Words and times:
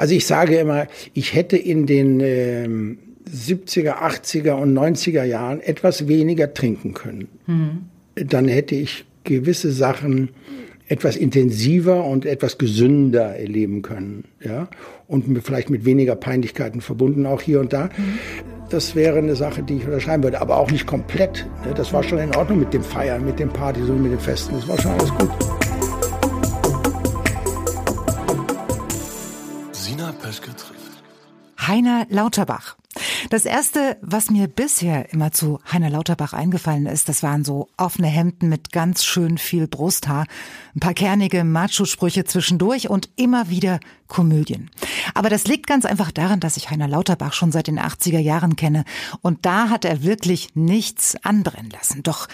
Also 0.00 0.14
ich 0.14 0.24
sage 0.24 0.56
immer, 0.56 0.86
ich 1.12 1.34
hätte 1.34 1.58
in 1.58 1.84
den 1.84 2.20
äh, 2.20 2.66
70er, 3.30 3.98
80er 3.98 4.52
und 4.52 4.72
90er 4.72 5.24
Jahren 5.24 5.60
etwas 5.60 6.08
weniger 6.08 6.54
trinken 6.54 6.94
können. 6.94 7.28
Mhm. 7.46 7.84
Dann 8.14 8.48
hätte 8.48 8.76
ich 8.76 9.04
gewisse 9.24 9.70
Sachen 9.70 10.30
etwas 10.88 11.16
intensiver 11.16 12.02
und 12.02 12.24
etwas 12.24 12.56
gesünder 12.56 13.36
erleben 13.36 13.82
können, 13.82 14.24
ja, 14.42 14.68
und 15.06 15.38
vielleicht 15.44 15.68
mit 15.68 15.84
weniger 15.84 16.16
Peinlichkeiten 16.16 16.80
verbunden 16.80 17.26
auch 17.26 17.42
hier 17.42 17.60
und 17.60 17.74
da. 17.74 17.84
Mhm. 17.84 17.90
Das 18.70 18.94
wäre 18.94 19.18
eine 19.18 19.36
Sache, 19.36 19.62
die 19.62 19.74
ich 19.74 19.84
unterschreiben 19.84 20.22
würde, 20.22 20.40
aber 20.40 20.56
auch 20.56 20.70
nicht 20.70 20.86
komplett. 20.86 21.46
Ne? 21.66 21.74
Das 21.74 21.92
war 21.92 22.02
schon 22.02 22.20
in 22.20 22.34
Ordnung 22.34 22.60
mit 22.60 22.72
dem 22.72 22.82
Feiern, 22.82 23.22
mit 23.26 23.38
dem 23.38 23.50
Party, 23.50 23.82
so 23.82 23.92
mit 23.92 24.12
den 24.12 24.18
Festen. 24.18 24.54
Das 24.54 24.66
war 24.66 24.80
schon 24.80 24.92
alles 24.92 25.10
gut. 25.10 25.59
Heiner 31.66 32.06
Lauterbach. 32.08 32.76
Das 33.30 33.44
erste, 33.44 33.96
was 34.02 34.30
mir 34.30 34.48
bisher 34.48 35.12
immer 35.12 35.30
zu 35.30 35.60
Heiner 35.70 35.90
Lauterbach 35.90 36.32
eingefallen 36.32 36.86
ist, 36.86 37.08
das 37.08 37.22
waren 37.22 37.44
so 37.44 37.68
offene 37.76 38.08
Hemden 38.08 38.48
mit 38.48 38.72
ganz 38.72 39.04
schön 39.04 39.38
viel 39.38 39.68
Brusthaar, 39.68 40.26
ein 40.74 40.80
paar 40.80 40.94
kernige 40.94 41.44
Macho-Sprüche 41.44 42.24
zwischendurch 42.24 42.90
und 42.90 43.08
immer 43.14 43.48
wieder 43.48 43.78
Komödien. 44.08 44.70
Aber 45.14 45.30
das 45.30 45.44
liegt 45.44 45.68
ganz 45.68 45.84
einfach 45.84 46.10
daran, 46.10 46.40
dass 46.40 46.56
ich 46.56 46.70
Heiner 46.70 46.88
Lauterbach 46.88 47.32
schon 47.32 47.52
seit 47.52 47.68
den 47.68 47.78
80er 47.78 48.18
Jahren 48.18 48.56
kenne 48.56 48.84
und 49.22 49.46
da 49.46 49.68
hat 49.68 49.84
er 49.84 50.02
wirklich 50.02 50.56
nichts 50.56 51.16
anbrennen 51.22 51.70
lassen. 51.70 52.02
Doch 52.02 52.26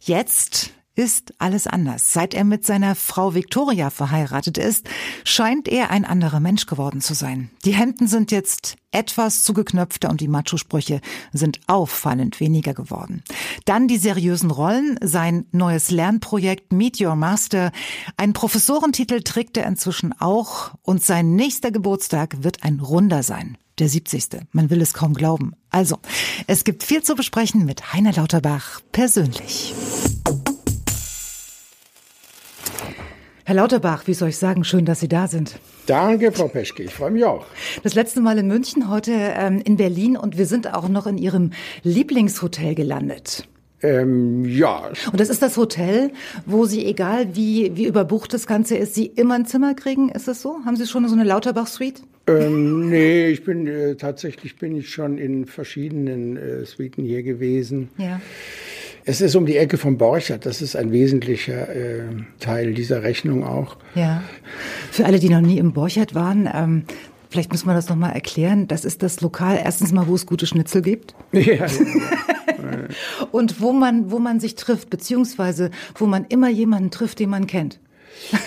jetzt 0.00 0.72
ist 0.94 1.32
alles 1.38 1.66
anders. 1.66 2.12
Seit 2.12 2.34
er 2.34 2.44
mit 2.44 2.66
seiner 2.66 2.94
Frau 2.94 3.34
Victoria 3.34 3.90
verheiratet 3.90 4.58
ist, 4.58 4.88
scheint 5.24 5.68
er 5.68 5.90
ein 5.90 6.04
anderer 6.04 6.40
Mensch 6.40 6.66
geworden 6.66 7.00
zu 7.00 7.14
sein. 7.14 7.50
Die 7.64 7.74
Hemden 7.74 8.06
sind 8.06 8.32
jetzt 8.32 8.76
etwas 8.90 9.44
zugeknöpfter 9.44 10.10
und 10.10 10.20
die 10.20 10.28
Macho-Sprüche 10.28 11.00
sind 11.32 11.60
auffallend 11.68 12.40
weniger 12.40 12.74
geworden. 12.74 13.22
Dann 13.64 13.88
die 13.88 13.98
seriösen 13.98 14.50
Rollen, 14.50 14.98
sein 15.00 15.46
neues 15.52 15.90
Lernprojekt 15.90 16.72
Meet 16.72 17.00
Your 17.00 17.16
Master, 17.16 17.72
ein 18.16 18.32
Professorentitel 18.32 19.22
trägt 19.22 19.56
er 19.56 19.66
inzwischen 19.66 20.12
auch 20.20 20.72
und 20.82 21.04
sein 21.04 21.36
nächster 21.36 21.70
Geburtstag 21.70 22.42
wird 22.42 22.64
ein 22.64 22.80
runder 22.80 23.22
sein. 23.22 23.56
Der 23.78 23.88
70. 23.88 24.42
Man 24.52 24.68
will 24.68 24.82
es 24.82 24.92
kaum 24.92 25.14
glauben. 25.14 25.54
Also, 25.70 25.98
es 26.46 26.64
gibt 26.64 26.82
viel 26.82 27.02
zu 27.02 27.14
besprechen 27.14 27.64
mit 27.64 27.94
Heiner 27.94 28.12
Lauterbach 28.12 28.80
persönlich. 28.92 29.74
Herr 33.44 33.56
Lauterbach, 33.56 34.06
wie 34.06 34.14
soll 34.14 34.28
ich 34.28 34.36
sagen, 34.36 34.62
schön, 34.62 34.84
dass 34.84 35.00
Sie 35.00 35.08
da 35.08 35.26
sind. 35.26 35.58
Danke, 35.86 36.30
Frau 36.30 36.46
Peschke, 36.46 36.84
ich 36.84 36.94
freue 36.94 37.10
mich 37.10 37.24
auch. 37.24 37.46
Das 37.82 37.94
letzte 37.94 38.20
Mal 38.20 38.38
in 38.38 38.46
München, 38.46 38.88
heute 38.88 39.12
ähm, 39.12 39.60
in 39.64 39.76
Berlin 39.76 40.16
und 40.16 40.38
wir 40.38 40.46
sind 40.46 40.72
auch 40.72 40.88
noch 40.88 41.06
in 41.06 41.18
Ihrem 41.18 41.50
Lieblingshotel 41.82 42.76
gelandet. 42.76 43.48
Ähm, 43.82 44.44
ja. 44.44 44.90
Und 45.10 45.18
das 45.18 45.30
ist 45.30 45.42
das 45.42 45.56
Hotel, 45.56 46.12
wo 46.46 46.66
Sie, 46.66 46.84
egal 46.84 47.34
wie, 47.34 47.76
wie 47.76 47.86
überbucht 47.86 48.32
das 48.34 48.46
Ganze 48.46 48.76
ist, 48.76 48.94
Sie 48.94 49.06
immer 49.06 49.34
ein 49.34 49.46
Zimmer 49.46 49.74
kriegen, 49.74 50.10
ist 50.10 50.28
das 50.28 50.42
so? 50.42 50.58
Haben 50.64 50.76
Sie 50.76 50.86
schon 50.86 51.08
so 51.08 51.14
eine 51.14 51.24
Lauterbach-Suite? 51.24 52.02
Ähm, 52.26 52.88
nee, 52.88 53.28
ich 53.28 53.42
bin 53.44 53.66
äh, 53.66 53.96
tatsächlich 53.96 54.56
bin 54.58 54.76
ich 54.76 54.90
schon 54.90 55.18
in 55.18 55.46
verschiedenen 55.46 56.36
äh, 56.36 56.64
Suiten 56.66 57.04
hier 57.04 57.22
gewesen. 57.22 57.88
Ja. 57.96 58.20
Es 59.04 59.20
ist 59.20 59.34
um 59.34 59.46
die 59.46 59.56
Ecke 59.56 59.76
von 59.78 59.98
Borchert. 59.98 60.46
Das 60.46 60.62
ist 60.62 60.76
ein 60.76 60.92
wesentlicher 60.92 61.74
äh, 61.74 62.02
Teil 62.38 62.74
dieser 62.74 63.02
Rechnung 63.02 63.44
auch. 63.44 63.76
Ja. 63.94 64.22
Für 64.90 65.06
alle, 65.06 65.18
die 65.18 65.28
noch 65.28 65.40
nie 65.40 65.58
im 65.58 65.72
Borchert 65.72 66.14
waren, 66.14 66.48
ähm, 66.52 66.84
vielleicht 67.30 67.50
muss 67.50 67.64
man 67.64 67.74
das 67.74 67.88
nochmal 67.88 68.12
erklären. 68.12 68.68
Das 68.68 68.84
ist 68.84 69.02
das 69.02 69.20
Lokal, 69.20 69.58
erstens 69.62 69.92
mal, 69.92 70.06
wo 70.06 70.14
es 70.14 70.26
gute 70.26 70.46
Schnitzel 70.46 70.82
gibt. 70.82 71.14
Ja. 71.32 71.66
Und 73.30 73.60
wo 73.60 73.72
man, 73.72 74.10
wo 74.10 74.18
man 74.18 74.40
sich 74.40 74.54
trifft, 74.54 74.90
beziehungsweise 74.90 75.70
wo 75.94 76.06
man 76.06 76.26
immer 76.28 76.50
jemanden 76.50 76.90
trifft, 76.90 77.18
den 77.18 77.30
man 77.30 77.46
kennt. 77.46 77.78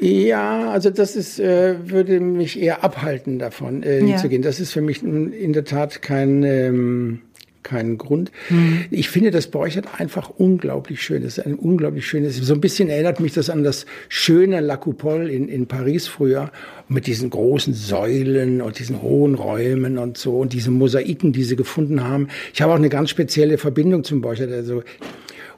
Ja, 0.00 0.70
also 0.70 0.90
das 0.90 1.16
ist, 1.16 1.38
äh, 1.38 1.76
würde 1.88 2.20
mich 2.20 2.60
eher 2.60 2.84
abhalten 2.84 3.38
davon, 3.38 3.82
äh, 3.82 4.04
ja. 4.04 4.16
zu 4.16 4.28
gehen. 4.28 4.42
Das 4.42 4.60
ist 4.60 4.72
für 4.72 4.82
mich 4.82 5.02
in 5.02 5.52
der 5.54 5.64
Tat 5.64 6.02
kein 6.02 6.42
ähm, 6.42 7.20
keinen 7.64 7.98
Grund. 7.98 8.30
Mhm. 8.50 8.84
Ich 8.90 9.08
finde 9.08 9.32
das 9.32 9.48
Borchert 9.48 9.98
einfach 9.98 10.30
unglaublich 10.30 11.02
schön. 11.02 11.24
Das 11.24 11.38
ist 11.38 11.44
ein 11.44 11.54
unglaublich 11.54 12.06
schönes, 12.06 12.36
so 12.36 12.54
ein 12.54 12.60
bisschen 12.60 12.88
erinnert 12.88 13.18
mich 13.18 13.32
das 13.32 13.50
an 13.50 13.64
das 13.64 13.86
schöne 14.08 14.60
La 14.60 14.76
Coupole 14.76 15.28
in, 15.28 15.48
in 15.48 15.66
Paris 15.66 16.06
früher, 16.06 16.52
mit 16.88 17.06
diesen 17.06 17.30
großen 17.30 17.74
Säulen 17.74 18.60
und 18.60 18.78
diesen 18.78 19.02
hohen 19.02 19.34
Räumen 19.34 19.98
und 19.98 20.16
so 20.18 20.38
und 20.38 20.52
diese 20.52 20.70
Mosaiken, 20.70 21.32
die 21.32 21.44
sie 21.44 21.56
gefunden 21.56 22.04
haben. 22.04 22.28
Ich 22.52 22.62
habe 22.62 22.72
auch 22.72 22.76
eine 22.76 22.90
ganz 22.90 23.10
spezielle 23.10 23.58
Verbindung 23.58 24.04
zum 24.04 24.20
Borchert. 24.20 24.52
Also 24.52 24.82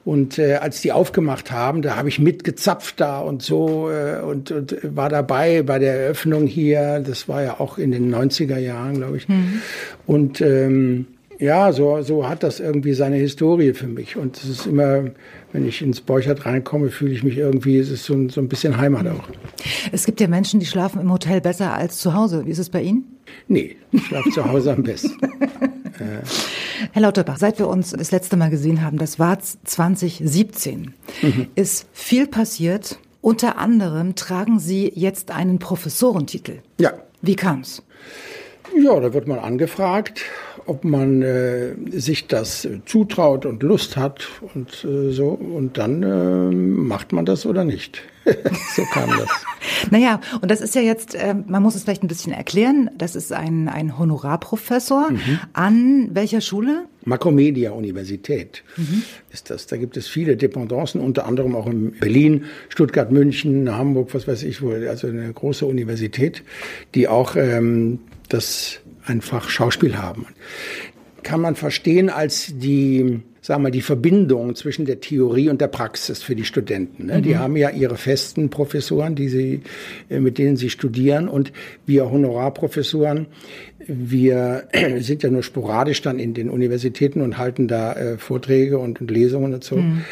und 0.07 0.39
äh, 0.39 0.55
als 0.55 0.83
die 0.83 0.93
aufgemacht 0.93 1.51
haben, 1.51 1.83
da 1.83 1.97
habe 1.97 2.09
ich 2.09 2.21
mitgezapft 2.21 3.01
da 3.01 3.19
und 3.19 3.43
so 3.43 3.91
äh, 3.91 4.21
und, 4.21 4.53
und 4.53 4.77
war 4.85 5.09
dabei 5.09 5.63
bei 5.63 5.81
der 5.81 5.95
Eröffnung 5.95 6.47
hier. 6.47 7.03
Das 7.05 7.29
war 7.29 7.43
ja 7.43 7.59
auch 7.59 7.77
in 7.77 7.91
den 7.91 8.15
90er 8.15 8.57
Jahren, 8.59 8.99
glaube 8.99 9.17
ich. 9.17 9.29
Mhm. 9.29 9.63
Und 10.07 10.41
ähm, 10.41 11.07
ja, 11.39 11.73
so, 11.73 12.03
so 12.03 12.29
hat 12.29 12.43
das 12.43 12.61
irgendwie 12.61 12.95
seine 12.95 13.17
Historie 13.17 13.75
für 13.75 13.87
mich. 13.87 14.17
Und 14.17 14.37
es 14.37 14.49
ist 14.49 14.67
immer, 14.67 15.05
wenn 15.53 15.67
ich 15.67 15.83
ins 15.83 16.01
Borchert 16.01 16.47
reinkomme, 16.47 16.91
fühle 16.91 17.13
ich 17.13 17.23
mich 17.23 17.37
irgendwie, 17.37 17.79
es 17.79 17.91
ist 17.91 18.05
so 18.05 18.15
ein, 18.15 18.29
so 18.29 18.41
ein 18.41 18.49
bisschen 18.49 18.77
Heimat 18.77 19.07
auch. 19.07 19.25
Es 19.93 20.07
gibt 20.07 20.21
ja 20.21 20.29
Menschen, 20.29 20.61
die 20.61 20.67
schlafen 20.67 21.01
im 21.01 21.13
Hotel 21.13 21.41
besser 21.41 21.73
als 21.73 21.99
zu 21.99 22.15
Hause. 22.15 22.47
Wie 22.47 22.51
ist 22.51 22.59
es 22.59 22.71
bei 22.71 22.83
Ihnen? 22.83 23.05
Nee, 23.49 23.77
ich 23.93 24.05
schlafe 24.05 24.31
zu 24.31 24.45
Hause 24.45 24.73
am 24.73 24.83
besten. 24.83 25.17
Herr 26.93 27.03
Lauterbach, 27.03 27.39
seit 27.39 27.59
wir 27.59 27.69
uns 27.69 27.93
das 27.93 28.11
letzte 28.11 28.37
Mal 28.37 28.51
gesehen 28.51 28.83
haben, 28.83 28.99
das 28.99 29.19
war 29.19 29.39
2017, 29.41 30.95
mhm. 31.23 31.47
ist 31.55 31.87
viel 31.93 32.27
passiert. 32.27 32.99
Unter 33.23 33.59
anderem 33.59 34.15
tragen 34.15 34.61
Sie 34.61 34.93
jetzt 34.95 35.31
einen 35.31 35.59
Professorentitel. 35.59 36.59
Ja. 36.79 36.93
Wie 37.23 37.35
kam's? 37.35 37.83
Ja, 38.83 38.99
da 39.01 39.13
wird 39.13 39.29
man 39.29 39.39
angefragt 39.39 40.25
ob 40.67 40.85
man 40.85 41.23
äh, 41.23 41.75
sich 41.93 42.27
das 42.27 42.69
zutraut 42.87 43.47
und 43.47 43.63
Lust 43.63 43.97
hat 43.97 44.27
und 44.55 44.85
äh, 44.85 45.13
so. 45.13 45.29
Und 45.29 45.79
dann 45.79 46.03
äh, 46.03 46.55
macht 46.55 47.13
man 47.13 47.25
das 47.25 47.47
oder 47.47 47.65
nicht. 47.65 48.03
so 48.75 48.83
kam 48.93 49.09
das. 49.11 49.29
naja, 49.91 50.21
und 50.41 50.51
das 50.51 50.61
ist 50.61 50.75
ja 50.75 50.81
jetzt, 50.81 51.15
äh, 51.15 51.35
man 51.47 51.63
muss 51.63 51.77
es 51.77 51.85
vielleicht 51.85 52.03
ein 52.03 52.09
bisschen 52.09 52.33
erklären, 52.33 52.91
das 52.99 53.15
ist 53.15 53.33
ein, 53.33 53.69
ein 53.69 53.97
Honorarprofessor 53.97 55.13
mhm. 55.13 55.39
an 55.53 56.09
welcher 56.13 56.41
Schule? 56.41 56.87
Makromedia 57.05 57.71
Universität 57.71 58.65
mhm. 58.77 59.05
ist 59.31 59.51
das. 59.51 59.69
Da 59.69 59.77
gibt 59.77 59.97
es 59.97 60.09
viele 60.09 60.37
Dependancen, 60.37 61.01
unter 61.01 61.27
anderem 61.27 61.55
auch 61.55 61.69
in 61.69 61.93
Berlin, 61.93 62.47
Stuttgart, 62.69 63.13
München, 63.13 63.73
Hamburg, 63.73 64.13
was 64.13 64.27
weiß 64.27 64.43
ich 64.43 64.61
wo. 64.61 64.73
Also 64.73 65.07
eine 65.07 65.33
große 65.33 65.65
Universität, 65.65 66.43
die 66.97 67.07
auch 67.07 67.37
ähm, 67.37 68.01
das 68.29 68.81
einfach 69.05 69.49
Schauspiel 69.49 69.97
haben. 69.97 70.27
Kann 71.23 71.41
man 71.41 71.57
verstehen 71.57 72.09
als 72.09 72.53
die, 72.55 73.21
sagen 73.41 73.65
wir, 73.65 73.71
die 73.71 73.83
Verbindung 73.83 74.55
zwischen 74.55 74.85
der 74.85 75.01
Theorie 75.01 75.49
und 75.49 75.61
der 75.61 75.69
Praxis 75.69 76.23
für 76.23 76.37
die 76.37 76.45
Studenten. 76.45 77.07
Ne? 77.07 77.19
Mhm. 77.19 77.23
Die 77.23 77.37
haben 77.37 77.57
ja 77.57 77.71
ihre 77.71 77.97
festen 77.97 78.49
Professoren, 78.49 79.15
die 79.17 79.29
sie, 79.29 79.63
äh, 80.09 80.21
mit 80.21 80.39
denen 80.39 80.57
sie 80.57 80.71
studieren 80.71 81.29
und 81.29 81.53
wir 81.85 82.11
Honorarprofessoren, 82.11 83.27
wir 83.89 84.69
sind 84.99 85.23
ja 85.23 85.31
nur 85.31 85.43
sporadisch 85.43 86.03
dann 86.03 86.19
in 86.19 86.35
den 86.35 86.51
Universitäten 86.51 87.21
und 87.21 87.39
halten 87.39 87.69
da 87.69 87.93
äh, 87.95 88.19
Vorträge 88.19 88.79
und, 88.79 89.01
und, 89.01 89.11
Lesungen 89.11 89.55
und 89.55 89.65
so. 89.65 89.77
Mhm. 89.77 90.05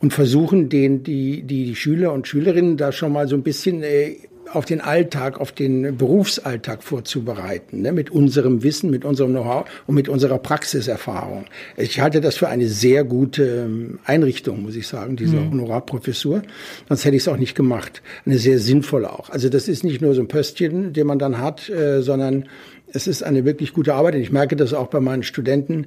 Und 0.00 0.12
versuchen 0.12 0.68
den, 0.68 1.02
die, 1.02 1.42
die, 1.42 1.66
die 1.66 1.74
Schüler 1.74 2.12
und 2.12 2.28
Schülerinnen 2.28 2.76
da 2.76 2.92
schon 2.92 3.12
mal 3.12 3.26
so 3.26 3.36
ein 3.36 3.42
bisschen 3.42 3.82
äh, 3.82 4.16
auf 4.52 4.64
den 4.64 4.80
Alltag, 4.80 5.40
auf 5.40 5.52
den 5.52 5.96
Berufsalltag 5.96 6.82
vorzubereiten, 6.82 7.82
ne? 7.82 7.92
mit 7.92 8.10
unserem 8.10 8.62
Wissen, 8.62 8.90
mit 8.90 9.04
unserem 9.04 9.32
Know-how 9.32 9.64
und 9.86 9.94
mit 9.94 10.08
unserer 10.08 10.38
Praxiserfahrung. 10.38 11.46
Ich 11.76 12.00
halte 12.00 12.20
das 12.20 12.36
für 12.36 12.48
eine 12.48 12.68
sehr 12.68 13.04
gute 13.04 13.64
ähm, 13.66 13.98
Einrichtung, 14.04 14.62
muss 14.62 14.76
ich 14.76 14.86
sagen, 14.86 15.16
diese 15.16 15.36
mhm. 15.36 15.52
Honorarprofessur. 15.52 16.42
Sonst 16.88 17.04
hätte 17.04 17.16
ich 17.16 17.22
es 17.22 17.28
auch 17.28 17.36
nicht 17.36 17.54
gemacht. 17.54 18.02
Eine 18.26 18.38
sehr 18.38 18.58
sinnvolle 18.58 19.12
auch. 19.12 19.30
Also 19.30 19.48
das 19.48 19.68
ist 19.68 19.84
nicht 19.84 20.00
nur 20.00 20.14
so 20.14 20.20
ein 20.20 20.28
Pöstchen, 20.28 20.92
den 20.92 21.06
man 21.06 21.18
dann 21.18 21.38
hat, 21.38 21.68
äh, 21.68 22.02
sondern 22.02 22.46
Es 22.94 23.06
ist 23.06 23.22
eine 23.22 23.44
wirklich 23.44 23.72
gute 23.72 23.94
Arbeit. 23.94 24.14
Und 24.14 24.20
ich 24.20 24.32
merke 24.32 24.56
das 24.56 24.72
auch 24.72 24.86
bei 24.86 25.00
meinen 25.00 25.24
Studenten. 25.24 25.86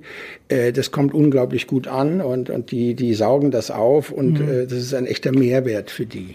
Äh, 0.50 0.74
das 0.74 0.92
kommt 0.92 1.13
unglaublich 1.13 1.65
gut 1.65 1.88
an 1.88 2.21
und, 2.21 2.50
und 2.50 2.71
die, 2.71 2.95
die 2.95 3.13
saugen 3.13 3.50
das 3.51 3.71
auf 3.71 4.12
und 4.12 4.39
mhm. 4.39 4.50
äh, 4.50 4.63
das 4.63 4.80
ist 4.80 4.94
ein 4.94 5.06
echter 5.06 5.31
Mehrwert 5.31 5.89
für 5.89 6.06
die. 6.06 6.33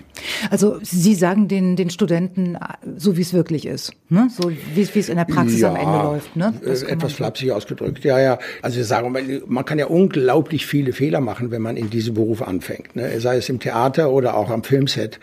Also 0.51 0.79
Sie 0.83 1.15
sagen 1.15 1.49
den, 1.49 1.77
den 1.77 1.91
Studenten, 1.91 2.57
so 2.97 3.17
wie 3.17 3.23
es 3.23 3.33
wirklich 3.35 3.67
ist, 3.67 3.93
ne? 4.09 4.29
so 4.31 4.51
wie, 4.51 4.81
es 4.81 5.09
in 5.09 5.17
der 5.17 5.25
Praxis 5.25 5.61
ja, 5.61 5.71
am 5.71 5.77
Ende 5.77 5.99
läuft. 5.99 6.37
Ne? 6.37 6.55
Das 6.65 6.83
etwas 6.83 7.13
flapsig 7.13 7.53
ausgedrückt. 7.53 8.05
Ja, 8.05 8.19
ja. 8.19 8.39
Also 8.63 8.79
wir 8.79 8.85
sagen, 8.85 9.15
man 9.47 9.65
kann 9.65 9.79
ja 9.79 9.87
unglaublich 9.87 10.67
viele 10.67 10.93
Fehler 10.93 11.21
machen, 11.21 11.51
wenn 11.51 11.63
man 11.63 11.77
in 11.77 11.91
diesem 11.91 12.15
Beruf 12.15 12.43
anfängt. 12.43 12.97
Ne? 12.97 13.21
Sei 13.21 13.37
es 13.37 13.49
im 13.49 13.61
Theater 13.61 14.11
oder 14.11 14.37
auch 14.37 14.51
am 14.51 14.65
Filmset. 14.65 15.21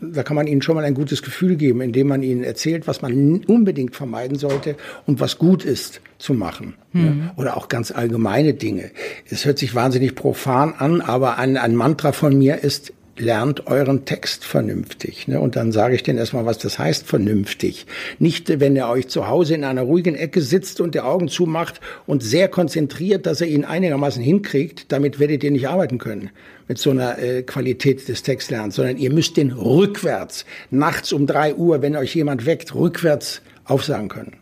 Da 0.00 0.22
kann 0.22 0.36
man 0.36 0.46
ihnen 0.46 0.60
schon 0.60 0.74
mal 0.74 0.84
ein 0.84 0.92
gutes 0.92 1.22
Gefühl 1.22 1.56
geben, 1.56 1.80
indem 1.80 2.08
man 2.08 2.22
ihnen 2.22 2.44
erzählt, 2.44 2.86
was 2.86 3.00
man 3.00 3.42
unbedingt 3.46 3.96
vermeiden 3.96 4.36
sollte 4.36 4.75
und 5.06 5.20
was 5.20 5.38
gut 5.38 5.64
ist 5.64 6.00
zu 6.18 6.34
machen. 6.34 6.74
Mhm. 6.92 7.30
Oder 7.36 7.56
auch 7.56 7.68
ganz 7.68 7.90
allgemeine 7.90 8.54
Dinge. 8.54 8.90
Es 9.30 9.44
hört 9.44 9.58
sich 9.58 9.74
wahnsinnig 9.74 10.14
profan 10.14 10.74
an, 10.74 11.00
aber 11.00 11.38
ein, 11.38 11.56
ein 11.56 11.74
Mantra 11.74 12.12
von 12.12 12.36
mir 12.36 12.62
ist, 12.62 12.92
lernt 13.18 13.66
euren 13.66 14.04
Text 14.04 14.44
vernünftig. 14.44 15.28
Ne? 15.28 15.40
Und 15.40 15.56
dann 15.56 15.72
sage 15.72 15.94
ich 15.94 16.02
denen 16.02 16.18
erstmal, 16.18 16.46
was 16.46 16.58
das 16.58 16.78
heißt, 16.78 17.06
vernünftig. 17.06 17.86
Nicht, 18.18 18.60
wenn 18.60 18.76
er 18.76 18.90
euch 18.90 19.08
zu 19.08 19.26
Hause 19.28 19.54
in 19.54 19.64
einer 19.64 19.82
ruhigen 19.82 20.14
Ecke 20.14 20.40
sitzt 20.40 20.80
und 20.80 20.94
die 20.94 21.00
Augen 21.00 21.28
zumacht 21.28 21.80
und 22.06 22.22
sehr 22.22 22.48
konzentriert, 22.48 23.26
dass 23.26 23.40
er 23.40 23.48
ihn 23.48 23.64
einigermaßen 23.64 24.22
hinkriegt, 24.22 24.92
damit 24.92 25.18
werdet 25.18 25.44
ihr 25.44 25.50
nicht 25.50 25.68
arbeiten 25.68 25.98
können 25.98 26.30
mit 26.68 26.78
so 26.78 26.90
einer 26.90 27.18
äh, 27.18 27.42
Qualität 27.42 28.06
des 28.08 28.22
Textlernens, 28.22 28.74
sondern 28.74 28.96
ihr 28.96 29.12
müsst 29.12 29.36
den 29.36 29.52
rückwärts, 29.52 30.44
nachts 30.70 31.12
um 31.12 31.26
drei 31.26 31.54
Uhr, 31.54 31.80
wenn 31.80 31.96
euch 31.96 32.14
jemand 32.14 32.44
weckt, 32.44 32.74
rückwärts 32.74 33.40
aufsagen 33.66 34.08
können. 34.08 34.36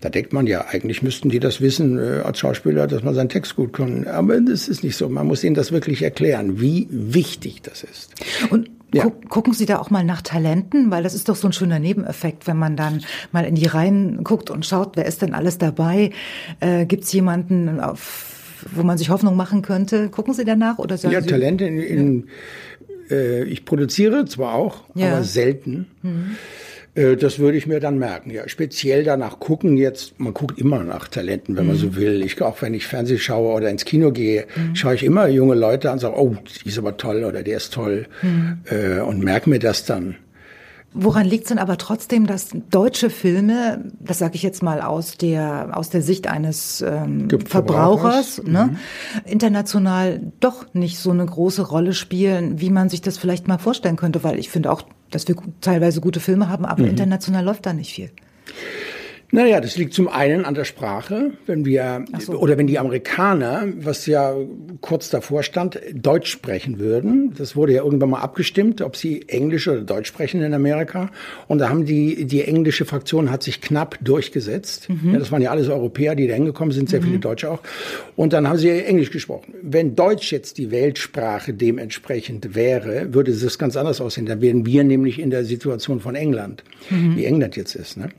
Da 0.00 0.08
denkt 0.08 0.32
man 0.32 0.46
ja, 0.46 0.66
eigentlich 0.68 1.02
müssten 1.02 1.28
die 1.28 1.38
das 1.38 1.60
wissen 1.60 1.98
äh, 1.98 2.22
als 2.24 2.38
Schauspieler, 2.40 2.86
dass 2.86 3.02
man 3.02 3.14
seinen 3.14 3.28
Text 3.28 3.54
gut 3.56 3.72
kann. 3.72 4.06
Aber 4.06 4.40
das 4.40 4.68
ist 4.68 4.82
nicht 4.82 4.96
so. 4.96 5.08
Man 5.08 5.26
muss 5.26 5.44
ihnen 5.44 5.54
das 5.54 5.70
wirklich 5.70 6.02
erklären, 6.02 6.60
wie 6.60 6.88
wichtig 6.90 7.62
das 7.62 7.84
ist. 7.84 8.14
Und 8.50 8.68
ja. 8.94 9.10
Gucken 9.30 9.54
Sie 9.54 9.64
da 9.64 9.78
auch 9.78 9.88
mal 9.88 10.04
nach 10.04 10.20
Talenten, 10.20 10.90
weil 10.90 11.02
das 11.02 11.14
ist 11.14 11.28
doch 11.28 11.36
so 11.36 11.48
ein 11.48 11.54
schöner 11.54 11.78
Nebeneffekt, 11.78 12.46
wenn 12.46 12.58
man 12.58 12.76
dann 12.76 13.02
mal 13.30 13.46
in 13.46 13.54
die 13.54 13.64
Reihen 13.64 14.22
guckt 14.22 14.50
und 14.50 14.66
schaut, 14.66 14.96
wer 14.96 15.06
ist 15.06 15.22
denn 15.22 15.32
alles 15.32 15.56
dabei? 15.56 16.10
Äh, 16.60 16.84
Gibt 16.84 17.04
es 17.04 17.12
jemanden, 17.12 17.80
auf, 17.80 18.60
wo 18.70 18.82
man 18.82 18.98
sich 18.98 19.08
Hoffnung 19.08 19.34
machen 19.34 19.62
könnte? 19.62 20.10
Gucken 20.10 20.34
Sie 20.34 20.44
danach 20.44 20.78
oder 20.78 20.98
sagen 20.98 21.14
ja, 21.14 21.22
Sie? 21.22 21.28
Talente 21.28 21.64
in, 21.64 21.80
in 21.80 22.28
ja. 23.08 23.16
äh, 23.16 23.44
ich 23.44 23.64
produziere 23.64 24.26
zwar 24.26 24.54
auch, 24.54 24.82
ja. 24.94 25.12
aber 25.12 25.24
selten. 25.24 25.86
Mhm. 26.02 26.36
Äh, 26.94 27.16
das 27.16 27.38
würde 27.38 27.56
ich 27.56 27.66
mir 27.66 27.80
dann 27.80 27.98
merken. 27.98 28.30
Ja, 28.30 28.48
speziell 28.48 29.04
danach 29.04 29.40
gucken 29.40 29.76
jetzt, 29.76 30.18
man 30.18 30.34
guckt 30.34 30.58
immer 30.58 30.82
nach 30.84 31.08
Talenten, 31.08 31.56
wenn 31.56 31.64
mhm. 31.64 31.70
man 31.70 31.78
so 31.78 31.96
will. 31.96 32.22
Ich, 32.22 32.40
auch 32.42 32.60
wenn 32.62 32.74
ich 32.74 32.86
Fernseh 32.86 33.18
schaue 33.18 33.54
oder 33.54 33.70
ins 33.70 33.84
Kino 33.84 34.12
gehe, 34.12 34.46
mhm. 34.54 34.74
schaue 34.74 34.94
ich 34.94 35.04
immer 35.04 35.28
junge 35.28 35.54
Leute 35.54 35.88
an 35.88 35.94
und 35.94 36.00
sage, 36.00 36.18
oh, 36.18 36.36
die 36.64 36.68
ist 36.68 36.78
aber 36.78 36.96
toll 36.96 37.24
oder 37.24 37.42
der 37.42 37.56
ist 37.56 37.72
toll 37.72 38.06
mhm. 38.22 38.58
äh, 38.70 39.00
und 39.00 39.22
merke 39.22 39.48
mir 39.48 39.58
das 39.58 39.84
dann. 39.84 40.16
Woran 40.94 41.24
liegt 41.24 41.44
es 41.44 41.48
denn 41.48 41.58
aber 41.58 41.78
trotzdem, 41.78 42.26
dass 42.26 42.50
deutsche 42.70 43.08
Filme, 43.08 43.82
das 43.98 44.18
sage 44.18 44.34
ich 44.34 44.42
jetzt 44.42 44.62
mal 44.62 44.82
aus 44.82 45.16
der 45.16 45.70
aus 45.72 45.88
der 45.88 46.02
Sicht 46.02 46.26
eines 46.26 46.82
ähm, 46.82 47.30
Verbrauchers, 47.30 48.34
Verbrauchers 48.34 48.42
ne, 48.42 48.70
mhm. 48.72 48.76
international 49.24 50.20
doch 50.40 50.66
nicht 50.74 50.98
so 50.98 51.10
eine 51.10 51.24
große 51.24 51.62
Rolle 51.62 51.94
spielen, 51.94 52.60
wie 52.60 52.68
man 52.68 52.90
sich 52.90 53.00
das 53.00 53.16
vielleicht 53.16 53.48
mal 53.48 53.56
vorstellen 53.56 53.96
könnte? 53.96 54.22
Weil 54.22 54.38
ich 54.38 54.50
finde 54.50 54.70
auch, 54.70 54.82
dass 55.14 55.28
wir 55.28 55.36
teilweise 55.60 56.00
gute 56.00 56.20
Filme 56.20 56.48
haben, 56.48 56.64
aber 56.64 56.82
mhm. 56.82 56.90
international 56.90 57.44
läuft 57.44 57.66
da 57.66 57.72
nicht 57.72 57.92
viel. 57.92 58.10
Naja, 59.34 59.62
das 59.62 59.78
liegt 59.78 59.94
zum 59.94 60.08
einen 60.08 60.44
an 60.44 60.52
der 60.52 60.66
Sprache, 60.66 61.32
wenn 61.46 61.64
wir 61.64 62.04
so. 62.18 62.34
oder 62.34 62.58
wenn 62.58 62.66
die 62.66 62.78
Amerikaner, 62.78 63.66
was 63.78 64.04
ja 64.04 64.36
kurz 64.82 65.08
davor 65.08 65.42
stand, 65.42 65.80
Deutsch 65.94 66.30
sprechen 66.30 66.78
würden. 66.78 67.32
Das 67.38 67.56
wurde 67.56 67.72
ja 67.72 67.82
irgendwann 67.82 68.10
mal 68.10 68.20
abgestimmt, 68.20 68.82
ob 68.82 68.94
sie 68.94 69.26
Englisch 69.28 69.66
oder 69.68 69.80
Deutsch 69.80 70.08
sprechen 70.08 70.42
in 70.42 70.52
Amerika. 70.52 71.10
Und 71.48 71.60
da 71.60 71.70
haben 71.70 71.86
die 71.86 72.26
die 72.26 72.42
englische 72.42 72.84
Fraktion 72.84 73.30
hat 73.30 73.42
sich 73.42 73.62
knapp 73.62 73.98
durchgesetzt. 74.02 74.90
Mhm. 74.90 75.14
Ja, 75.14 75.18
das 75.18 75.32
waren 75.32 75.40
ja 75.40 75.50
alles 75.50 75.68
Europäer, 75.68 76.14
die 76.14 76.28
da 76.28 76.34
hingekommen 76.34 76.72
sind, 76.72 76.90
sehr 76.90 77.00
mhm. 77.00 77.04
viele 77.04 77.18
Deutsche 77.18 77.50
auch. 77.50 77.60
Und 78.16 78.34
dann 78.34 78.46
haben 78.46 78.58
sie 78.58 78.68
Englisch 78.68 79.10
gesprochen. 79.10 79.54
Wenn 79.62 79.96
Deutsch 79.96 80.30
jetzt 80.30 80.58
die 80.58 80.70
Weltsprache 80.70 81.54
dementsprechend 81.54 82.54
wäre, 82.54 83.14
würde 83.14 83.30
es 83.30 83.58
ganz 83.58 83.78
anders 83.78 84.02
aussehen. 84.02 84.26
Dann 84.26 84.42
wären 84.42 84.66
wir 84.66 84.84
nämlich 84.84 85.18
in 85.18 85.30
der 85.30 85.46
Situation 85.46 86.00
von 86.00 86.14
England, 86.16 86.64
mhm. 86.90 87.16
wie 87.16 87.24
England 87.24 87.56
jetzt 87.56 87.74
ist. 87.74 87.96
Ne? 87.96 88.10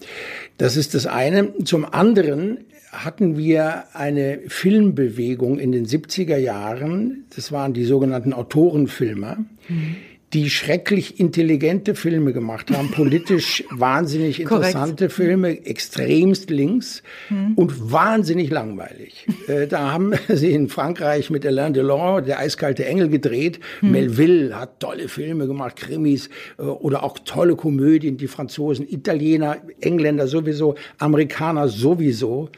Das 0.57 0.77
ist 0.77 0.94
das 0.94 1.02
eine. 1.07 1.53
Zum 1.63 1.85
anderen 1.85 2.59
hatten 2.91 3.38
wir 3.38 3.85
eine 3.94 4.39
Filmbewegung 4.47 5.59
in 5.59 5.71
den 5.71 5.85
70er 5.85 6.38
Jahren. 6.38 7.25
Das 7.35 7.51
waren 7.51 7.73
die 7.73 7.85
sogenannten 7.85 8.33
Autorenfilmer. 8.33 9.38
Mhm 9.67 9.95
die 10.33 10.50
schrecklich 10.50 11.19
intelligente 11.19 11.94
Filme 11.94 12.33
gemacht 12.33 12.71
haben, 12.71 12.89
politisch 12.89 13.63
wahnsinnig 13.71 14.39
interessante 14.39 15.09
Filme, 15.09 15.65
extremst 15.65 16.50
links 16.50 17.03
hm. 17.27 17.53
und 17.56 17.91
wahnsinnig 17.91 18.50
langweilig. 18.50 19.27
äh, 19.47 19.68
da 19.68 19.91
haben 19.91 20.13
sie 20.30 20.51
in 20.51 20.69
Frankreich 20.69 21.30
mit 21.30 21.45
Alain 21.45 21.74
Delon, 21.74 22.25
der 22.25 22.39
eiskalte 22.39 22.85
Engel, 22.85 23.09
gedreht. 23.09 23.59
Hm. 23.81 23.91
Melville 23.91 24.59
hat 24.59 24.80
tolle 24.80 25.07
Filme 25.07 25.45
gemacht, 25.45 25.75
Krimis 25.75 26.30
äh, 26.57 26.63
oder 26.63 27.03
auch 27.03 27.19
tolle 27.19 27.56
Komödien, 27.56 28.18
die 28.18 28.27
Franzosen, 28.27 28.88
Italiener, 28.89 29.57
Engländer 29.81 30.27
sowieso, 30.27 30.75
Amerikaner 30.97 31.68
sowieso, 31.68 32.50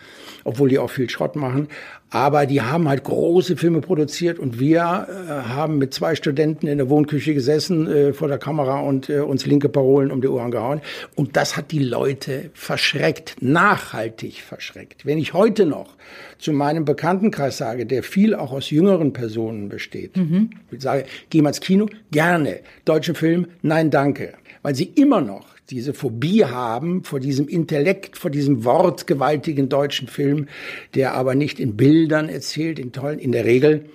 obwohl 0.43 0.69
die 0.69 0.79
auch 0.79 0.89
viel 0.89 1.09
Schrott 1.09 1.35
machen. 1.35 1.67
Aber 2.15 2.45
die 2.45 2.61
haben 2.61 2.87
halt 2.87 3.03
große 3.03 3.57
Filme 3.57 3.81
produziert 3.81 4.39
und 4.39 4.57
wir 4.57 4.79
äh, 4.79 5.49
haben 5.49 5.79
mit 5.79 5.93
zwei 5.93 6.15
Studenten 6.15 6.65
in 6.65 6.77
der 6.77 6.89
Wohnküche 6.89 7.33
gesessen 7.33 7.91
äh, 7.91 8.13
vor 8.13 8.29
der 8.29 8.37
Kamera 8.37 8.79
und 8.79 9.09
äh, 9.09 9.19
uns 9.19 9.45
linke 9.45 9.67
Parolen 9.67 10.11
um 10.11 10.21
die 10.21 10.29
Ohren 10.29 10.49
gehauen. 10.49 10.79
Und 11.15 11.35
das 11.35 11.57
hat 11.57 11.71
die 11.71 11.83
Leute 11.83 12.51
verschreckt, 12.53 13.35
nachhaltig 13.41 14.39
verschreckt. 14.39 15.05
Wenn 15.05 15.17
ich 15.17 15.33
heute 15.33 15.65
noch 15.65 15.97
zu 16.37 16.53
meinem 16.53 16.85
Bekanntenkreis 16.85 17.57
sage, 17.57 17.85
der 17.85 18.01
viel 18.01 18.33
auch 18.33 18.53
aus 18.53 18.69
jüngeren 18.69 19.11
Personen 19.11 19.67
besteht, 19.67 20.15
mhm. 20.15 20.51
ich 20.71 20.81
sage, 20.81 21.03
geh 21.29 21.41
mal 21.41 21.49
ins 21.49 21.59
Kino, 21.59 21.87
gerne. 22.11 22.61
Deutschen 22.85 23.15
Film, 23.15 23.47
nein, 23.61 23.91
danke. 23.91 24.35
Weil 24.61 24.73
sie 24.73 24.85
immer 24.85 25.19
noch 25.19 25.54
diese 25.69 25.93
Phobie 25.93 26.45
haben 26.45 27.03
vor 27.03 27.19
diesem 27.19 27.47
Intellekt, 27.47 28.17
vor 28.17 28.29
diesem 28.29 28.65
wortgewaltigen 28.65 29.67
deutschen 29.67 30.07
Film, 30.07 30.47
der 30.93 31.13
aber 31.13 31.33
nicht 31.33 31.59
in 31.59 31.75
Bildern 31.75 32.29
erzählt, 32.29 32.77
in 32.77 32.91
tollen, 32.91 33.19
in 33.19 33.31
der 33.31 33.45
Regel, 33.45 33.85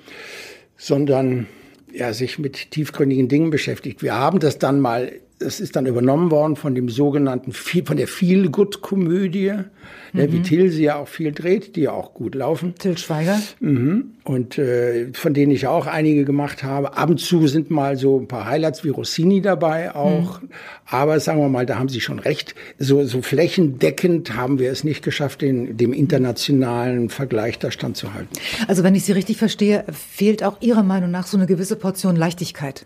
sondern 0.77 1.47
ja, 1.93 2.13
sich 2.13 2.39
mit 2.39 2.71
tiefgründigen 2.71 3.29
Dingen 3.29 3.51
beschäftigt. 3.51 4.03
Wir 4.03 4.15
haben 4.15 4.41
das 4.41 4.59
dann 4.59 4.81
mal, 4.81 5.13
das 5.41 5.59
ist 5.59 5.75
dann 5.75 5.87
übernommen 5.87 6.31
worden 6.31 6.55
von 6.55 6.75
dem 6.75 6.89
sogenannten, 6.89 7.53
von 7.53 7.97
der 7.97 8.07
Feel-Good-Komödie 8.07 9.55
mhm. 10.13 10.33
wie 10.33 10.43
Till 10.43 10.71
sie 10.71 10.85
ja 10.85 10.97
auch 10.97 11.09
viel 11.09 11.33
dreht, 11.33 11.77
die 11.77 11.83
ja 11.83 11.93
auch 11.93 12.15
gut 12.15 12.35
laufen. 12.35 12.75
Till 12.79 12.99
Schweiger. 12.99 13.41
Mhm. 13.61 14.13
Und 14.25 14.59
äh, 14.59 15.09
von 15.13 15.35
denen 15.35 15.51
ich 15.51 15.67
auch 15.67 15.87
einige 15.87 16.25
gemacht 16.25 16.63
habe. 16.63 16.97
Ab 16.97 17.11
und 17.11 17.19
zu 17.19 17.47
sind 17.49 17.71
mal 17.71 17.97
so 17.97 18.19
ein 18.19 18.29
paar 18.29 18.47
Highlights 18.47 18.85
wie 18.85 18.91
Rossini 18.91 19.41
dabei 19.41 19.95
auch. 19.95 20.41
Mhm. 20.41 20.51
Aber 20.87 21.21
sagen 21.21 21.41
wir 21.41 21.49
mal, 21.49 21.67
da 21.67 21.79
haben 21.79 21.89
Sie 21.89 22.01
schon 22.01 22.19
recht. 22.19 22.55
So, 22.79 23.05
so 23.05 23.23
flächendeckend 23.23 24.37
haben 24.37 24.59
wir 24.59 24.71
es 24.71 24.85
nicht 24.85 25.03
geschafft, 25.03 25.41
den, 25.41 25.76
dem 25.76 25.93
internationalen 25.93 27.09
Vergleich 27.09 27.59
da 27.59 27.71
standzuhalten. 27.71 28.29
Also 28.69 28.85
wenn 28.85 28.95
ich 28.95 29.05
Sie 29.05 29.12
richtig 29.12 29.38
verstehe, 29.38 29.85
fehlt 29.91 30.43
auch 30.43 30.61
Ihrer 30.61 30.83
Meinung 30.83 31.11
nach 31.11 31.26
so 31.26 31.37
eine 31.37 31.47
gewisse 31.47 31.76
Portion 31.76 32.17
Leichtigkeit? 32.17 32.85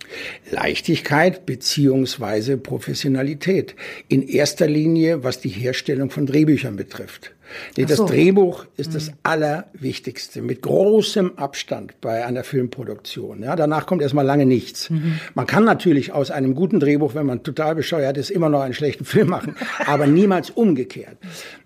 Leichtigkeit 0.50 1.46
beziehungsweise 1.46 2.43
Professionalität. 2.56 3.74
In 4.08 4.26
erster 4.26 4.66
Linie, 4.66 5.24
was 5.24 5.40
die 5.40 5.48
Herstellung 5.48 6.10
von 6.10 6.26
Drehbüchern 6.26 6.76
betrifft. 6.76 7.34
Nee, 7.76 7.84
das 7.84 7.98
so. 7.98 8.06
Drehbuch 8.06 8.66
ist 8.76 8.90
mhm. 8.90 8.94
das 8.94 9.12
Allerwichtigste, 9.22 10.42
mit 10.42 10.62
großem 10.62 11.38
Abstand 11.38 12.00
bei 12.00 12.24
einer 12.24 12.44
Filmproduktion. 12.44 13.42
Ja, 13.42 13.56
danach 13.56 13.86
kommt 13.86 14.02
erstmal 14.02 14.24
lange 14.24 14.46
nichts. 14.46 14.90
Mhm. 14.90 15.20
Man 15.34 15.46
kann 15.46 15.64
natürlich 15.64 16.12
aus 16.12 16.30
einem 16.30 16.54
guten 16.54 16.80
Drehbuch, 16.80 17.14
wenn 17.14 17.26
man 17.26 17.42
total 17.42 17.74
bescheuert 17.74 18.16
ist, 18.16 18.30
immer 18.30 18.48
noch 18.48 18.62
einen 18.62 18.74
schlechten 18.74 19.04
Film 19.04 19.28
machen, 19.28 19.56
aber 19.86 20.06
niemals 20.06 20.50
umgekehrt. 20.50 21.16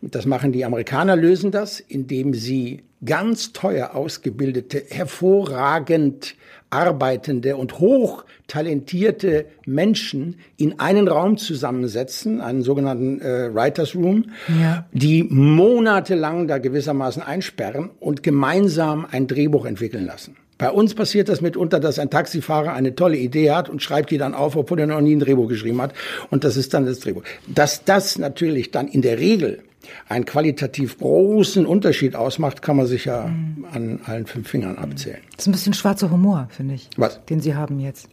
Das 0.02 0.26
machen 0.26 0.52
die 0.52 0.64
Amerikaner, 0.64 1.16
lösen 1.16 1.50
das, 1.50 1.80
indem 1.80 2.34
sie 2.34 2.82
ganz 3.04 3.52
teuer 3.52 3.94
ausgebildete, 3.94 4.82
hervorragend 4.88 6.34
arbeitende 6.70 7.56
und 7.56 7.78
hochtalentierte 7.78 9.46
Menschen 9.66 10.36
in 10.56 10.78
einen 10.80 11.08
Raum 11.08 11.36
zusammensetzen, 11.36 12.40
einen 12.40 12.62
sogenannten 12.62 13.20
äh, 13.20 13.54
Writers 13.54 13.94
Room, 13.94 14.30
ja. 14.60 14.86
die 14.92 15.24
monatelang 15.24 16.48
da 16.48 16.58
gewissermaßen 16.58 17.22
einsperren 17.22 17.90
und 18.00 18.22
gemeinsam 18.22 19.06
ein 19.10 19.26
Drehbuch 19.26 19.64
entwickeln 19.64 20.06
lassen. 20.06 20.36
Bei 20.58 20.72
uns 20.72 20.94
passiert 20.94 21.28
das 21.28 21.40
mitunter, 21.40 21.78
dass 21.78 22.00
ein 22.00 22.10
Taxifahrer 22.10 22.72
eine 22.72 22.96
tolle 22.96 23.16
Idee 23.16 23.52
hat 23.52 23.68
und 23.68 23.80
schreibt 23.80 24.10
die 24.10 24.18
dann 24.18 24.34
auf, 24.34 24.56
obwohl 24.56 24.80
er 24.80 24.88
noch 24.88 25.00
nie 25.00 25.14
ein 25.14 25.20
Drehbuch 25.20 25.48
geschrieben 25.48 25.80
hat. 25.80 25.94
Und 26.30 26.42
das 26.42 26.56
ist 26.56 26.74
dann 26.74 26.84
das 26.84 26.98
Drehbuch. 26.98 27.22
Dass 27.46 27.84
das 27.84 28.18
natürlich 28.18 28.72
dann 28.72 28.88
in 28.88 29.02
der 29.02 29.20
Regel 29.20 29.60
einen 30.08 30.24
qualitativ 30.24 30.98
großen 30.98 31.66
Unterschied 31.66 32.14
ausmacht, 32.16 32.62
kann 32.62 32.76
man 32.76 32.86
sich 32.86 33.04
ja 33.04 33.26
mhm. 33.26 33.66
an 33.72 34.00
allen 34.04 34.26
fünf 34.26 34.48
Fingern 34.48 34.76
abzählen. 34.76 35.20
Das 35.32 35.44
ist 35.44 35.48
ein 35.48 35.52
bisschen 35.52 35.74
schwarzer 35.74 36.10
Humor, 36.10 36.48
finde 36.50 36.74
ich. 36.74 36.88
Was? 36.96 37.24
Den 37.26 37.40
Sie 37.40 37.54
haben 37.54 37.80
jetzt. 37.80 38.08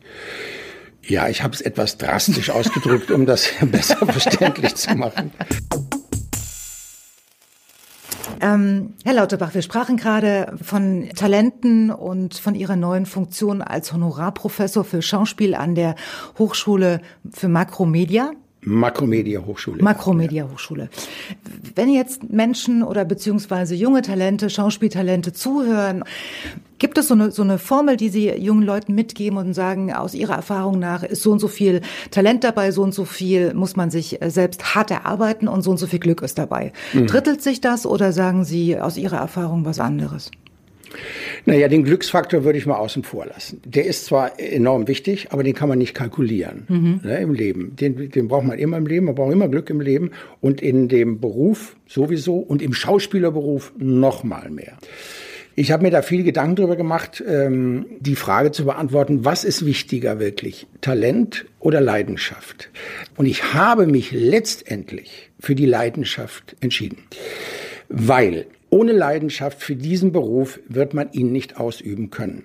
Ja, 1.03 1.29
ich 1.29 1.43
habe 1.43 1.53
es 1.53 1.61
etwas 1.61 1.97
drastisch 1.97 2.49
ausgedrückt, 2.49 3.11
um 3.11 3.25
das 3.25 3.49
besser 3.61 3.97
verständlich 3.97 4.75
zu 4.75 4.95
machen. 4.95 5.31
Ähm, 8.41 8.93
Herr 9.03 9.13
Lauterbach, 9.13 9.53
wir 9.53 9.61
sprachen 9.61 9.97
gerade 9.97 10.55
von 10.61 11.09
Talenten 11.15 11.91
und 11.91 12.35
von 12.35 12.55
Ihrer 12.55 12.75
neuen 12.75 13.05
Funktion 13.05 13.61
als 13.61 13.93
Honorarprofessor 13.93 14.83
für 14.83 15.01
Schauspiel 15.01 15.55
an 15.55 15.75
der 15.75 15.95
Hochschule 16.37 17.01
für 17.31 17.47
Makromedia. 17.47 18.31
Makromedia 18.65 19.45
Hochschule. 19.45 19.83
Makromedia 19.83 20.47
Hochschule. 20.51 20.89
Wenn 21.75 21.89
jetzt 21.89 22.29
Menschen 22.29 22.83
oder 22.83 23.05
beziehungsweise 23.05 23.75
junge 23.75 24.01
Talente, 24.01 24.49
Schauspieltalente 24.49 25.33
zuhören, 25.33 26.03
gibt 26.79 26.97
es 26.97 27.07
so 27.07 27.13
eine, 27.13 27.31
so 27.31 27.43
eine 27.43 27.59
Formel, 27.59 27.95
die 27.95 28.09
Sie 28.09 28.29
jungen 28.31 28.63
Leuten 28.63 28.95
mitgeben 28.95 29.37
und 29.37 29.53
sagen, 29.53 29.93
aus 29.93 30.13
Ihrer 30.13 30.35
Erfahrung 30.35 30.79
nach 30.79 31.03
ist 31.03 31.21
so 31.21 31.31
und 31.31 31.39
so 31.39 31.47
viel 31.47 31.81
Talent 32.11 32.43
dabei, 32.43 32.71
so 32.71 32.81
und 32.81 32.93
so 32.93 33.05
viel 33.05 33.53
muss 33.53 33.75
man 33.75 33.91
sich 33.91 34.19
selbst 34.27 34.75
hart 34.75 34.91
erarbeiten 34.91 35.47
und 35.47 35.61
so 35.61 35.71
und 35.71 35.77
so 35.77 35.87
viel 35.87 35.99
Glück 35.99 36.21
ist 36.21 36.37
dabei. 36.37 36.73
Mhm. 36.93 37.07
Drittelt 37.07 37.41
sich 37.41 37.61
das 37.61 37.85
oder 37.85 38.11
sagen 38.11 38.45
Sie 38.45 38.79
aus 38.79 38.97
Ihrer 38.97 39.17
Erfahrung 39.17 39.63
was 39.63 39.79
anderes? 39.79 40.31
Naja, 41.45 41.67
den 41.67 41.83
Glücksfaktor 41.83 42.43
würde 42.43 42.57
ich 42.57 42.65
mal 42.65 42.77
außen 42.77 43.03
vor 43.03 43.25
lassen. 43.25 43.61
Der 43.65 43.85
ist 43.85 44.05
zwar 44.05 44.39
enorm 44.39 44.87
wichtig, 44.87 45.27
aber 45.31 45.43
den 45.43 45.53
kann 45.53 45.69
man 45.69 45.77
nicht 45.77 45.93
kalkulieren 45.93 46.65
mhm. 46.67 46.99
ne, 47.03 47.19
im 47.19 47.33
Leben. 47.33 47.75
Den, 47.75 48.09
den 48.09 48.27
braucht 48.27 48.45
man 48.45 48.57
immer 48.57 48.77
im 48.77 48.87
Leben, 48.87 49.05
man 49.05 49.15
braucht 49.15 49.33
immer 49.33 49.47
Glück 49.47 49.69
im 49.69 49.81
Leben 49.81 50.11
und 50.41 50.61
in 50.61 50.87
dem 50.87 51.19
Beruf 51.19 51.75
sowieso 51.87 52.37
und 52.37 52.61
im 52.61 52.73
Schauspielerberuf 52.73 53.73
noch 53.77 54.23
mal 54.23 54.49
mehr. 54.49 54.77
Ich 55.57 55.71
habe 55.71 55.83
mir 55.83 55.91
da 55.91 56.01
viel 56.01 56.23
Gedanken 56.23 56.57
darüber 56.57 56.75
gemacht, 56.75 57.23
ähm, 57.25 57.85
die 57.99 58.15
Frage 58.15 58.51
zu 58.51 58.65
beantworten, 58.65 59.23
was 59.23 59.45
ist 59.45 59.65
wichtiger 59.65 60.19
wirklich, 60.19 60.67
Talent 60.81 61.45
oder 61.61 61.79
Leidenschaft? 61.79 62.69
Und 63.15 63.25
ich 63.25 63.53
habe 63.53 63.87
mich 63.87 64.11
letztendlich 64.11 65.31
für 65.39 65.55
die 65.55 65.65
Leidenschaft 65.65 66.57
entschieden, 66.59 66.97
weil 67.87 68.47
ohne 68.69 68.91
Leidenschaft 68.91 69.61
für 69.61 69.75
diesen 69.75 70.11
Beruf 70.11 70.59
wird 70.67 70.93
man 70.93 71.11
ihn 71.11 71.31
nicht 71.31 71.57
ausüben 71.57 72.09
können. 72.09 72.43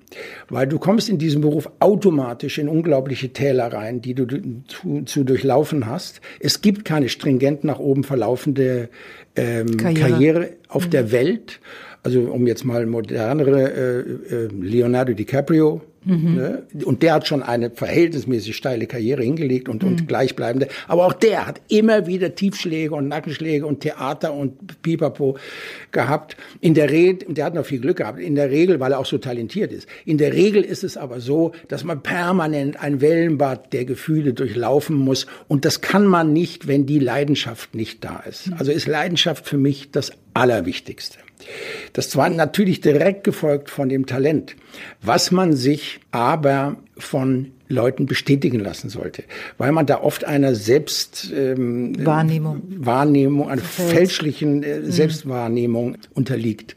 Weil 0.49 0.67
du 0.67 0.79
kommst 0.79 1.09
in 1.09 1.19
diesem 1.19 1.41
Beruf 1.41 1.71
automatisch 1.81 2.59
in 2.59 2.69
unglaubliche 2.69 3.33
Täler 3.33 3.73
rein, 3.73 4.01
die 4.01 4.15
du 4.15 4.27
zu, 4.69 5.03
zu 5.05 5.25
durchlaufen 5.25 5.87
hast. 5.87 6.21
Es 6.39 6.61
gibt 6.61 6.85
keine 6.85 7.09
stringent 7.09 7.65
nach 7.65 7.79
oben 7.79 8.05
verlaufende 8.05 8.91
ähm, 9.35 9.77
Karriere. 9.77 10.09
Karriere 10.11 10.49
auf 10.69 10.87
mhm. 10.87 10.91
der 10.91 11.13
Welt. 11.13 11.61
Also 12.03 12.21
um 12.21 12.47
jetzt 12.47 12.65
mal 12.65 12.87
modernere 12.87 13.73
äh, 13.73 14.35
äh, 14.35 14.49
Leonardo 14.53 15.13
DiCaprio 15.13 15.83
Mhm. 16.05 16.35
Ne? 16.35 16.63
Und 16.85 17.03
der 17.03 17.15
hat 17.15 17.27
schon 17.27 17.43
eine 17.43 17.71
verhältnismäßig 17.71 18.57
steile 18.57 18.87
Karriere 18.87 19.23
hingelegt 19.23 19.69
und, 19.69 19.83
mhm. 19.83 19.89
und 19.91 20.09
gleichbleibende. 20.09 20.69
Aber 20.89 21.07
auch 21.07 21.13
der 21.13 21.47
hat 21.47 21.61
immer 21.69 22.07
wieder 22.07 22.35
Tiefschläge 22.35 22.95
und 22.95 23.09
Nackenschläge 23.09 23.67
und 23.67 23.81
Theater 23.81 24.33
und 24.33 24.83
Pipapo 24.83 25.37
gehabt. 25.93 26.37
In 26.61 26.75
der 26.75 26.91
Regel, 26.91 27.33
der 27.35 27.45
hat 27.45 27.55
noch 27.55 27.67
viel 27.67 27.81
Glück 27.81 27.99
gehabt, 27.99 28.19
in 28.19 28.35
der 28.35 28.51
Regel, 28.51 28.81
weil 28.81 28.93
er 28.93 28.99
auch 28.99 29.07
so 29.07 29.19
talentiert 29.19 29.73
ist. 29.73 29.87
In 30.07 30.17
der 30.17 30.33
Regel 30.33 30.63
ist 30.63 30.85
es 30.85 30.97
aber 30.97 31.21
so, 31.21 31.53
dass 31.69 31.85
man 31.85 32.03
permanent 32.03 32.83
ein 32.83 33.01
Wellenbad 33.01 33.73
der 33.73 33.85
Gefühle 33.85 34.33
durchlaufen 34.33 34.97
muss. 34.97 35.27
Und 35.49 35.65
das 35.65 35.83
kann 35.83 36.07
man 36.07 36.33
nicht, 36.33 36.67
wenn 36.67 36.87
die 36.87 36.99
Leidenschaft 36.99 37.75
nicht 37.75 38.05
da 38.05 38.21
ist. 38.21 38.49
Mhm. 38.49 38.55
Also 38.59 38.73
ist 38.73 38.87
Leidenschaft 38.87 39.47
für 39.47 39.59
mich 39.59 39.91
das 39.91 40.13
Allerwichtigste. 40.33 41.19
Das 41.93 42.17
war 42.17 42.29
natürlich 42.31 42.81
direkt 42.81 43.25
gefolgt 43.25 43.71
von 43.71 43.89
dem 43.89 44.07
Talent, 44.07 44.57
was 45.03 45.31
man 45.31 45.55
sich 45.55 46.01
aber 46.11 46.77
von 46.97 47.53
Leuten 47.69 48.07
bestätigen 48.07 48.59
lassen 48.61 48.91
sollte, 48.91 49.23
weil 49.57 49.73
man 49.73 49.87
da 49.87 50.01
oft 50.01 50.25
einer 50.25 50.55
Selbst 50.55 51.33
ähm, 51.35 52.05
Wahrnehmung, 52.05 52.63
Wahrnehmung, 52.77 53.49
einer 53.49 53.63
fälschlichen 53.63 54.63
äh, 54.63 54.81
mhm. 54.81 54.91
Selbstwahrnehmung 54.91 55.97
unterliegt. 56.13 56.77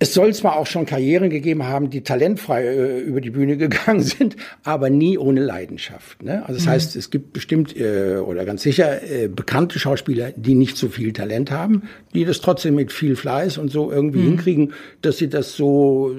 Es 0.00 0.14
soll 0.14 0.32
zwar 0.32 0.56
auch 0.56 0.66
schon 0.66 0.86
Karrieren 0.86 1.28
gegeben 1.28 1.64
haben, 1.64 1.90
die 1.90 2.02
talentfrei 2.02 2.64
äh, 2.64 3.00
über 3.00 3.20
die 3.20 3.30
Bühne 3.30 3.56
gegangen 3.56 4.00
sind, 4.00 4.36
aber 4.62 4.90
nie 4.90 5.18
ohne 5.18 5.40
Leidenschaft. 5.40 6.22
Ne? 6.22 6.42
Also 6.42 6.54
das 6.54 6.66
mhm. 6.66 6.70
heißt, 6.70 6.96
es 6.96 7.10
gibt 7.10 7.32
bestimmt 7.32 7.76
äh, 7.76 8.18
oder 8.18 8.44
ganz 8.44 8.62
sicher 8.62 9.02
äh, 9.02 9.28
bekannte 9.28 9.78
Schauspieler, 9.78 10.32
die 10.36 10.54
nicht 10.54 10.76
so 10.76 10.88
viel 10.88 11.12
Talent 11.12 11.50
haben, 11.50 11.82
die 12.14 12.24
das 12.24 12.40
trotzdem 12.40 12.76
mit 12.76 12.92
viel 12.92 13.16
Fleiß 13.16 13.58
und 13.58 13.70
so 13.70 13.90
irgendwie 13.90 14.20
mhm. 14.20 14.28
hinkriegen, 14.28 14.72
dass 15.02 15.18
sie 15.18 15.28
das 15.28 15.54
so, 15.54 16.14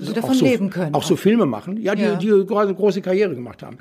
so 0.00 0.12
davon 0.12 0.34
so, 0.34 0.46
leben 0.46 0.70
können. 0.70 0.94
Auch, 0.94 1.02
so 1.02 1.16
Filme 1.16 1.44
machen, 1.44 1.82
ja, 1.82 1.94
die, 1.94 2.02
ja. 2.02 2.16
die 2.16 2.30
eine 2.30 2.74
große 2.74 3.02
Karriere 3.02 3.34
gemacht 3.34 3.62
haben. 3.62 3.78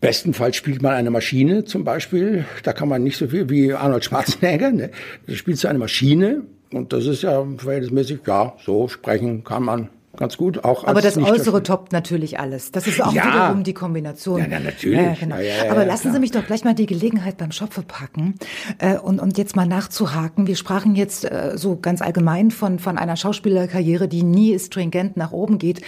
Bestenfalls 0.00 0.56
spielt 0.56 0.82
man 0.82 0.94
eine 0.94 1.10
Maschine 1.10 1.64
zum 1.64 1.84
Beispiel. 1.84 2.44
Da 2.64 2.72
kann 2.72 2.88
man 2.88 3.04
nicht 3.04 3.16
so 3.16 3.28
viel 3.28 3.48
wie 3.50 3.72
Arnold 3.72 4.04
Schwarzenegger. 4.04 4.72
Ne? 4.72 4.90
Da 5.28 5.34
spielst 5.34 5.62
du 5.62 5.68
eine 5.68 5.78
Maschine 5.78 6.42
und 6.72 6.92
das 6.92 7.06
ist 7.06 7.22
ja 7.22 7.44
verhältnismäßig, 7.56 8.20
ja, 8.26 8.54
so 8.64 8.88
sprechen 8.88 9.44
kann 9.44 9.62
man 9.62 9.88
ganz 10.16 10.36
gut. 10.36 10.64
Auch 10.64 10.84
Aber 10.84 11.00
das 11.00 11.16
Äußere 11.16 11.62
toppt 11.62 11.92
natürlich 11.92 12.38
alles. 12.38 12.70
Das 12.72 12.86
ist 12.86 13.02
auch 13.02 13.12
ja. 13.12 13.26
wiederum 13.26 13.64
die 13.64 13.74
Kombination. 13.74 14.40
Ja, 14.40 14.46
ja 14.46 14.60
natürlich. 14.60 15.00
Ja, 15.00 15.14
genau. 15.18 15.36
ja, 15.38 15.70
Aber 15.70 15.84
lassen 15.84 16.02
klar. 16.02 16.14
Sie 16.14 16.20
mich 16.20 16.30
doch 16.30 16.46
gleich 16.46 16.64
mal 16.64 16.74
die 16.74 16.86
Gelegenheit 16.86 17.38
beim 17.38 17.52
Schopfe 17.52 17.82
packen 17.82 18.34
äh, 18.78 18.98
und, 18.98 19.20
und 19.20 19.38
jetzt 19.38 19.56
mal 19.56 19.66
nachzuhaken. 19.66 20.46
Wir 20.46 20.56
sprachen 20.56 20.94
jetzt 20.94 21.24
äh, 21.24 21.52
so 21.56 21.76
ganz 21.76 22.02
allgemein 22.02 22.50
von, 22.50 22.78
von 22.78 22.98
einer 22.98 23.16
Schauspielerkarriere, 23.16 24.08
die 24.08 24.22
nie 24.22 24.58
stringent 24.58 25.16
nach 25.16 25.32
oben 25.32 25.58
geht. 25.58 25.80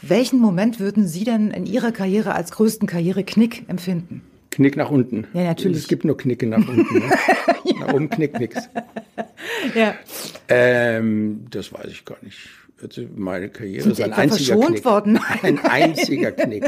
Welchen 0.00 0.38
Moment 0.38 0.80
würden 0.80 1.06
Sie 1.06 1.24
denn 1.24 1.50
in 1.50 1.66
Ihrer 1.66 1.92
Karriere 1.92 2.34
als 2.34 2.52
größten 2.52 2.86
Karriereknick 2.86 3.64
empfinden? 3.68 4.22
Knick 4.54 4.76
nach 4.76 4.90
unten. 4.90 5.26
Ja, 5.32 5.44
natürlich. 5.44 5.78
Es 5.78 5.88
gibt 5.88 6.04
nur 6.04 6.16
Knicke 6.16 6.46
nach 6.46 6.66
unten. 6.66 6.94
Ne? 6.94 7.04
ja. 7.64 7.80
Nach 7.80 7.94
oben 7.94 8.08
knickt 8.08 8.38
nichts. 8.38 8.68
Ja. 9.74 9.94
Ähm, 10.48 11.46
das 11.50 11.72
weiß 11.72 11.86
ich 11.88 12.04
gar 12.04 12.18
nicht. 12.22 12.38
Also 12.82 13.02
meine 13.16 13.48
Karriere 13.48 13.88
ist 13.88 14.00
ein 14.00 14.12
einziger 14.12 14.56
Knick. 14.58 14.84
Worden? 14.84 15.18
Ein 15.42 15.58
einziger 15.60 16.32
Knick. 16.32 16.64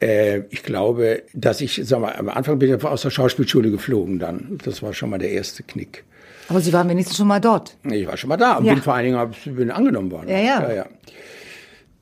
äh, 0.00 0.40
ich 0.50 0.62
glaube, 0.62 1.22
dass 1.32 1.60
ich, 1.60 1.80
sag 1.84 2.00
mal, 2.00 2.14
am 2.16 2.28
Anfang 2.28 2.58
bin 2.58 2.74
ich 2.74 2.84
aus 2.84 3.02
der 3.02 3.10
Schauspielschule 3.10 3.70
geflogen 3.70 4.18
dann. 4.18 4.58
Das 4.64 4.82
war 4.82 4.92
schon 4.92 5.10
mal 5.10 5.18
der 5.18 5.30
erste 5.30 5.62
Knick. 5.62 6.04
Aber 6.48 6.60
Sie 6.60 6.72
waren 6.72 6.88
wenigstens 6.88 7.16
schon 7.16 7.28
mal 7.28 7.40
dort. 7.40 7.76
Ich 7.84 8.06
war 8.06 8.16
schon 8.16 8.28
mal 8.28 8.36
da 8.36 8.56
und 8.56 8.66
ja. 8.66 8.74
bin 8.74 8.82
vor 8.82 8.94
allen 8.94 9.06
Dingen 9.06 9.56
bin 9.56 9.70
angenommen 9.70 10.10
worden. 10.10 10.28
Ja. 10.28 10.38
ja, 10.38 10.72
ja. 10.72 10.86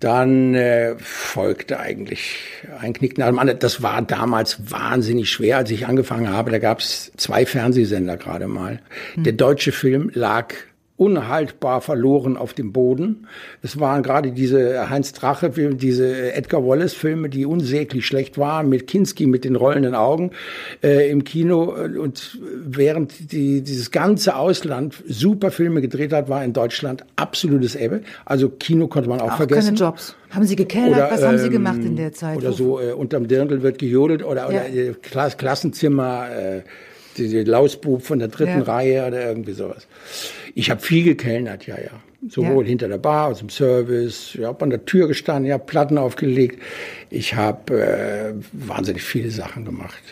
Dann 0.02 0.56
äh, 0.56 0.96
folgte 0.98 1.78
eigentlich 1.78 2.40
ein 2.80 2.92
Knick 2.92 3.18
nach 3.18 3.28
dem 3.28 3.38
anderen. 3.38 3.60
Das 3.60 3.82
war 3.84 4.02
damals 4.02 4.58
wahnsinnig 4.68 5.30
schwer, 5.30 5.58
als 5.58 5.70
ich 5.70 5.86
angefangen 5.86 6.28
habe. 6.28 6.50
Da 6.50 6.58
gab 6.58 6.80
es 6.80 7.12
zwei 7.16 7.46
Fernsehsender 7.46 8.16
gerade 8.16 8.48
mal. 8.48 8.80
Hm. 9.14 9.22
Der 9.22 9.34
deutsche 9.34 9.70
Film 9.70 10.10
lag 10.12 10.54
unhaltbar 10.96 11.80
verloren 11.80 12.36
auf 12.36 12.52
dem 12.52 12.72
Boden. 12.72 13.26
Es 13.62 13.80
waren 13.80 14.02
gerade 14.02 14.32
diese 14.32 14.90
Heinz 14.90 15.12
Drache, 15.12 15.50
diese 15.50 16.32
Edgar 16.32 16.66
Wallace 16.66 16.94
Filme, 16.94 17.28
die 17.28 17.46
unsäglich 17.46 18.06
schlecht 18.06 18.38
waren, 18.38 18.68
mit 18.68 18.86
Kinski 18.86 19.26
mit 19.26 19.44
den 19.44 19.56
rollenden 19.56 19.94
Augen 19.94 20.30
äh, 20.82 21.10
im 21.10 21.24
Kino. 21.24 21.74
Und 21.74 22.38
während 22.42 23.32
die, 23.32 23.62
dieses 23.62 23.90
ganze 23.90 24.36
Ausland 24.36 24.94
super 25.08 25.50
Filme 25.50 25.80
gedreht 25.80 26.12
hat, 26.12 26.28
war 26.28 26.44
in 26.44 26.52
Deutschland 26.52 27.04
absolutes 27.16 27.74
Ebbe. 27.74 28.02
Also 28.24 28.48
Kino 28.48 28.86
konnte 28.86 29.08
man 29.08 29.20
auch, 29.20 29.32
auch 29.32 29.36
vergessen. 29.38 29.74
Keine 29.74 29.90
Jobs. 29.90 30.14
Haben 30.30 30.46
Sie 30.46 30.56
gekellert? 30.56 30.96
Oder, 30.96 31.10
Was 31.10 31.22
haben 31.22 31.38
Sie 31.38 31.50
gemacht 31.50 31.80
in 31.84 31.96
der 31.96 32.12
Zeit? 32.12 32.38
Oder 32.38 32.52
so, 32.52 32.80
äh, 32.80 32.92
unterm 32.92 33.28
Dirndl 33.28 33.62
wird 33.62 33.78
gejodelt 33.78 34.24
oder, 34.24 34.42
ja. 34.42 34.62
oder 34.62 34.68
äh, 34.68 34.94
Klass 35.02 35.36
Klassenzimmer, 35.36 36.30
äh, 36.30 36.62
die, 37.16 37.28
die 37.28 37.44
Lausbub 37.44 38.02
von 38.02 38.18
der 38.18 38.28
dritten 38.28 38.58
ja. 38.58 38.64
Reihe 38.64 39.06
oder 39.06 39.26
irgendwie 39.26 39.52
sowas. 39.52 39.86
Ich 40.54 40.70
habe 40.70 40.80
viel 40.80 41.04
gekellnert, 41.04 41.66
ja, 41.66 41.76
ja. 41.78 41.90
Sowohl 42.28 42.64
ja. 42.64 42.68
hinter 42.68 42.88
der 42.88 42.98
Bar, 42.98 43.28
aus 43.28 43.40
dem 43.40 43.48
Service, 43.48 44.34
ich 44.34 44.44
habe 44.44 44.62
an 44.62 44.70
der 44.70 44.84
Tür 44.84 45.08
gestanden, 45.08 45.46
ich 45.46 45.52
habe 45.52 45.64
Platten 45.64 45.98
aufgelegt. 45.98 46.62
Ich 47.10 47.34
habe 47.34 47.74
äh, 47.74 48.34
wahnsinnig 48.52 49.02
viele 49.02 49.30
Sachen 49.30 49.64
gemacht. 49.64 50.02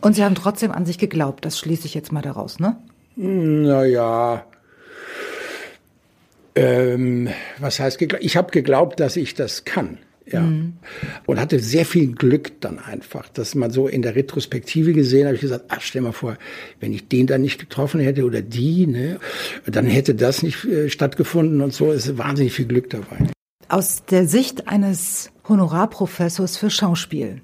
Und 0.00 0.14
Sie 0.14 0.24
haben 0.24 0.34
trotzdem 0.34 0.72
an 0.72 0.86
sich 0.86 0.98
geglaubt, 0.98 1.44
das 1.44 1.58
schließe 1.58 1.86
ich 1.86 1.94
jetzt 1.94 2.10
mal 2.10 2.22
daraus, 2.22 2.58
ne? 2.58 2.76
Naja, 3.16 4.44
ähm, 6.58 7.28
was 7.58 7.78
heißt 7.78 7.98
geglaubt? 7.98 8.24
Ich 8.24 8.36
habe 8.36 8.50
geglaubt, 8.50 8.98
dass 8.98 9.16
ich 9.16 9.34
das 9.34 9.64
kann. 9.64 9.98
Ja. 10.30 10.42
Mhm. 10.42 10.74
Und 11.26 11.40
hatte 11.40 11.58
sehr 11.58 11.84
viel 11.84 12.12
Glück 12.12 12.60
dann 12.60 12.78
einfach, 12.78 13.28
dass 13.28 13.54
man 13.54 13.70
so 13.70 13.88
in 13.88 14.02
der 14.02 14.14
Retrospektive 14.14 14.92
gesehen 14.92 15.26
habe 15.26 15.36
ich 15.36 15.40
gesagt, 15.40 15.66
ach, 15.68 15.80
stell 15.80 16.02
mal 16.02 16.12
vor, 16.12 16.36
wenn 16.80 16.92
ich 16.92 17.08
den 17.08 17.26
dann 17.26 17.42
nicht 17.42 17.58
getroffen 17.58 18.00
hätte 18.00 18.24
oder 18.24 18.42
die, 18.42 18.86
ne, 18.86 19.18
dann 19.66 19.86
hätte 19.86 20.14
das 20.14 20.42
nicht 20.42 20.64
äh, 20.64 20.88
stattgefunden 20.90 21.60
und 21.60 21.72
so. 21.72 21.92
Es 21.92 22.06
ist 22.06 22.18
wahnsinnig 22.18 22.52
viel 22.52 22.66
Glück 22.66 22.90
dabei. 22.90 23.30
Aus 23.68 24.04
der 24.04 24.26
Sicht 24.26 24.68
eines 24.68 25.30
Honorarprofessors 25.48 26.56
für 26.56 26.70
Schauspiel. 26.70 27.42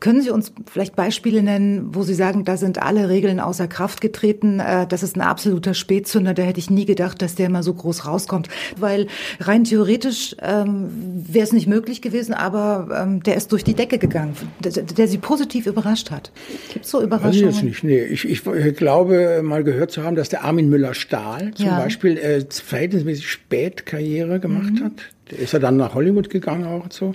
Können 0.00 0.22
Sie 0.22 0.30
uns 0.30 0.52
vielleicht 0.70 0.96
Beispiele 0.96 1.42
nennen, 1.42 1.94
wo 1.94 2.02
Sie 2.02 2.14
sagen, 2.14 2.44
da 2.44 2.56
sind 2.56 2.82
alle 2.82 3.08
Regeln 3.08 3.40
außer 3.40 3.68
Kraft 3.68 4.00
getreten, 4.00 4.60
äh, 4.60 4.86
das 4.86 5.02
ist 5.02 5.16
ein 5.16 5.20
absoluter 5.20 5.74
Spätzünder, 5.74 6.34
da 6.34 6.42
hätte 6.42 6.60
ich 6.60 6.70
nie 6.70 6.84
gedacht, 6.84 7.22
dass 7.22 7.34
der 7.34 7.50
mal 7.50 7.62
so 7.62 7.74
groß 7.74 8.06
rauskommt. 8.06 8.48
Weil 8.76 9.06
rein 9.40 9.64
theoretisch 9.64 10.36
ähm, 10.40 10.88
wäre 11.28 11.44
es 11.44 11.52
nicht 11.52 11.66
möglich 11.66 12.02
gewesen, 12.02 12.34
aber 12.34 13.02
ähm, 13.02 13.22
der 13.22 13.36
ist 13.36 13.52
durch 13.52 13.64
die 13.64 13.74
Decke 13.74 13.98
gegangen, 13.98 14.34
der, 14.60 14.72
der 14.72 15.08
Sie 15.08 15.18
positiv 15.18 15.66
überrascht 15.66 16.10
hat. 16.10 16.32
Gibt 16.72 16.84
es 16.84 16.90
so 16.90 17.02
Überraschungen? 17.02 17.48
Weiß 17.48 17.56
ich 17.56 17.62
jetzt 17.62 17.64
nicht. 17.64 17.84
Nee, 17.84 18.02
ich, 18.02 18.28
ich, 18.28 18.42
glaube 18.76 19.40
mal 19.42 19.64
gehört 19.64 19.90
zu 19.90 20.02
haben, 20.02 20.16
dass 20.16 20.28
der 20.28 20.44
Armin 20.44 20.68
Müller-Stahl 20.68 21.52
zum 21.54 21.66
ja. 21.66 21.78
Beispiel 21.78 22.18
äh, 22.18 22.44
verhältnismäßig 22.48 23.28
spät 23.28 23.86
Karriere 23.86 24.40
gemacht 24.40 24.74
mhm. 24.74 24.84
hat. 24.84 24.92
Der 25.30 25.38
ist 25.40 25.54
er 25.54 25.60
dann 25.60 25.76
nach 25.76 25.94
Hollywood 25.94 26.30
gegangen 26.30 26.64
auch 26.66 26.84
und 26.84 26.92
so. 26.92 27.14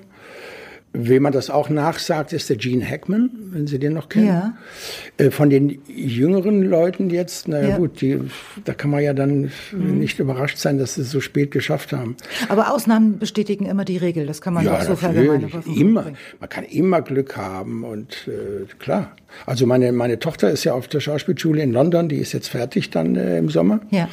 Wem 0.95 1.23
man 1.23 1.33
das 1.33 1.49
auch 1.49 1.69
nachsagt, 1.69 2.33
ist 2.33 2.51
der 2.51 2.57
Gene 2.57 2.87
Hackman, 2.87 3.31
wenn 3.51 3.65
Sie 3.65 3.79
den 3.79 3.93
noch 3.93 4.09
kennen. 4.09 4.27
Ja. 4.27 4.57
Äh, 5.17 5.31
von 5.31 5.49
den 5.49 5.81
jüngeren 5.87 6.61
Leuten 6.61 7.09
jetzt, 7.09 7.47
naja 7.47 7.69
ja. 7.69 7.77
gut, 7.77 7.99
die, 7.99 8.19
da 8.63 8.75
kann 8.75 8.91
man 8.91 9.01
ja 9.01 9.13
dann 9.13 9.51
mhm. 9.71 9.97
nicht 9.97 10.19
überrascht 10.19 10.57
sein, 10.57 10.77
dass 10.77 10.93
sie 10.93 11.01
es 11.01 11.09
so 11.09 11.19
spät 11.19 11.49
geschafft 11.49 11.93
haben. 11.93 12.15
Aber 12.47 12.71
Ausnahmen 12.71 13.17
bestätigen 13.17 13.65
immer 13.65 13.85
die 13.85 13.97
Regel, 13.97 14.27
das 14.27 14.39
kann 14.39 14.53
man 14.53 14.65
ja, 14.65 14.77
auch 14.77 14.83
so 14.83 14.95
verallgemeinern. 14.95 15.63
Immer, 15.75 16.11
man 16.39 16.49
kann 16.49 16.63
immer 16.63 17.01
Glück 17.01 17.37
haben 17.37 17.83
und 17.83 18.27
äh, 18.27 18.65
klar. 18.77 19.15
Also 19.47 19.65
meine, 19.65 19.91
meine 19.93 20.19
Tochter 20.19 20.51
ist 20.51 20.63
ja 20.63 20.73
auf 20.73 20.87
der 20.87 20.99
Schauspielschule 20.99 21.63
in 21.63 21.71
London, 21.71 22.07
die 22.07 22.17
ist 22.17 22.33
jetzt 22.33 22.49
fertig 22.49 22.91
dann 22.91 23.15
äh, 23.15 23.39
im 23.39 23.49
Sommer. 23.49 23.79
Ja. 23.89 24.09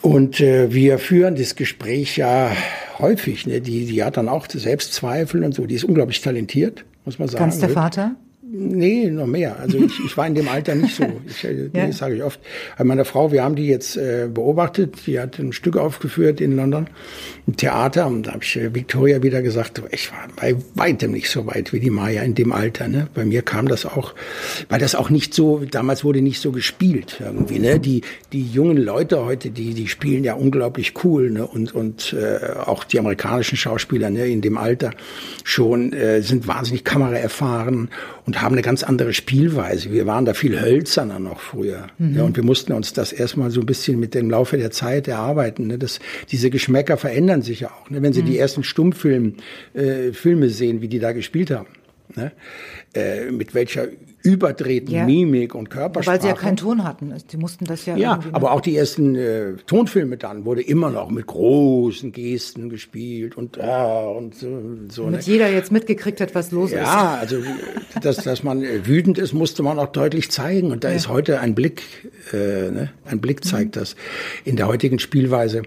Und 0.00 0.40
äh, 0.40 0.74
wir 0.74 0.98
führen 0.98 1.36
das 1.36 1.54
Gespräch 1.54 2.16
ja 2.16 2.50
häufig. 2.98 3.46
Ne? 3.46 3.60
Die, 3.60 3.86
die 3.86 4.04
hat 4.04 4.16
dann 4.16 4.28
auch 4.28 4.46
Selbstzweifel 4.48 5.44
und 5.44 5.54
so. 5.54 5.66
Die 5.66 5.74
ist 5.74 5.84
unglaublich 5.84 6.20
talentiert, 6.20 6.84
muss 7.04 7.18
man 7.18 7.28
sagen. 7.28 7.44
Ganz 7.44 7.58
der 7.58 7.70
Vater? 7.70 8.16
Nee, 8.54 9.06
noch 9.06 9.26
mehr. 9.26 9.58
Also 9.58 9.78
ich, 9.78 9.98
ich 10.04 10.14
war 10.18 10.26
in 10.26 10.34
dem 10.34 10.46
Alter 10.46 10.74
nicht 10.74 10.94
so. 10.94 11.04
Ich, 11.26 11.42
äh, 11.42 11.70
ja. 11.72 11.86
Das 11.86 11.96
sage 11.98 12.16
ich 12.16 12.22
oft. 12.22 12.38
Bei 12.76 12.84
meiner 12.84 13.06
Frau, 13.06 13.32
wir 13.32 13.42
haben 13.42 13.56
die 13.56 13.66
jetzt 13.66 13.96
äh, 13.96 14.28
beobachtet. 14.32 15.06
Die 15.06 15.18
hat 15.18 15.38
ein 15.38 15.54
Stück 15.54 15.78
aufgeführt 15.78 16.38
in 16.42 16.54
London, 16.54 16.86
ein 17.48 17.56
Theater. 17.56 18.06
Und 18.08 18.26
da 18.26 18.32
habe 18.32 18.44
ich 18.44 18.54
äh, 18.56 18.74
Victoria 18.74 19.22
wieder 19.22 19.40
gesagt, 19.40 19.82
ich 19.90 20.12
war 20.12 20.28
bei 20.36 20.54
weitem 20.74 21.12
nicht 21.12 21.30
so 21.30 21.46
weit 21.46 21.72
wie 21.72 21.80
die 21.80 21.88
Maya 21.88 22.22
in 22.24 22.34
dem 22.34 22.52
Alter. 22.52 22.88
Ne? 22.88 23.08
Bei 23.14 23.24
mir 23.24 23.40
kam 23.40 23.68
das 23.68 23.86
auch, 23.86 24.14
weil 24.68 24.78
das 24.78 24.94
auch 24.94 25.08
nicht 25.08 25.32
so, 25.32 25.62
damals 25.70 26.04
wurde 26.04 26.20
nicht 26.20 26.42
so 26.42 26.52
gespielt 26.52 27.22
irgendwie. 27.24 27.58
Ne? 27.58 27.80
Die, 27.80 28.02
die 28.34 28.46
jungen 28.46 28.76
Leute 28.76 29.24
heute, 29.24 29.48
die, 29.48 29.72
die 29.72 29.88
spielen 29.88 30.24
ja 30.24 30.34
unglaublich 30.34 30.92
cool. 31.04 31.30
Ne? 31.30 31.46
Und, 31.46 31.74
und 31.74 32.12
äh, 32.12 32.52
auch 32.66 32.84
die 32.84 32.98
amerikanischen 32.98 33.56
Schauspieler 33.56 34.10
ne? 34.10 34.26
in 34.26 34.42
dem 34.42 34.58
Alter 34.58 34.90
schon 35.42 35.94
äh, 35.94 36.20
sind 36.20 36.46
wahnsinnig 36.46 36.84
kameraerfahren 36.84 37.88
und 38.26 38.41
haben 38.42 38.54
eine 38.54 38.62
ganz 38.62 38.82
andere 38.82 39.12
Spielweise. 39.12 39.90
Wir 39.90 40.06
waren 40.06 40.24
da 40.24 40.34
viel 40.34 40.60
hölzerner 40.60 41.18
noch 41.18 41.40
früher. 41.40 41.86
Mhm. 41.98 42.16
Ja, 42.16 42.22
und 42.24 42.36
wir 42.36 42.44
mussten 42.44 42.72
uns 42.72 42.92
das 42.92 43.12
erstmal 43.12 43.50
so 43.50 43.60
ein 43.60 43.66
bisschen 43.66 43.98
mit 43.98 44.14
dem 44.14 44.30
Laufe 44.30 44.56
der 44.56 44.70
Zeit 44.70 45.08
erarbeiten. 45.08 45.68
Ne? 45.68 45.78
Das, 45.78 46.00
diese 46.30 46.50
Geschmäcker 46.50 46.96
verändern 46.96 47.42
sich 47.42 47.60
ja 47.60 47.70
auch. 47.70 47.90
Ne? 47.90 48.02
Wenn 48.02 48.12
Sie 48.12 48.22
mhm. 48.22 48.26
die 48.26 48.38
ersten 48.38 48.64
Stummfilme 48.64 49.34
äh, 49.74 50.12
Filme 50.12 50.48
sehen, 50.48 50.82
wie 50.82 50.88
die 50.88 50.98
da 50.98 51.12
gespielt 51.12 51.50
haben. 51.50 51.68
Ne? 52.14 52.32
Äh, 52.94 53.30
mit 53.30 53.54
welcher 53.54 53.88
überdrehten 54.22 54.94
ja. 54.94 55.04
Mimik 55.04 55.54
und 55.54 55.70
Körpersprache. 55.70 56.14
Weil 56.14 56.22
sie 56.22 56.28
ja 56.28 56.34
keinen 56.34 56.56
Ton 56.56 56.84
hatten. 56.84 57.12
Die 57.30 57.36
mussten 57.36 57.64
das 57.64 57.86
ja. 57.86 57.96
Ja, 57.96 58.20
aber 58.32 58.52
auch 58.52 58.60
die 58.60 58.76
ersten 58.76 59.14
äh, 59.14 59.54
Tonfilme 59.66 60.16
dann 60.16 60.44
wurde 60.44 60.62
immer 60.62 60.90
noch 60.90 61.10
mit 61.10 61.26
großen 61.26 62.12
Gesten 62.12 62.68
gespielt 62.68 63.36
und 63.36 63.60
ah, 63.60 64.06
und 64.06 64.34
so. 64.34 64.48
so 64.88 65.04
Damit 65.04 65.26
ne? 65.26 65.32
jeder 65.32 65.50
jetzt 65.50 65.72
mitgekriegt 65.72 66.20
hat, 66.20 66.34
was 66.34 66.52
los 66.52 66.70
ja, 66.70 66.82
ist. 66.82 66.86
Ja, 66.86 67.18
also 67.20 67.36
dass, 68.00 68.16
dass 68.16 68.42
man 68.42 68.62
äh, 68.62 68.86
wütend 68.86 69.18
ist, 69.18 69.32
musste 69.32 69.62
man 69.62 69.78
auch 69.78 69.88
deutlich 69.88 70.30
zeigen. 70.30 70.70
Und 70.70 70.84
da 70.84 70.90
ja. 70.90 70.96
ist 70.96 71.08
heute 71.08 71.40
ein 71.40 71.54
Blick, 71.54 71.82
äh, 72.32 72.70
ne? 72.70 72.92
ein 73.04 73.20
Blick 73.20 73.44
zeigt 73.44 73.76
mhm. 73.76 73.80
das 73.80 73.96
in 74.44 74.56
der 74.56 74.68
heutigen 74.68 74.98
Spielweise. 74.98 75.62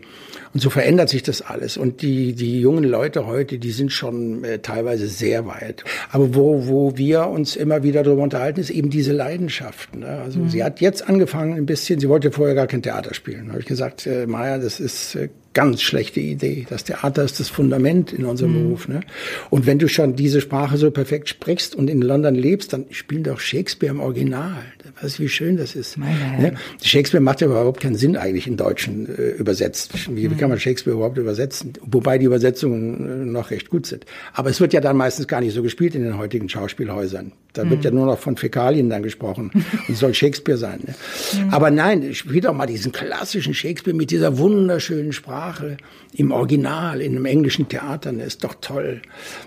Und 0.56 0.62
so 0.62 0.70
verändert 0.70 1.10
sich 1.10 1.22
das 1.22 1.42
alles. 1.42 1.76
Und 1.76 2.02
die, 2.02 2.32
die 2.32 2.62
jungen 2.62 2.86
Leute 2.86 3.26
heute, 3.26 3.58
die 3.58 3.72
sind 3.72 3.92
schon 3.92 4.46
äh, 4.46 4.60
teilweise 4.60 5.08
sehr 5.08 5.46
weit. 5.46 5.84
Aber 6.12 6.34
wo, 6.34 6.68
wo 6.68 6.98
wir 6.98 7.28
uns 7.28 7.58
immer 7.58 7.84
wieder 7.84 8.04
darüber 8.04 8.24
unterhalten, 8.24 8.45
ist 8.50 8.70
eben 8.70 8.90
diese 8.90 9.14
Leidenschaft. 9.14 9.96
Ne? 9.96 10.08
Also 10.08 10.40
mhm. 10.40 10.50
sie 10.50 10.64
hat 10.64 10.82
jetzt 10.82 11.08
angefangen 11.08 11.54
ein 11.54 11.66
bisschen, 11.66 12.00
sie 12.00 12.10
wollte 12.10 12.32
vorher 12.32 12.56
gar 12.56 12.68
kein 12.68 12.82
Theater 12.82 13.14
spielen. 13.14 13.46
Da 13.46 13.52
habe 13.54 13.62
ich 13.62 13.68
gesagt, 13.68 14.06
äh, 14.08 14.26
Maja, 14.28 14.58
das 14.58 14.80
ist 14.80 15.16
äh, 15.16 15.30
ganz 15.54 15.82
schlechte 15.82 16.20
Idee. 16.20 16.66
Das 16.70 16.84
Theater 16.84 17.24
ist 17.24 17.40
das 17.40 17.50
Fundament 17.50 18.14
in 18.14 18.26
unserem 18.26 18.52
mhm. 18.52 18.64
Beruf. 18.64 18.88
Ne? 18.88 19.02
Und 19.50 19.66
wenn 19.66 19.80
du 19.80 19.88
schon 19.88 20.16
diese 20.16 20.42
Sprache 20.42 20.78
so 20.78 20.92
perfekt 20.92 21.30
sprichst 21.30 21.76
und 21.76 21.90
in 21.90 22.02
London 22.02 22.36
lebst, 22.36 22.74
dann 22.74 22.86
spiel 22.92 23.24
doch 23.24 23.40
Shakespeare 23.40 23.94
im 23.94 24.00
Original. 24.00 24.64
Du, 24.86 25.20
wie 25.20 25.30
schön 25.30 25.58
das 25.58 25.76
ist? 25.76 25.98
Ne? 25.98 26.54
Shakespeare 26.84 27.22
macht 27.22 27.42
ja 27.42 27.48
überhaupt 27.48 27.82
keinen 27.82 27.96
Sinn 27.96 28.18
eigentlich 28.18 28.46
in 28.46 28.56
Deutschen 28.56 29.08
äh, 29.08 29.30
übersetzt. 29.32 29.92
Wie, 30.16 30.30
wie, 30.30 30.36
kann 30.36 30.50
man 30.50 30.60
Shakespeare 30.60 30.96
überhaupt 30.96 31.18
übersetzen? 31.18 31.74
Wobei 31.82 32.18
die 32.18 32.26
Übersetzungen 32.26 33.24
äh, 33.24 33.26
noch 33.26 33.52
recht 33.52 33.70
gut 33.70 33.88
sind. 33.88 34.06
Aber 34.34 34.50
es 34.50 34.62
wird 34.62 34.74
ja 34.74 34.82
dann 34.82 34.96
meistens 34.96 35.28
gar 35.28 35.42
nicht 35.42 35.54
so 35.54 35.64
gespielt 35.64 35.96
in 35.96 36.04
den 36.04 36.18
heutigen 36.18 36.50
Schauspielhäusern. 36.50 37.32
Da 37.54 37.64
mhm. 37.64 37.70
wird 37.72 37.86
ja 37.86 37.92
nur 37.92 38.06
noch 38.06 38.20
von 38.20 38.38
Fäkalien 38.38 38.90
dann 38.90 39.02
gesprochen. 39.02 39.52
Und 39.88 39.98
soll 39.98 40.14
Shakespeare 40.14 40.58
sein. 40.58 40.82
Ne? 40.86 40.94
Mhm. 41.34 41.50
Aber 41.50 41.72
nein, 41.72 42.14
spiel 42.14 42.42
doch 42.42 42.54
mal 42.54 42.68
diesen 42.68 42.92
klassischen 42.92 43.54
Shakespeare 43.54 43.96
mit 43.96 44.12
dieser 44.12 44.38
wunderschönen 44.38 45.14
Sprache 45.14 45.78
im 46.14 46.32
Original, 46.32 47.02
in 47.02 47.14
einem 47.16 47.26
englischen 47.26 47.68
Theater, 47.68 48.14
das 48.14 48.28
ist 48.28 48.44
doch 48.44 48.56
toll. 48.62 49.02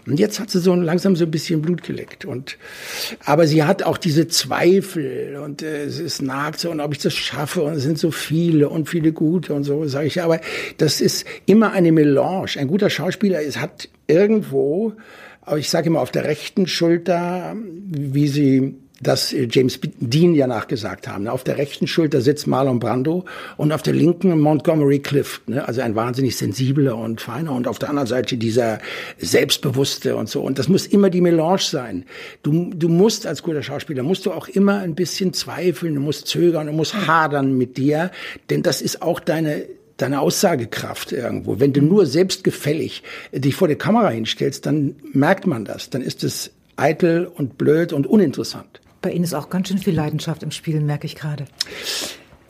Und 0.07 0.19
jetzt 0.19 0.41
hat 0.41 0.51
sie 0.51 0.61
so 0.61 0.75
langsam 0.75 1.17
so 1.17 1.25
ein 1.25 1.31
bisschen 1.31 1.62
Blut 1.62 1.83
geleckt. 1.83 2.25
Und, 2.25 2.59
aber 3.25 3.47
sie 3.47 3.65
hat 3.65 3.83
auch 3.83 3.99
diese 3.99 4.29
Zweifel 4.29 5.28
und 5.37 5.62
äh, 5.62 5.85
es 5.85 6.23
nagt 6.23 6.61
so, 6.61 6.71
und 6.71 6.81
ob 6.81 6.93
ich 6.93 6.99
das 6.99 7.14
schaffe, 7.14 7.62
und 7.62 7.75
es 7.75 7.83
sind 7.83 7.99
so 7.99 8.11
viele 8.11 8.69
und 8.69 8.88
viele 8.88 9.12
gute 9.12 9.55
und 9.55 9.64
so, 9.64 9.87
sage 9.87 10.07
ich. 10.07 10.23
Aber 10.23 10.41
das 10.79 11.01
ist 11.01 11.27
immer 11.47 11.73
eine 11.73 11.93
Melange. 11.93 12.57
Ein 12.57 12.69
guter 12.69 12.91
Schauspieler 12.91 13.41
ist, 13.41 13.61
hat 13.61 13.88
irgendwo, 14.07 14.95
ich 15.57 15.71
sage 15.71 15.88
immer 15.88 16.01
auf 16.01 16.11
der 16.11 16.25
rechten 16.25 16.67
Schulter, 16.67 17.55
wie 17.57 18.29
sie 18.29 18.77
das 19.01 19.33
äh, 19.33 19.49
James 19.51 19.79
Dean 20.01 20.35
ja 20.35 20.47
nachgesagt 20.47 21.09
haben. 21.09 21.29
Auf 21.29 21.45
der 21.45 21.59
rechten 21.59 21.87
Schulter 21.87 22.21
sitzt 22.21 22.47
Marlon 22.47 22.79
Brando 22.79 23.25
und 23.57 23.73
auf 23.73 23.83
der 23.83 23.95
linken 23.95 24.39
Montgomery 24.41 24.99
Clift, 25.01 25.49
ne? 25.49 25.67
also 25.67 25.81
ein 25.81 25.95
wahnsinnig 25.95 26.37
sensibler 26.37 26.97
und 26.97 27.21
feiner 27.21 27.53
und 27.53 27.69
auf 27.69 27.79
der 27.79 27.91
anderen 27.91 28.09
Seite 28.09 28.37
dieser 28.37 28.79
selbstbewusste 29.19 30.17
und 30.17 30.29
so. 30.29 30.43
Und 30.43 30.59
das 30.59 30.69
muss 30.69 30.87
immer 30.87 31.11
die 31.11 31.21
Melange 31.21 31.59
sein. 31.61 32.05
Du, 32.43 32.71
du 32.75 32.89
musst 32.89 33.27
als 33.27 33.43
guter 33.43 33.63
Schauspieler, 33.63 34.03
musst 34.03 34.27
du 34.27 34.33
auch 34.33 34.49
immer 34.49 34.79
ein 34.79 34.95
bisschen 34.95 35.33
zweifeln, 35.33 35.95
du 35.95 36.01
musst 36.01 36.27
zögern, 36.27 36.67
du 36.67 36.73
musst 36.73 36.95
hadern 37.07 37.57
mit 37.57 37.77
dir, 37.77 38.11
denn 38.51 38.63
das 38.63 38.83
ist 38.83 39.03
auch 39.03 39.21
deine 39.21 39.65
deine 39.97 40.21
Aussagekraft 40.21 41.11
irgendwo. 41.11 41.59
Wenn 41.59 41.73
du 41.73 41.83
nur 41.83 42.07
selbstgefällig 42.07 43.03
dich 43.33 43.57
vor 43.57 43.67
der 43.67 43.77
Kamera 43.77 44.11
hinstellst, 44.11 44.65
dann 44.65 44.95
merkt 45.13 45.49
man 45.49 45.65
das. 45.65 45.91
Dann 45.91 46.03
ist 46.03 46.23
es 46.23 46.53
eitel 46.77 47.27
und 47.27 47.59
blöd 47.59 47.93
und 47.93 48.07
uninteressant. 48.07 48.81
Bei 49.01 49.11
Ihnen 49.13 49.25
ist 49.25 49.35
auch 49.35 49.49
ganz 49.49 49.69
schön 49.69 49.79
viel 49.79 49.95
Leidenschaft 49.95 50.43
im 50.43 50.51
Spielen, 50.51 50.87
merke 50.87 51.07
ich 51.07 51.15
gerade. 51.15 51.47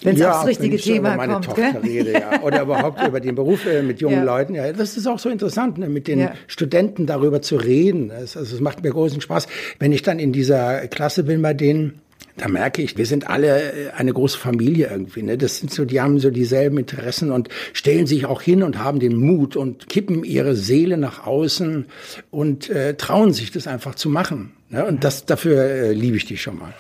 Wenn 0.03 0.15
es 0.15 0.21
ja, 0.21 0.33
aufs 0.33 0.47
richtige 0.47 0.73
wenn 0.73 0.79
ich 0.79 0.85
Thema 0.85 1.09
über 1.09 1.17
meine 1.17 1.33
kommt, 1.35 1.45
Tochter 1.47 1.73
gell? 1.73 1.91
rede, 1.91 2.13
ja. 2.13 2.43
Oder 2.43 2.63
überhaupt 2.63 3.07
über 3.07 3.21
den 3.21 3.35
Beruf 3.35 3.67
äh, 3.67 3.83
mit 3.83 4.01
jungen 4.01 4.19
ja. 4.19 4.23
Leuten. 4.23 4.55
Ja, 4.55 4.73
das 4.73 4.97
ist 4.97 5.07
auch 5.07 5.19
so 5.19 5.29
interessant, 5.29 5.79
ne, 5.79 5.89
mit 5.89 6.07
den 6.07 6.21
ja. 6.21 6.33
Studenten 6.47 7.07
darüber 7.07 7.43
zu 7.43 7.57
reden. 7.57 8.11
Es, 8.11 8.37
also 8.37 8.55
es 8.55 8.61
macht 8.61 8.83
mir 8.83 8.91
großen 8.91 9.21
Spaß. 9.21 9.49
Wenn 9.79 9.93
ich 9.93 10.03
dann 10.03 10.21
in 10.21 10.33
dieser 10.33 10.87
Klasse 10.87 11.25
bin 11.25 11.43
bei 11.43 11.53
denen, 11.53 12.01
da 12.37 12.47
merke 12.47 12.81
ich, 12.83 12.97
wir 12.97 13.07
sind 13.07 13.29
alle 13.29 13.61
äh, 13.61 13.91
eine 13.97 14.13
große 14.13 14.39
Familie 14.39 14.89
irgendwie. 14.89 15.23
Ne? 15.23 15.37
Das 15.37 15.59
sind 15.59 15.73
so, 15.73 15.85
die 15.85 16.01
haben 16.01 16.21
so 16.21 16.31
dieselben 16.31 16.79
Interessen 16.79 17.33
und 17.33 17.49
stellen 17.73 18.07
sich 18.07 18.27
auch 18.27 18.41
hin 18.41 18.63
und 18.63 18.79
haben 18.79 19.01
den 19.01 19.17
Mut 19.17 19.57
und 19.57 19.89
kippen 19.89 20.23
ihre 20.23 20.55
Seele 20.55 20.97
nach 20.97 21.27
außen 21.27 21.87
und 22.31 22.71
äh, 22.71 22.95
trauen 22.95 23.33
sich 23.33 23.51
das 23.51 23.67
einfach 23.67 23.97
zu 23.97 24.09
machen. 24.09 24.53
Ne? 24.71 24.85
Und 24.85 25.05
das 25.05 25.25
dafür 25.25 25.63
äh, 25.63 25.93
liebe 25.93 26.17
ich 26.17 26.25
die 26.25 26.37
schon 26.37 26.59
mal. 26.59 26.75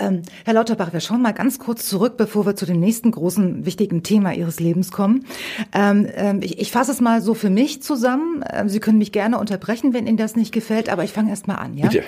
Ähm, 0.00 0.22
Herr 0.44 0.54
Lauterbach, 0.54 0.92
wir 0.92 1.00
schauen 1.00 1.22
mal 1.22 1.32
ganz 1.32 1.58
kurz 1.58 1.88
zurück, 1.88 2.16
bevor 2.16 2.46
wir 2.46 2.54
zu 2.54 2.66
dem 2.66 2.78
nächsten 2.78 3.10
großen 3.10 3.66
wichtigen 3.66 4.02
Thema 4.02 4.32
Ihres 4.32 4.60
Lebens 4.60 4.92
kommen. 4.92 5.26
Ähm, 5.72 6.06
ähm, 6.14 6.40
ich, 6.42 6.58
ich 6.60 6.70
fasse 6.70 6.92
es 6.92 7.00
mal 7.00 7.20
so 7.20 7.34
für 7.34 7.50
mich 7.50 7.82
zusammen. 7.82 8.44
Ähm, 8.52 8.68
Sie 8.68 8.80
können 8.80 8.98
mich 8.98 9.12
gerne 9.12 9.38
unterbrechen, 9.38 9.94
wenn 9.94 10.06
Ihnen 10.06 10.16
das 10.16 10.36
nicht 10.36 10.52
gefällt, 10.52 10.88
aber 10.88 11.04
ich 11.04 11.12
fange 11.12 11.30
erst 11.30 11.48
mal 11.48 11.56
an. 11.56 11.76
Ja? 11.76 11.88
Bitte. 11.88 12.04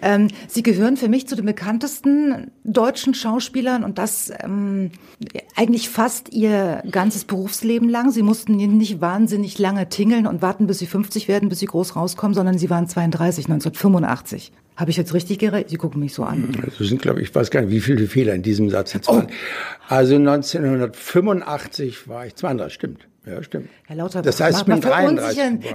Ähm, 0.00 0.28
Sie 0.48 0.62
gehören 0.62 0.96
für 0.96 1.08
mich 1.08 1.28
zu 1.28 1.36
den 1.36 1.44
bekanntesten 1.44 2.50
deutschen 2.64 3.14
Schauspielern 3.14 3.84
und 3.84 3.98
das 3.98 4.32
ähm, 4.42 4.90
eigentlich 5.54 5.90
fast 5.90 6.32
Ihr 6.32 6.82
ganzes 6.90 7.24
Berufsleben 7.26 7.88
lang. 7.88 8.10
Sie 8.10 8.22
mussten 8.22 8.56
nicht 8.56 9.00
wahnsinnig 9.00 9.58
lange 9.58 9.88
tingeln 9.88 10.26
und 10.26 10.40
warten, 10.40 10.66
bis 10.66 10.78
Sie 10.78 10.86
50 10.86 11.28
werden, 11.28 11.50
bis 11.50 11.58
Sie 11.58 11.66
groß 11.66 11.94
rauskommen, 11.94 12.34
sondern 12.34 12.56
Sie 12.56 12.70
waren 12.70 12.88
32, 12.88 13.46
1985. 13.46 14.52
Habe 14.76 14.90
ich 14.90 14.96
jetzt 14.96 15.14
richtig 15.14 15.38
gerechnet? 15.38 15.70
Sie 15.70 15.76
gucken 15.76 16.00
mich 16.00 16.14
so 16.14 16.24
an. 16.24 16.56
Also 16.64 16.84
sind, 16.84 17.00
glaube 17.00 17.22
ich, 17.22 17.32
weiß 17.32 17.50
gar 17.50 17.60
nicht, 17.60 17.70
wie 17.70 17.80
viele 17.80 18.06
Fehler 18.08 18.34
in 18.34 18.42
diesem 18.42 18.70
Satz 18.70 18.92
jetzt 18.92 19.08
oh. 19.08 19.16
waren. 19.16 19.28
Also 19.88 20.16
1985 20.16 22.08
war 22.08 22.26
ich 22.26 22.34
32, 22.34 22.74
stimmt. 22.74 23.06
Ja, 23.26 23.42
stimmt. 23.42 23.68
Herr 23.86 23.96
Lauterbach, 23.96 24.24
das 24.24 24.40
heißt, 24.40 24.60
ich 24.60 24.64
bin 24.64 24.80
33 24.80 25.40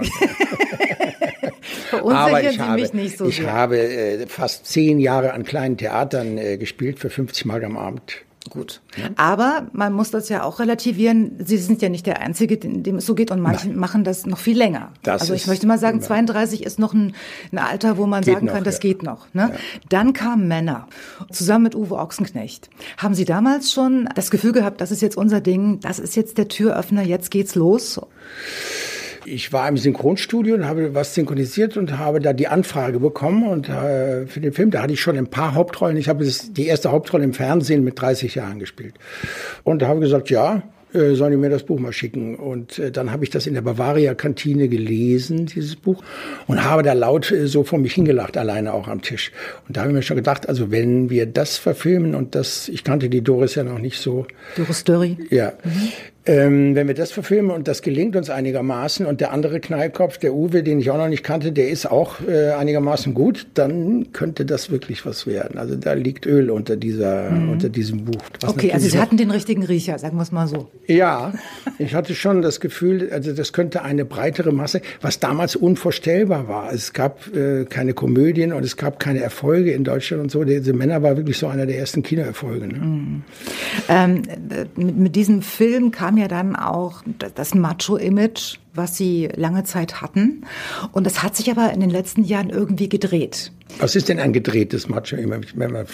Aber 1.92 2.42
ich 2.42 2.58
habe, 2.60 2.86
so 3.08 3.26
Ich 3.26 3.42
habe 3.42 3.78
äh, 3.78 4.26
fast 4.26 4.66
zehn 4.66 5.00
Jahre 5.00 5.32
an 5.32 5.44
kleinen 5.44 5.76
Theatern 5.76 6.38
äh, 6.38 6.56
gespielt 6.58 6.98
für 6.98 7.10
50 7.10 7.46
Mark 7.46 7.64
am 7.64 7.76
Abend. 7.76 8.22
Gut. 8.48 8.80
Ja. 8.96 9.10
Aber 9.16 9.68
man 9.72 9.92
muss 9.92 10.10
das 10.10 10.30
ja 10.30 10.44
auch 10.44 10.60
relativieren. 10.60 11.36
Sie 11.44 11.58
sind 11.58 11.82
ja 11.82 11.90
nicht 11.90 12.06
der 12.06 12.20
Einzige, 12.20 12.56
dem 12.56 12.96
es 12.96 13.04
so 13.04 13.14
geht 13.14 13.30
und 13.30 13.40
manche 13.40 13.68
Nein. 13.68 13.78
machen 13.78 14.02
das 14.02 14.24
noch 14.24 14.38
viel 14.38 14.56
länger. 14.56 14.92
Das 15.02 15.20
also 15.20 15.34
ich 15.34 15.46
möchte 15.46 15.66
mal 15.66 15.78
sagen, 15.78 16.00
32 16.00 16.64
ist 16.64 16.78
noch 16.78 16.94
ein, 16.94 17.14
ein 17.52 17.58
Alter, 17.58 17.98
wo 17.98 18.06
man 18.06 18.22
sagen 18.22 18.46
noch, 18.46 18.54
kann, 18.54 18.64
das 18.64 18.76
ja. 18.76 18.80
geht 18.80 19.02
noch. 19.02 19.26
Ne? 19.34 19.50
Ja. 19.52 19.58
Dann 19.90 20.14
kamen 20.14 20.48
Männer, 20.48 20.88
zusammen 21.30 21.64
mit 21.64 21.74
Uwe 21.74 21.96
Ochsenknecht. 21.96 22.70
Haben 22.96 23.14
Sie 23.14 23.26
damals 23.26 23.72
schon 23.72 24.08
das 24.14 24.30
Gefühl 24.30 24.52
gehabt, 24.52 24.80
das 24.80 24.90
ist 24.90 25.02
jetzt 25.02 25.18
unser 25.18 25.42
Ding, 25.42 25.80
das 25.80 25.98
ist 25.98 26.16
jetzt 26.16 26.38
der 26.38 26.48
Türöffner, 26.48 27.02
jetzt 27.02 27.30
geht's 27.30 27.54
los? 27.54 28.00
Ich 29.24 29.52
war 29.52 29.68
im 29.68 29.76
Synchronstudio 29.76 30.54
und 30.54 30.66
habe 30.66 30.94
was 30.94 31.14
synchronisiert 31.14 31.76
und 31.76 31.98
habe 31.98 32.20
da 32.20 32.32
die 32.32 32.48
Anfrage 32.48 33.00
bekommen 33.00 33.48
und 33.48 33.68
äh, 33.68 34.26
für 34.26 34.40
den 34.40 34.52
Film, 34.52 34.70
da 34.70 34.82
hatte 34.82 34.92
ich 34.92 35.00
schon 35.00 35.16
ein 35.16 35.28
paar 35.28 35.54
Hauptrollen. 35.54 35.96
Ich 35.96 36.08
habe 36.08 36.26
die 36.26 36.66
erste 36.66 36.90
Hauptrolle 36.90 37.24
im 37.24 37.34
Fernsehen 37.34 37.84
mit 37.84 38.00
30 38.00 38.34
Jahren 38.34 38.58
gespielt. 38.58 38.94
Und 39.64 39.82
da 39.82 39.88
habe 39.88 39.98
ich 39.98 40.04
gesagt, 40.04 40.30
ja, 40.30 40.62
äh, 40.92 41.14
sollen 41.14 41.30
die 41.30 41.36
mir 41.36 41.50
das 41.50 41.62
Buch 41.62 41.78
mal 41.78 41.92
schicken. 41.92 42.34
Und 42.34 42.78
äh, 42.78 42.90
dann 42.90 43.12
habe 43.12 43.22
ich 43.22 43.30
das 43.30 43.46
in 43.46 43.54
der 43.54 43.60
Bavaria-Kantine 43.60 44.68
gelesen, 44.68 45.46
dieses 45.46 45.76
Buch, 45.76 46.02
und 46.48 46.64
habe 46.64 46.82
da 46.82 46.94
laut 46.94 47.30
äh, 47.30 47.46
so 47.46 47.62
vor 47.62 47.78
mich 47.78 47.94
hingelacht, 47.94 48.36
alleine 48.36 48.72
auch 48.72 48.88
am 48.88 49.00
Tisch. 49.00 49.30
Und 49.68 49.76
da 49.76 49.82
habe 49.82 49.90
ich 49.90 49.96
mir 49.96 50.02
schon 50.02 50.16
gedacht, 50.16 50.48
also 50.48 50.70
wenn 50.70 51.08
wir 51.08 51.26
das 51.26 51.58
verfilmen 51.58 52.14
und 52.14 52.34
das, 52.34 52.68
ich 52.68 52.82
kannte 52.82 53.08
die 53.08 53.22
Doris 53.22 53.54
ja 53.54 53.62
noch 53.62 53.78
nicht 53.78 54.00
so. 54.00 54.26
Doris 54.56 54.82
Dörri. 54.82 55.16
Ja. 55.30 55.52
Mhm. 55.62 55.92
Ähm, 56.30 56.74
wenn 56.74 56.86
wir 56.86 56.94
das 56.94 57.12
verfilmen 57.12 57.50
und 57.50 57.66
das 57.66 57.82
gelingt 57.82 58.14
uns 58.14 58.30
einigermaßen 58.30 59.06
und 59.06 59.20
der 59.20 59.32
andere 59.32 59.60
Knallkopf, 59.60 60.18
der 60.18 60.34
Uwe, 60.34 60.62
den 60.62 60.80
ich 60.80 60.90
auch 60.90 60.98
noch 60.98 61.08
nicht 61.08 61.24
kannte, 61.24 61.52
der 61.52 61.70
ist 61.70 61.90
auch 61.90 62.20
äh, 62.20 62.50
einigermaßen 62.50 63.14
gut, 63.14 63.46
dann 63.54 64.12
könnte 64.12 64.44
das 64.44 64.70
wirklich 64.70 65.04
was 65.06 65.26
werden. 65.26 65.58
Also 65.58 65.76
da 65.76 65.94
liegt 65.94 66.26
Öl 66.26 66.50
unter 66.50 66.76
dieser, 66.76 67.30
mhm. 67.30 67.50
unter 67.50 67.68
diesem 67.68 68.04
Buch. 68.04 68.20
Okay, 68.46 68.72
also 68.72 68.88
Sie 68.88 68.98
hatten 68.98 69.16
den 69.16 69.30
richtigen 69.30 69.64
Riecher, 69.64 69.98
sagen 69.98 70.18
wir 70.18 70.22
es 70.22 70.30
mal 70.30 70.46
so. 70.46 70.68
Ja, 70.86 71.32
ich 71.78 71.94
hatte 71.94 72.14
schon 72.14 72.42
das 72.42 72.60
Gefühl, 72.60 73.10
also 73.12 73.32
das 73.32 73.52
könnte 73.52 73.82
eine 73.82 74.04
breitere 74.04 74.52
Masse, 74.52 74.82
was 75.00 75.18
damals 75.18 75.56
unvorstellbar 75.56 76.48
war. 76.48 76.72
Es 76.72 76.92
gab 76.92 77.34
äh, 77.34 77.64
keine 77.64 77.94
Komödien 77.94 78.52
und 78.52 78.64
es 78.64 78.76
gab 78.76 79.00
keine 79.00 79.20
Erfolge 79.20 79.72
in 79.72 79.84
Deutschland 79.84 80.22
und 80.22 80.30
so. 80.30 80.44
Diese 80.44 80.74
Männer 80.74 81.02
war 81.02 81.16
wirklich 81.16 81.38
so 81.38 81.48
einer 81.48 81.66
der 81.66 81.78
ersten 81.78 82.02
Kinoerfolge. 82.02 82.68
Ne? 82.68 82.78
Mhm. 82.78 83.22
Ähm, 83.88 84.22
mit, 84.76 85.16
diesem 85.16 85.42
Film 85.42 85.90
kam 85.90 86.10
kam 86.10 86.18
ja 86.20 86.28
dann 86.28 86.54
auch 86.54 87.02
das 87.34 87.54
Macho-Image 87.54 88.58
was 88.74 88.96
sie 88.96 89.28
lange 89.34 89.64
Zeit 89.64 90.00
hatten. 90.00 90.44
Und 90.92 91.04
das 91.04 91.22
hat 91.22 91.36
sich 91.36 91.50
aber 91.50 91.72
in 91.72 91.80
den 91.80 91.90
letzten 91.90 92.24
Jahren 92.24 92.50
irgendwie 92.50 92.88
gedreht. 92.88 93.52
Was 93.78 93.96
ist 93.96 94.08
denn 94.08 94.18
ein 94.18 94.32
gedrehtes 94.32 94.88
Macho? 94.88 95.16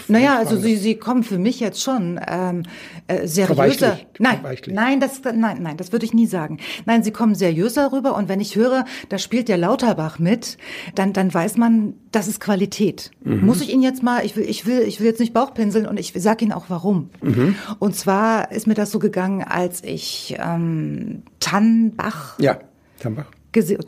naja, 0.08 0.38
also 0.38 0.56
sie, 0.56 0.76
sie 0.76 0.96
kommen 0.96 1.22
für 1.22 1.38
mich 1.38 1.60
jetzt 1.60 1.82
schon 1.82 2.20
ähm, 2.26 2.62
äh, 3.06 3.26
seriöser. 3.26 3.98
Nein, 4.18 4.40
nein, 4.68 5.00
das, 5.00 5.20
nein, 5.22 5.62
nein, 5.62 5.76
das 5.76 5.92
würde 5.92 6.04
ich 6.04 6.14
nie 6.14 6.26
sagen. 6.26 6.58
Nein, 6.84 7.02
sie 7.02 7.10
kommen 7.10 7.34
seriöser 7.34 7.92
rüber. 7.92 8.16
Und 8.16 8.28
wenn 8.28 8.40
ich 8.40 8.56
höre, 8.56 8.84
da 9.08 9.18
spielt 9.18 9.48
der 9.48 9.58
Lauterbach 9.58 10.18
mit, 10.18 10.58
dann, 10.94 11.12
dann 11.12 11.32
weiß 11.32 11.56
man, 11.56 11.94
das 12.12 12.28
ist 12.28 12.40
Qualität. 12.40 13.10
Mhm. 13.24 13.44
Muss 13.44 13.60
ich 13.60 13.72
Ihnen 13.72 13.82
jetzt 13.82 14.02
mal, 14.02 14.24
ich 14.24 14.36
will, 14.36 14.44
ich 14.48 14.66
will, 14.66 14.80
ich 14.80 15.00
will 15.00 15.06
jetzt 15.06 15.20
nicht 15.20 15.32
Bauchpinseln 15.32 15.86
und 15.86 15.98
ich 15.98 16.12
sage 16.16 16.44
Ihnen 16.44 16.52
auch 16.52 16.66
warum. 16.68 17.10
Mhm. 17.22 17.54
Und 17.78 17.94
zwar 17.94 18.52
ist 18.52 18.66
mir 18.66 18.74
das 18.74 18.90
so 18.90 18.98
gegangen, 18.98 19.42
als 19.42 19.82
ich 19.84 20.36
ähm, 20.38 21.22
Tannbach 21.40 22.38
ja. 22.38 22.58
Tambach 22.98 23.26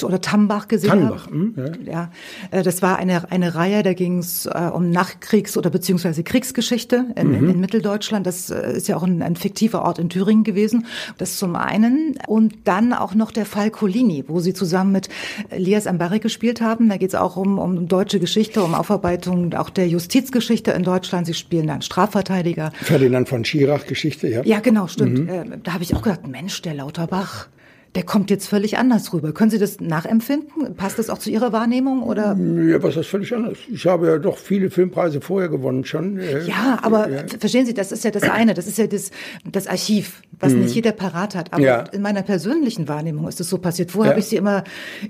oder 0.03 0.21
Tambach 0.21 0.69
gesehen 0.69 0.91
Tannbach, 0.91 1.27
habe. 1.27 1.35
Hm, 1.35 1.55
ja. 1.57 1.93
ja. 1.93 2.11
Äh, 2.51 2.63
das 2.63 2.83
war 2.83 2.99
eine, 2.99 3.31
eine 3.31 3.55
Reihe, 3.55 3.83
da 3.83 3.95
ging 3.95 4.19
es 4.19 4.47
äh, 4.47 4.71
um 4.73 4.91
Nachkriegs- 4.91 5.57
oder 5.57 5.71
beziehungsweise 5.71 6.23
Kriegsgeschichte 6.23 7.07
in, 7.17 7.29
mhm. 7.29 7.51
in, 7.51 7.61
Mitteldeutschland. 7.61 8.27
Das 8.27 8.51
äh, 8.51 8.73
ist 8.77 8.89
ja 8.89 8.97
auch 8.97 9.03
ein, 9.03 9.23
ein, 9.23 9.37
fiktiver 9.37 9.83
Ort 9.83 9.99
in 9.99 10.09
Thüringen 10.09 10.45
gewesen. 10.45 10.87
Das 11.19 11.37
zum 11.37 11.57
einen. 11.57 12.19
Und 12.27 12.55
dann 12.65 12.93
auch 12.93 13.15
noch 13.15 13.31
der 13.31 13.47
Fall 13.47 13.71
Colini, 13.71 14.25
wo 14.27 14.41
sie 14.41 14.55
zusammen 14.55 14.93
mit 14.93 15.09
Elias 15.51 15.87
Ambari 15.87 16.19
gespielt 16.19 16.61
haben. 16.61 16.89
Da 16.89 16.97
geht 16.97 17.11
es 17.11 17.15
auch 17.15 17.37
um, 17.37 17.59
um 17.59 17.89
deutsche 17.89 18.21
Geschichte, 18.21 18.63
um 18.63 18.75
Aufarbeitung 18.75 19.55
auch 19.55 19.71
der 19.71 19.89
Justizgeschichte 19.89 20.73
in 20.73 20.83
Deutschland. 20.83 21.27
Sie 21.27 21.35
spielen 21.35 21.67
dann 21.67 21.83
Strafverteidiger. 21.83 22.73
Ferdinand 22.81 23.29
von 23.29 23.45
Schirach 23.45 23.87
Geschichte, 23.87 24.29
ja. 24.29 24.43
Ja, 24.45 24.61
genau, 24.61 24.87
stimmt. 24.87 25.19
Mhm. 25.19 25.63
Da 25.63 25.75
habe 25.75 25.83
ich 25.83 25.95
auch 25.95 26.03
gedacht, 26.03 26.27
Mensch, 26.27 26.63
der 26.63 26.75
Lauterbach 26.75 27.49
der 27.95 28.03
kommt 28.03 28.31
jetzt 28.31 28.49
völlig 28.49 28.79
anders 28.79 29.13
rüber. 29.13 29.33
Können 29.33 29.51
Sie 29.51 29.59
das 29.59 29.81
nachempfinden? 29.81 30.75
Passt 30.77 30.99
das 30.99 31.09
auch 31.11 31.19
zu 31.19 31.31
Ihrer 31.31 31.53
Wahrnehmung 31.53 32.03
oder? 32.03 32.37
Ja, 32.37 32.83
was 32.83 32.97
ist 32.97 33.09
völlig 33.09 33.35
anders? 33.35 33.59
Ich 33.73 33.87
habe 33.87 34.07
ja 34.07 34.19
doch 34.19 34.37
viele 34.37 34.71
Filmpreise 34.71 35.21
vorher 35.21 35.49
gewonnen 35.49 35.85
schon. 35.85 36.21
Ja, 36.47 36.79
aber 36.83 37.09
ja. 37.09 37.23
verstehen 37.39 37.67
Sie, 37.67 37.75
das 37.75 37.93
ist 37.93 38.05
ja 38.05 38.11
das 38.11 38.25
eine, 38.25 38.55
das 38.55 38.67
ist 38.67 38.79
ja 38.79 38.87
das, 38.87 39.11
das 39.51 39.67
Archiv, 39.67 40.23
was 40.39 40.53
mhm. 40.53 40.61
nicht 40.61 40.75
jeder 40.75 40.93
parat 40.93 41.35
hat. 41.35 41.53
Aber 41.53 41.63
ja. 41.63 41.81
in 41.93 42.03
meiner 42.03 42.23
persönlichen 42.23 42.89
Wahrnehmung 42.89 43.27
ist 43.27 43.41
es 43.41 43.49
so 43.49 43.59
passiert. 43.59 43.91
Vorher 43.91 44.11
ja. 44.11 44.13
habe 44.13 44.21
ich 44.21 44.27
Sie 44.27 44.37
immer, 44.37 44.65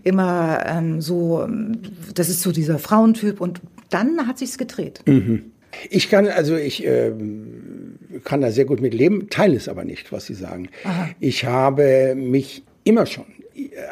immer 0.05 0.65
ähm, 0.67 1.01
so, 1.01 1.47
das 2.15 2.29
ist 2.29 2.43
so 2.43 2.53
dieser 2.53 2.79
Frauentyp 2.79 3.41
und 3.41 3.61
dann 3.91 4.27
hat 4.27 4.39
sich's 4.39 4.59
gedreht. 4.59 5.03
Mhm. 5.07 5.53
Ich 5.91 6.09
kann, 6.09 6.27
also 6.29 6.57
ich 6.57 6.85
äh, 6.87 7.13
kann 8.25 8.41
da 8.41 8.51
sehr 8.51 8.65
gut 8.65 8.81
mit 8.81 8.95
leben, 8.95 9.29
teile 9.29 9.57
es 9.57 9.69
aber 9.69 9.85
nicht, 9.85 10.13
was 10.13 10.27
Sie 10.27 10.35
sagen. 10.35 10.69
Aha. 10.85 11.11
Ich 11.21 11.45
habe 11.45 12.15
mich 12.17 12.63
immer 12.89 13.07
schon, 13.07 13.27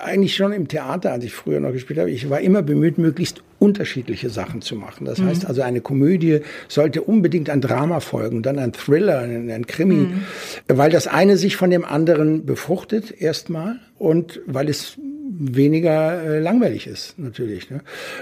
eigentlich 0.03 0.35
schon 0.35 0.53
im 0.53 0.69
Theater, 0.69 1.13
als 1.13 1.25
ich 1.25 1.35
früher 1.35 1.61
noch 1.61 1.73
gespielt 1.73 1.99
habe, 1.99 2.11
ich 2.11 2.31
war 2.31 2.41
immer 2.41 2.63
bemüht, 2.63 2.99
möglichst 2.99 3.43
unterschiedliche 3.59 4.31
Sachen 4.31 4.63
zu 4.63 4.77
machen. 4.77 5.05
Das 5.05 5.19
mhm. 5.19 5.27
heißt 5.27 5.47
also, 5.47 5.63
eine 5.63 5.81
Komödie 5.81 6.41
sollte 6.69 7.03
unbedingt 7.03 7.51
ein 7.51 7.61
Drama 7.61 8.01
folgen, 8.01 8.43
dann 8.43 8.59
ein 8.59 8.73
Thriller, 8.73 9.21
ein, 9.21 9.51
ein 9.51 9.67
Krimi, 9.67 9.95
mhm. 9.95 10.23
weil 10.69 10.91
das 10.91 11.07
eine 11.07 11.37
sich 11.37 11.57
von 11.57 11.71
dem 11.71 11.85
anderen 11.85 12.47
befruchtet 12.47 13.21
erstmal 13.21 13.77
und 13.99 14.41
weil 14.47 14.69
es 14.69 14.99
weniger 15.39 16.23
äh, 16.23 16.39
langweilig 16.41 16.87
ist, 16.87 17.19
natürlich. 17.19 17.71
Ne? 17.71 17.81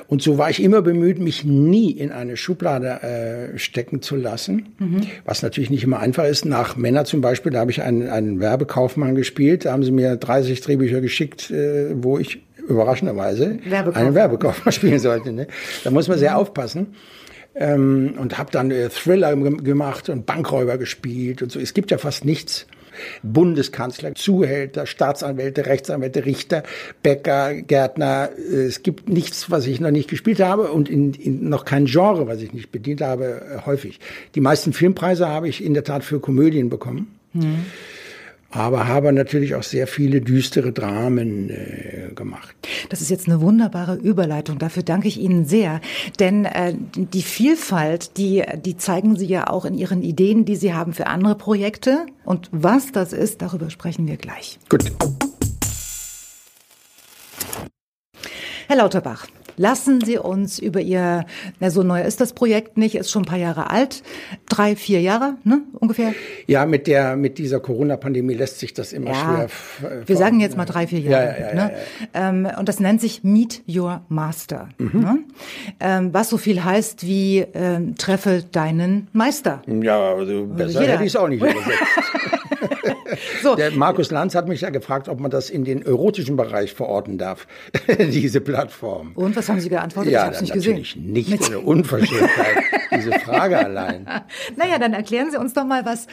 Und 0.09 0.23
so 0.23 0.39
war 0.39 0.51
ich 0.51 0.63
immer 0.63 0.83
bemüht, 0.83 1.19
mich 1.19 1.45
nie 1.45 1.91
in 1.91 2.13
eine 2.13 2.37
Schublade 2.37 3.03
äh, 3.03 3.59
stecken 3.59 4.03
zu 4.03 4.17
lassen, 4.17 4.75
mhm. 4.79 5.03
was 5.25 5.43
natürlich 5.43 5.71
nicht 5.71 5.85
immer 5.85 6.01
einfach 6.01 6.25
ist. 6.25 6.45
Nach 6.45 6.77
Männer 6.77 7.05
zum 7.05 7.21
Beispiel, 7.21 7.53
da 7.53 7.61
habe 7.61 7.71
ich 7.71 7.83
einen, 7.83 8.09
einen 8.09 8.41
Werbekaufmann 8.41 9.15
gespielt, 9.15 9.65
da 9.65 9.73
haben 9.73 9.85
sie 9.85 9.93
mir 9.93 10.17
30 10.17 10.61
Drehbücher 10.61 11.01
geschickt, 11.01 11.51
äh, 11.51 11.91
wo 11.95 12.19
ich 12.19 12.43
überraschenderweise 12.67 13.59
Werbekaufmann. 13.65 14.07
einen 14.07 14.15
Werbekaufmann 14.15 14.73
spielen 14.73 14.99
sollte. 14.99 15.33
Ne? 15.33 15.47
Da 15.85 15.91
muss 15.91 16.09
man 16.09 16.19
sehr 16.19 16.33
mhm. 16.33 16.37
aufpassen. 16.37 16.87
Ähm, 17.57 18.15
und 18.19 18.37
habe 18.37 18.51
dann 18.51 18.73
äh, 18.73 18.89
Thriller 18.89 19.37
gemacht 19.37 20.09
und 20.09 20.27
Bankräuber 20.27 20.77
gespielt 20.77 21.41
und 21.41 21.53
so. 21.53 21.61
Es 21.61 21.73
gibt 21.73 21.93
ja 21.93 21.99
fast 21.99 22.25
nichts, 22.25 22.67
Bundeskanzler, 23.23 24.15
Zuhälter, 24.15 24.87
Staatsanwälte, 24.87 25.67
Rechtsanwälte, 25.67 26.25
Richter, 26.25 26.63
Bäcker, 27.03 27.55
Gärtner. 27.55 28.31
Es 28.37 28.83
gibt 28.83 29.09
nichts, 29.09 29.51
was 29.51 29.67
ich 29.67 29.81
noch 29.81 29.91
nicht 29.91 30.11
gespielt 30.11 30.41
habe 30.41 30.71
und 30.73 30.89
in, 30.89 31.15
in 31.15 31.49
noch 31.49 31.65
kein 31.65 31.87
Genre, 31.87 32.27
was 32.27 32.41
ich 32.41 32.53
nicht 32.53 32.71
bedient 32.71 33.01
habe, 33.01 33.43
äh, 33.43 33.67
häufig. 33.67 34.01
Die 34.35 34.41
meisten 34.41 34.73
Filmpreise 34.73 35.29
habe 35.29 35.49
ich 35.49 35.65
in 35.65 35.75
der 35.75 35.85
Tat 35.85 36.05
für 36.05 36.21
Komödien 36.21 36.69
bekommen. 36.69 37.19
Mhm 37.33 37.67
aber 38.55 38.87
habe 38.87 39.13
natürlich 39.13 39.55
auch 39.55 39.63
sehr 39.63 39.87
viele 39.87 40.21
düstere 40.21 40.73
Dramen 40.73 41.51
äh, 41.51 42.15
gemacht. 42.15 42.55
Das 42.89 43.01
ist 43.01 43.11
jetzt 43.11 43.29
eine 43.29 43.41
wunderbare 43.41 43.97
Überleitung. 43.97 44.59
Dafür 44.59 44.83
danke 44.83 45.09
ich 45.09 45.19
Ihnen 45.19 45.45
sehr, 45.45 45.81
denn 46.21 46.45
äh, 46.45 46.75
die 46.95 47.23
Vielfalt, 47.23 48.17
die 48.17 48.45
die 48.65 48.77
zeigen 48.77 49.17
Sie 49.17 49.27
ja 49.27 49.49
auch 49.49 49.65
in 49.65 49.75
Ihren 49.75 50.03
Ideen, 50.03 50.45
die 50.45 50.57
Sie 50.57 50.73
haben 50.73 50.93
für 50.93 51.07
andere 51.07 51.35
Projekte. 51.35 52.07
Und 52.25 52.49
was 52.53 52.93
das 52.93 53.13
ist, 53.13 53.43
darüber 53.43 53.71
sprechen 53.71 54.07
wir 54.07 54.17
gleich. 54.17 54.59
Gut. 54.69 54.93
Herr 58.67 58.77
Lauterbach, 58.77 59.27
Lassen 59.57 60.01
Sie 60.01 60.19
uns 60.19 60.59
über 60.59 60.81
Ihr, 60.81 61.27
na, 61.61 61.71
so 61.71 61.83
neu 61.83 62.03
ist 62.03 62.21
das 62.21 62.33
Projekt 62.33 62.77
nicht, 62.77 62.95
ist 62.95 63.11
schon 63.11 63.23
ein 63.23 63.27
paar 63.27 63.39
Jahre 63.39 63.71
alt, 63.71 64.03
drei, 64.49 64.77
vier 64.77 65.01
Jahre, 65.01 65.37
ne, 65.45 65.63
ungefähr? 65.79 66.15
Ja, 66.47 66.67
mit 66.67 66.87
der, 66.87 67.17
mit 67.17 67.39
dieser 67.39 67.61
Corona-Pandemie 67.61 68.35
lässt 68.35 68.59
sich 68.59 68.75
das 68.75 68.93
immer 68.93 69.11
ja, 69.11 69.49
schwer. 69.81 70.03
Wir 70.07 70.17
sagen 70.17 70.41
jetzt 70.41 70.57
mal 70.57 70.65
drei, 70.65 70.87
vier 70.87 71.01
Jahre. 71.01 71.37
Ja, 71.39 71.49
ja, 71.49 71.55
ne? 71.55 71.73
Ähm, 72.13 72.49
und 72.59 72.69
das 72.69 72.81
nennt 72.81 73.01
sich 73.01 73.25
Meet 73.25 73.63
Your 73.69 74.03
Master. 74.09 74.69
Mhm. 74.79 75.01
Ne? 75.01 75.19
Ähm, 75.81 76.15
was 76.15 76.31
so 76.31 76.37
viel 76.37 76.65
heißt 76.65 77.07
wie 77.07 77.45
ähm, 77.55 77.97
treffe 77.97 78.45
deinen 78.51 79.09
Meister. 79.13 79.63
Ja, 79.67 80.15
also 80.15 80.47
besser 80.47 80.81
Jeder. 80.81 80.93
hätte 80.95 81.05
ich 81.05 81.15
es 81.15 81.17
auch 81.17 81.29
nicht 81.29 81.43
übersetzt. 81.43 81.65
so. 83.43 83.55
Der 83.55 83.71
Markus 83.73 84.11
Lanz 84.11 84.35
hat 84.35 84.49
mich 84.49 84.63
ja 84.63 84.71
gefragt, 84.71 85.09
ob 85.09 85.21
man 85.21 85.31
das 85.31 85.51
in 85.51 85.65
den 85.65 85.83
erotischen 85.83 86.37
Bereich 86.37 86.75
verorten 86.75 87.19
darf, 87.19 87.47
diese 87.99 88.41
Plattform. 88.41 89.13
Und 89.15 89.37
was 89.37 89.49
haben 89.49 89.61
Sie 89.61 89.69
geantwortet? 89.69 90.13
Ja, 90.13 90.21
ich 90.21 90.27
habe 90.27 90.35
es 90.35 90.41
nicht 90.43 90.53
gesehen. 90.53 90.73
Natürlich 90.73 90.97
nicht 90.97 91.45
eine 91.45 91.61
Unverschämtheit, 91.61 92.57
diese 92.97 93.13
Frage 93.21 93.57
allein. 93.59 94.09
Naja, 94.57 94.79
dann 94.79 94.95
erklären 94.95 95.31
Sie 95.31 95.39
uns 95.39 95.55
doch 95.55 95.65
mal 95.65 95.85
was, 95.85 96.07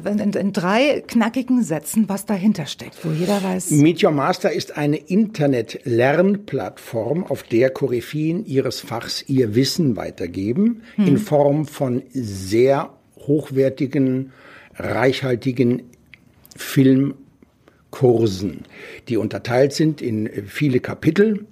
in, 0.00 0.32
in 0.32 0.52
drei 0.52 1.02
knackigen 1.06 1.62
Sätzen, 1.62 2.08
was 2.08 2.26
dahinter 2.26 2.66
steckt, 2.66 3.02
wo 3.04 3.10
jeder 3.10 3.42
weiß. 3.42 3.70
Meet 3.70 4.04
Your 4.04 4.10
Master 4.10 4.52
ist 4.52 4.76
eine 4.76 4.96
Internet-Lernplattform, 4.96 7.24
auf 7.24 7.42
der 7.42 7.70
Koryphäen 7.70 8.44
ihres 8.46 8.80
Fachs 8.80 9.24
ihr 9.28 9.54
Wissen 9.54 9.96
weitergeben, 9.96 10.82
hm. 10.96 11.06
in 11.06 11.18
Form 11.18 11.66
von 11.66 12.02
sehr 12.12 12.90
hochwertigen, 13.26 14.32
reichhaltigen 14.78 15.82
Filmkursen, 16.56 18.62
die 19.08 19.16
unterteilt 19.16 19.72
sind 19.72 20.00
in 20.00 20.28
viele 20.46 20.80
Kapitel 20.80 21.46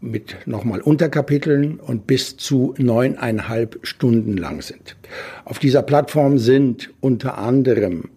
mit 0.00 0.36
nochmal 0.46 0.80
Unterkapiteln 0.80 1.78
und 1.78 2.06
bis 2.06 2.36
zu 2.36 2.74
neuneinhalb 2.76 3.78
Stunden 3.82 4.36
lang 4.36 4.60
sind. 4.60 4.96
Auf 5.44 5.60
dieser 5.60 5.82
Plattform 5.82 6.38
sind 6.38 6.92
unter 7.00 7.38
anderem 7.38 8.10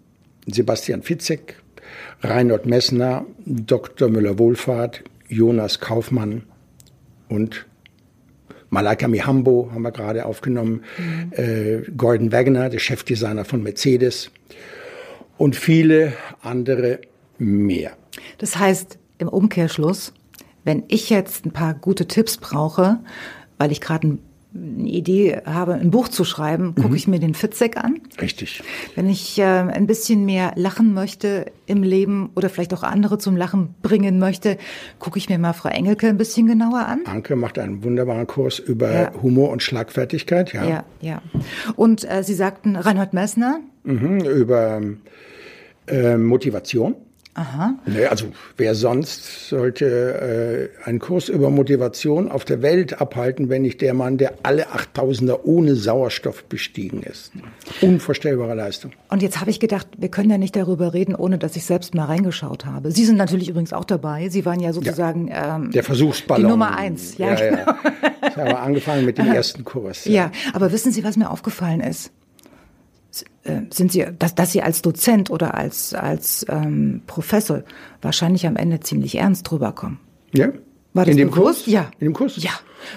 Sebastian 0.46 1.02
Fitzek, 1.02 1.56
Reinhold 2.20 2.66
Messner, 2.66 3.24
Dr. 3.44 4.08
Müller-Wohlfahrt, 4.08 5.04
Jonas 5.28 5.80
Kaufmann 5.80 6.42
und 7.28 7.66
Malaika 8.70 9.08
Mihambo 9.08 9.70
haben 9.72 9.82
wir 9.82 9.92
gerade 9.92 10.26
aufgenommen, 10.26 10.82
mhm. 10.98 11.32
äh, 11.32 11.82
Gordon 11.96 12.32
Wagner, 12.32 12.68
der 12.68 12.78
Chefdesigner 12.78 13.44
von 13.44 13.62
Mercedes 13.62 14.30
und 15.38 15.56
viele 15.56 16.12
andere 16.42 17.00
mehr. 17.38 17.92
Das 18.38 18.58
heißt, 18.58 18.98
im 19.18 19.28
Umkehrschluss, 19.28 20.12
wenn 20.64 20.84
ich 20.88 21.10
jetzt 21.10 21.46
ein 21.46 21.52
paar 21.52 21.74
gute 21.74 22.06
Tipps 22.06 22.38
brauche, 22.38 22.98
weil 23.58 23.72
ich 23.72 23.80
gerade 23.80 24.08
ein 24.08 24.18
eine 24.56 24.88
Idee 24.88 25.42
habe, 25.44 25.74
ein 25.74 25.90
Buch 25.90 26.08
zu 26.08 26.24
schreiben, 26.24 26.74
gucke 26.74 26.88
mhm. 26.88 26.96
ich 26.96 27.08
mir 27.08 27.18
den 27.18 27.34
Fitzek 27.34 27.76
an. 27.76 28.00
Richtig. 28.20 28.62
Wenn 28.94 29.08
ich 29.08 29.38
äh, 29.38 29.44
ein 29.44 29.86
bisschen 29.86 30.24
mehr 30.24 30.52
lachen 30.56 30.94
möchte 30.94 31.46
im 31.66 31.82
Leben 31.82 32.30
oder 32.34 32.48
vielleicht 32.48 32.74
auch 32.74 32.82
andere 32.82 33.18
zum 33.18 33.36
Lachen 33.36 33.74
bringen 33.82 34.18
möchte, 34.18 34.58
gucke 34.98 35.18
ich 35.18 35.28
mir 35.28 35.38
mal 35.38 35.52
Frau 35.52 35.68
Engelke 35.68 36.08
ein 36.08 36.18
bisschen 36.18 36.46
genauer 36.46 36.86
an. 36.86 37.00
Anke 37.06 37.36
macht 37.36 37.58
einen 37.58 37.84
wunderbaren 37.84 38.26
Kurs 38.26 38.58
über 38.58 38.92
ja. 38.92 39.12
Humor 39.22 39.50
und 39.50 39.62
Schlagfertigkeit. 39.62 40.52
Ja, 40.52 40.64
ja. 40.64 40.84
ja. 41.00 41.22
Und 41.76 42.08
äh, 42.10 42.22
Sie 42.22 42.34
sagten 42.34 42.76
Reinhard 42.76 43.14
Messner? 43.14 43.60
Mhm, 43.84 44.20
über 44.20 44.80
äh, 45.86 46.16
Motivation. 46.16 46.96
Aha. 47.36 47.74
Nee, 47.84 48.06
also 48.06 48.28
wer 48.56 48.74
sonst 48.74 49.50
sollte 49.50 50.70
äh, 50.82 50.88
einen 50.88 51.00
Kurs 51.00 51.28
über 51.28 51.50
Motivation 51.50 52.30
auf 52.30 52.46
der 52.46 52.62
Welt 52.62 52.98
abhalten, 52.98 53.50
wenn 53.50 53.60
nicht 53.60 53.82
der 53.82 53.92
Mann, 53.92 54.16
der 54.16 54.32
alle 54.42 54.68
8000er 54.68 55.40
ohne 55.44 55.76
Sauerstoff 55.76 56.44
bestiegen 56.44 57.02
ist. 57.02 57.32
Unvorstellbare 57.82 58.54
Leistung. 58.54 58.92
Und 59.10 59.22
jetzt 59.22 59.38
habe 59.38 59.50
ich 59.50 59.60
gedacht, 59.60 59.86
wir 59.98 60.08
können 60.08 60.30
ja 60.30 60.38
nicht 60.38 60.56
darüber 60.56 60.94
reden, 60.94 61.14
ohne 61.14 61.36
dass 61.36 61.56
ich 61.56 61.66
selbst 61.66 61.94
mal 61.94 62.06
reingeschaut 62.06 62.64
habe. 62.64 62.90
Sie 62.90 63.04
sind 63.04 63.16
natürlich 63.16 63.50
übrigens 63.50 63.74
auch 63.74 63.84
dabei. 63.84 64.30
Sie 64.30 64.46
waren 64.46 64.60
ja 64.60 64.72
sozusagen 64.72 65.28
ja, 65.28 65.56
ähm, 65.56 65.70
der 65.72 65.84
Versuchsballon. 65.84 66.44
Die 66.46 66.50
Nummer 66.50 66.74
eins. 66.74 67.18
Ja, 67.18 67.34
ja, 67.34 67.50
genau. 67.50 67.58
ja. 67.58 67.78
Ich 68.28 68.36
habe 68.36 68.58
angefangen 68.58 69.04
mit 69.04 69.18
dem 69.18 69.26
ersten 69.32 69.62
Kurs. 69.62 70.06
Ja. 70.06 70.12
ja, 70.12 70.32
aber 70.54 70.72
wissen 70.72 70.90
Sie, 70.90 71.04
was 71.04 71.18
mir 71.18 71.30
aufgefallen 71.30 71.80
ist? 71.80 72.12
Sind 73.70 73.92
Sie, 73.92 74.04
dass, 74.18 74.34
dass 74.34 74.52
Sie 74.52 74.62
als 74.62 74.82
Dozent 74.82 75.30
oder 75.30 75.54
als, 75.54 75.94
als 75.94 76.44
ähm, 76.48 77.02
Professor 77.06 77.62
wahrscheinlich 78.02 78.46
am 78.46 78.56
Ende 78.56 78.80
ziemlich 78.80 79.16
ernst 79.16 79.48
drüber 79.48 79.72
kommen. 79.72 80.00
Ja. 80.32 80.48
War 80.92 81.04
das 81.04 81.12
in 81.12 81.18
dem 81.18 81.30
bewusst? 81.30 81.64
Kurs? 81.64 81.66
Ja. 81.66 81.90
In 82.00 82.06
dem 82.06 82.12
Kurs? 82.12 82.42
Ja. 82.42 82.50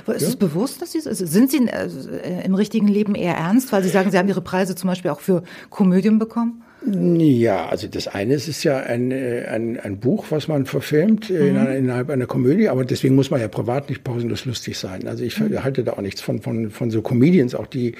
Ist 0.07 0.21
ja. 0.21 0.27
es 0.27 0.35
bewusst, 0.35 0.81
dass 0.81 0.91
Sie 0.93 1.01
also 1.05 1.25
sind 1.25 1.51
Sie 1.51 1.57
äh, 1.67 2.45
im 2.45 2.55
richtigen 2.55 2.87
Leben 2.87 3.15
eher 3.15 3.35
ernst, 3.35 3.71
weil 3.71 3.83
Sie 3.83 3.89
sagen, 3.89 4.11
Sie 4.11 4.17
haben 4.17 4.27
Ihre 4.27 4.41
Preise 4.41 4.75
zum 4.75 4.87
Beispiel 4.87 5.11
auch 5.11 5.19
für 5.19 5.43
Komödien 5.69 6.19
bekommen? 6.19 6.63
Ja, 6.85 7.67
also 7.67 7.87
das 7.87 8.07
eine 8.07 8.35
ist, 8.35 8.47
ist 8.47 8.63
ja 8.63 8.77
ein, 8.77 9.11
äh, 9.11 9.45
ein, 9.49 9.79
ein 9.79 9.99
Buch, 9.99 10.27
was 10.29 10.47
man 10.47 10.65
verfilmt 10.65 11.29
mhm. 11.29 11.35
in 11.35 11.57
einer, 11.57 11.75
innerhalb 11.75 12.09
einer 12.09 12.25
Komödie, 12.25 12.69
aber 12.69 12.85
deswegen 12.85 13.15
muss 13.15 13.31
man 13.31 13.41
ja 13.41 13.49
privat 13.49 13.89
nicht 13.89 14.03
pausenlos 14.03 14.45
lustig 14.45 14.77
sein. 14.77 15.07
Also 15.07 15.25
ich 15.25 15.37
mhm. 15.39 15.61
halte 15.61 15.83
da 15.83 15.93
auch 15.93 16.01
nichts 16.01 16.21
von, 16.21 16.41
von, 16.41 16.69
von 16.71 16.89
so 16.89 17.01
Comedians, 17.01 17.53
auch 17.53 17.67
die, 17.67 17.89
äh, 17.89 17.93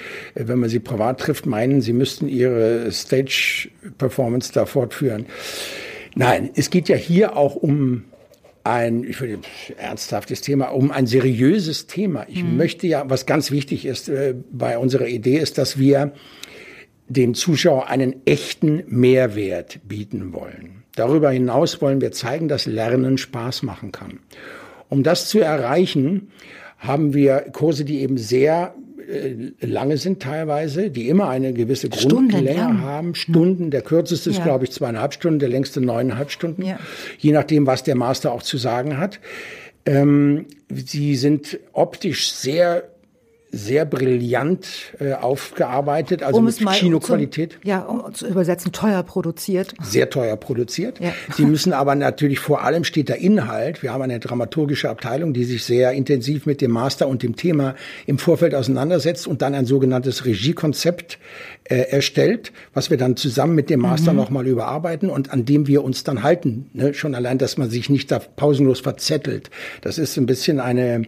wenn 0.46 0.58
man 0.58 0.70
sie 0.70 0.80
privat 0.80 1.20
trifft, 1.20 1.44
meinen, 1.44 1.82
sie 1.82 1.92
müssten 1.92 2.26
ihre 2.26 2.90
Stage-Performance 2.90 4.52
da 4.54 4.64
fortführen. 4.64 5.26
Nein, 6.14 6.50
es 6.54 6.70
geht 6.70 6.88
ja 6.88 6.96
hier 6.96 7.36
auch 7.36 7.56
um 7.56 8.04
ein, 8.64 9.04
ich 9.04 9.20
würde 9.20 9.38
ernsthaftes 9.78 10.40
Thema, 10.40 10.66
um 10.66 10.90
ein 10.90 11.06
seriöses 11.06 11.86
Thema. 11.86 12.26
Ich 12.28 12.42
mhm. 12.42 12.56
möchte 12.56 12.86
ja, 12.86 13.08
was 13.08 13.26
ganz 13.26 13.50
wichtig 13.50 13.84
ist 13.84 14.08
äh, 14.08 14.34
bei 14.50 14.78
unserer 14.78 15.06
Idee, 15.06 15.38
ist, 15.38 15.58
dass 15.58 15.78
wir 15.78 16.12
dem 17.10 17.34
Zuschauer 17.34 17.88
einen 17.88 18.24
echten 18.24 18.84
Mehrwert 18.86 19.80
bieten 19.86 20.32
wollen. 20.32 20.84
Darüber 20.94 21.30
hinaus 21.30 21.82
wollen 21.82 22.00
wir 22.00 22.12
zeigen, 22.12 22.48
dass 22.48 22.66
Lernen 22.66 23.18
Spaß 23.18 23.62
machen 23.62 23.92
kann. 23.92 24.20
Um 24.88 25.02
das 25.02 25.28
zu 25.28 25.40
erreichen, 25.40 26.30
haben 26.78 27.12
wir 27.12 27.40
Kurse, 27.52 27.84
die 27.84 28.00
eben 28.00 28.16
sehr 28.16 28.74
äh, 29.08 29.66
lange 29.66 29.96
sind 29.96 30.22
teilweise, 30.22 30.90
die 30.90 31.08
immer 31.08 31.28
eine 31.28 31.52
gewisse 31.52 31.88
Grundlänge 31.88 32.80
haben. 32.80 33.14
Stunden. 33.14 33.70
Der 33.70 33.82
kürzeste 33.82 34.30
ist, 34.30 34.38
ja. 34.38 34.44
glaube 34.44 34.64
ich, 34.64 34.70
zweieinhalb 34.70 35.12
Stunden, 35.12 35.40
der 35.40 35.48
längste 35.48 35.80
neuneinhalb 35.80 36.30
Stunden. 36.30 36.62
Ja. 36.62 36.78
Je 37.18 37.32
nachdem, 37.32 37.66
was 37.66 37.82
der 37.82 37.96
Master 37.96 38.32
auch 38.32 38.42
zu 38.42 38.56
sagen 38.56 38.98
hat. 38.98 39.20
Ähm, 39.84 40.46
sie 40.68 41.16
sind 41.16 41.58
optisch 41.72 42.32
sehr 42.32 42.88
sehr 43.52 43.84
brillant 43.84 44.94
äh, 45.00 45.14
aufgearbeitet, 45.14 46.22
also 46.22 46.38
um 46.38 46.44
mit 46.44 46.56
Kinoqualität. 46.56 47.54
Zu, 47.54 47.68
ja, 47.68 47.80
um 47.80 48.14
zu 48.14 48.28
übersetzen, 48.28 48.72
teuer 48.72 49.02
produziert. 49.02 49.74
Sehr 49.82 50.08
teuer 50.08 50.36
produziert. 50.36 51.00
Ja. 51.00 51.12
Sie 51.34 51.44
müssen 51.44 51.72
aber 51.72 51.94
natürlich 51.94 52.38
vor 52.38 52.62
allem 52.62 52.84
steht 52.84 53.08
der 53.08 53.18
Inhalt. 53.18 53.82
Wir 53.82 53.92
haben 53.92 54.02
eine 54.02 54.20
dramaturgische 54.20 54.88
Abteilung, 54.88 55.32
die 55.32 55.44
sich 55.44 55.64
sehr 55.64 55.92
intensiv 55.92 56.46
mit 56.46 56.60
dem 56.60 56.70
Master 56.70 57.08
und 57.08 57.22
dem 57.22 57.34
Thema 57.34 57.74
im 58.06 58.18
Vorfeld 58.18 58.54
auseinandersetzt 58.54 59.26
und 59.26 59.42
dann 59.42 59.54
ein 59.54 59.66
sogenanntes 59.66 60.24
Regiekonzept 60.24 61.18
äh, 61.64 61.82
erstellt, 61.90 62.52
was 62.72 62.90
wir 62.90 62.96
dann 62.96 63.16
zusammen 63.16 63.54
mit 63.54 63.70
dem 63.70 63.80
Master 63.80 64.12
mhm. 64.12 64.18
nochmal 64.18 64.46
überarbeiten 64.46 65.10
und 65.10 65.32
an 65.32 65.44
dem 65.44 65.66
wir 65.66 65.82
uns 65.82 66.04
dann 66.04 66.22
halten. 66.22 66.70
Ne? 66.72 66.94
Schon 66.94 67.14
allein, 67.14 67.38
dass 67.38 67.58
man 67.58 67.70
sich 67.70 67.90
nicht 67.90 68.10
da 68.10 68.18
pausenlos 68.18 68.80
verzettelt. 68.80 69.50
Das 69.80 69.98
ist 69.98 70.16
ein 70.16 70.26
bisschen 70.26 70.60
eine, 70.60 71.02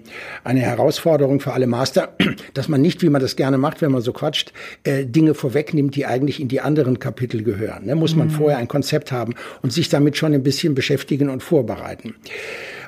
eine 0.45 0.61
Herausforderung 0.61 1.41
für 1.41 1.53
alle 1.53 1.67
Master 1.67 2.15
dass 2.55 2.69
man 2.69 2.81
nicht, 2.81 3.03
wie 3.03 3.09
man 3.09 3.21
das 3.21 3.37
gerne 3.37 3.59
macht, 3.59 3.83
wenn 3.83 3.93
man 3.93 4.03
so 4.03 4.13
quatscht, 4.13 4.53
äh, 4.85 5.05
Dinge 5.05 5.35
vorwegnimmt, 5.35 5.97
die 5.97 6.07
eigentlich 6.07 6.41
in 6.41 6.49
die 6.49 6.61
anderen 6.61 6.99
Kapitel 6.99 7.43
gehören. 7.43 7.87
Ne? 7.87 7.95
Muss 7.95 8.15
man 8.17 8.29
mhm. 8.29 8.33
vorher 8.33 8.59
ein 8.59 8.69
Konzept 8.69 9.13
haben 9.13 9.35
und 9.63 9.73
sich 9.73 9.89
damit 9.89 10.17
schon 10.17 10.35
ein 10.35 10.43
bisschen 10.43 10.75
beschäftigen 10.75 11.29
und 11.29 11.43
vorbereiten. 11.43 12.15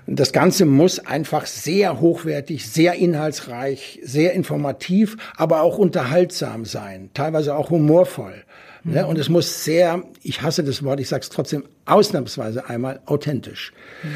Das 0.07 0.33
Ganze 0.33 0.67
muss 0.67 0.99
einfach 0.99 1.47
sehr 1.47 2.01
hochwertig, 2.01 2.69
sehr 2.69 2.95
inhaltsreich, 2.95 4.01
sehr 4.03 4.35
informativ, 4.35 5.17
aber 5.37 5.63
auch 5.63 5.79
unterhaltsam 5.79 6.67
sein, 6.67 7.11
teilweise 7.15 7.57
auch 7.57 7.71
humorvoll. 7.71 8.45
Ne? 8.85 9.03
Mhm. 9.03 9.09
Und 9.09 9.19
es 9.19 9.31
muss 9.31 9.65
sehr, 9.65 10.03
ich 10.23 10.43
hasse 10.43 10.63
das 10.63 10.83
Wort, 10.83 11.01
ich 11.01 11.09
sage 11.09 11.23
es 11.23 11.31
trotzdem 11.31 11.65
ausnahmsweise 11.87 12.69
einmal, 12.69 13.01
authentisch. 13.07 13.73
Mhm. 14.03 14.09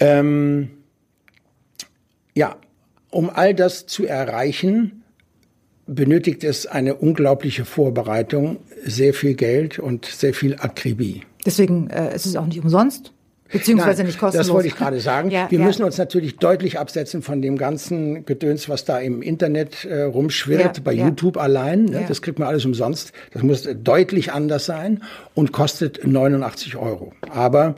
Ähm, 0.00 0.70
ja, 2.34 2.56
um 3.10 3.30
all 3.30 3.54
das 3.54 3.86
zu 3.86 4.06
erreichen, 4.06 5.02
benötigt 5.86 6.44
es 6.44 6.66
eine 6.66 6.94
unglaubliche 6.94 7.64
Vorbereitung, 7.64 8.58
sehr 8.84 9.14
viel 9.14 9.34
Geld 9.34 9.78
und 9.78 10.04
sehr 10.04 10.34
viel 10.34 10.56
Akribie. 10.56 11.22
Deswegen 11.46 11.88
äh, 11.88 12.14
ist 12.14 12.26
es 12.26 12.36
auch 12.36 12.46
nicht 12.46 12.62
umsonst. 12.62 13.12
Beziehungsweise 13.50 14.02
Nein, 14.02 14.06
nicht 14.08 14.18
kostenlos. 14.18 14.46
Das 14.46 14.54
wollte 14.54 14.68
ich 14.68 14.76
gerade 14.76 15.00
sagen. 15.00 15.30
ja, 15.30 15.50
wir 15.50 15.58
ja. 15.58 15.64
müssen 15.64 15.82
uns 15.82 15.96
natürlich 15.96 16.36
deutlich 16.36 16.78
absetzen 16.78 17.22
von 17.22 17.40
dem 17.40 17.56
ganzen 17.56 18.26
Gedöns, 18.26 18.68
was 18.68 18.84
da 18.84 18.98
im 18.98 19.22
Internet 19.22 19.86
äh, 19.86 20.02
rumschwirrt, 20.02 20.76
ja, 20.76 20.82
bei 20.82 20.92
YouTube 20.92 21.38
allein. 21.38 21.86
Ne? 21.86 22.04
Das 22.06 22.20
kriegt 22.20 22.38
man 22.38 22.48
alles 22.48 22.66
umsonst. 22.66 23.12
Das 23.32 23.42
muss 23.42 23.66
deutlich 23.82 24.32
anders 24.32 24.66
sein 24.66 25.02
und 25.34 25.52
kostet 25.52 26.06
89 26.06 26.76
Euro. 26.76 27.12
Aber 27.30 27.76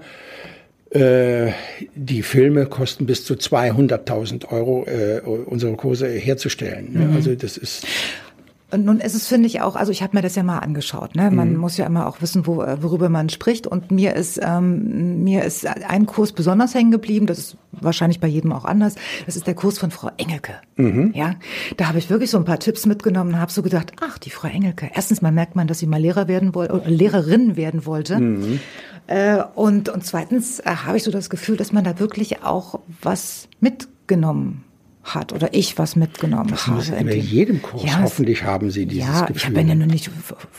die 0.92 2.22
Filme 2.22 2.66
kosten 2.66 3.06
bis 3.06 3.24
zu 3.24 3.34
200.000 3.34 4.48
Euro, 4.50 4.86
äh, 4.86 5.20
unsere 5.20 5.76
Kurse 5.76 6.08
herzustellen. 6.08 6.92
Ne? 6.92 7.06
Mhm. 7.06 7.16
Also 7.16 7.34
das 7.34 7.56
ist 7.56 7.86
und 8.70 8.84
nun 8.84 9.00
ist 9.00 9.14
es, 9.14 9.26
finde 9.26 9.46
ich, 9.46 9.60
auch, 9.60 9.76
also 9.76 9.92
ich 9.92 10.02
habe 10.02 10.16
mir 10.16 10.22
das 10.22 10.34
ja 10.34 10.42
mal 10.42 10.58
angeschaut. 10.58 11.14
Ne? 11.14 11.30
Man 11.30 11.52
mhm. 11.52 11.58
muss 11.58 11.76
ja 11.76 11.86
immer 11.86 12.06
auch 12.06 12.20
wissen, 12.20 12.46
wo, 12.46 12.62
äh, 12.62 12.82
worüber 12.82 13.08
man 13.08 13.28
spricht. 13.28 13.66
Und 13.66 13.90
mir 13.90 14.14
ist, 14.14 14.40
ähm, 14.42 15.22
mir 15.24 15.44
ist 15.44 15.66
ein 15.66 16.06
Kurs 16.06 16.32
besonders 16.32 16.74
hängen 16.74 16.90
geblieben. 16.90 17.26
Das 17.26 17.38
ist 17.38 17.56
wahrscheinlich 17.72 18.20
bei 18.20 18.28
jedem 18.28 18.52
auch 18.52 18.64
anders. 18.64 18.94
Das 19.26 19.36
ist 19.36 19.46
der 19.46 19.54
Kurs 19.54 19.78
von 19.78 19.90
Frau 19.90 20.10
Engelke. 20.16 20.54
Mhm. 20.76 21.12
Ja, 21.14 21.34
da 21.76 21.88
habe 21.88 21.98
ich 21.98 22.10
wirklich 22.10 22.30
so 22.30 22.38
ein 22.38 22.44
paar 22.44 22.58
Tipps 22.58 22.86
mitgenommen 22.86 23.34
und 23.34 23.40
habe 23.40 23.52
so 23.52 23.62
gedacht, 23.62 23.92
ach, 24.00 24.18
die 24.18 24.30
Frau 24.30 24.48
Engelke. 24.48 24.90
Erstens 24.94 25.22
mal 25.22 25.32
merkt 25.32 25.56
man, 25.56 25.66
dass 25.66 25.78
sie 25.78 25.86
mal 25.86 26.00
Lehrer 26.00 26.28
werden 26.28 26.54
wollte, 26.54 26.74
oder 26.74 26.90
Lehrerin 26.90 27.56
werden 27.56 27.86
wollte. 27.86 28.18
Mhm. 28.18 28.60
Äh, 29.06 29.42
und, 29.54 29.88
und 29.88 30.04
zweitens 30.04 30.60
äh, 30.60 30.70
habe 30.86 30.96
ich 30.96 31.02
so 31.02 31.10
das 31.10 31.30
Gefühl, 31.30 31.56
dass 31.56 31.72
man 31.72 31.84
da 31.84 31.98
wirklich 31.98 32.44
auch 32.44 32.80
was 33.02 33.48
mit 33.58 33.88
mitgenommen 34.10 34.64
hat 35.14 35.32
oder 35.32 35.52
ich 35.52 35.78
was 35.78 35.96
mitgenommen 35.96 36.50
das 36.50 36.66
habe. 36.66 36.82
In 36.96 37.20
jedem 37.20 37.62
Kurs 37.62 37.84
ja, 37.84 38.00
hoffentlich 38.02 38.44
haben 38.44 38.70
Sie 38.70 38.86
dieses 38.86 39.06
ja, 39.06 39.20
Gefühl. 39.22 39.36
ich 39.36 39.46
habe 39.46 39.60
ja 39.60 39.74
nur 39.74 39.86
nicht 39.86 40.10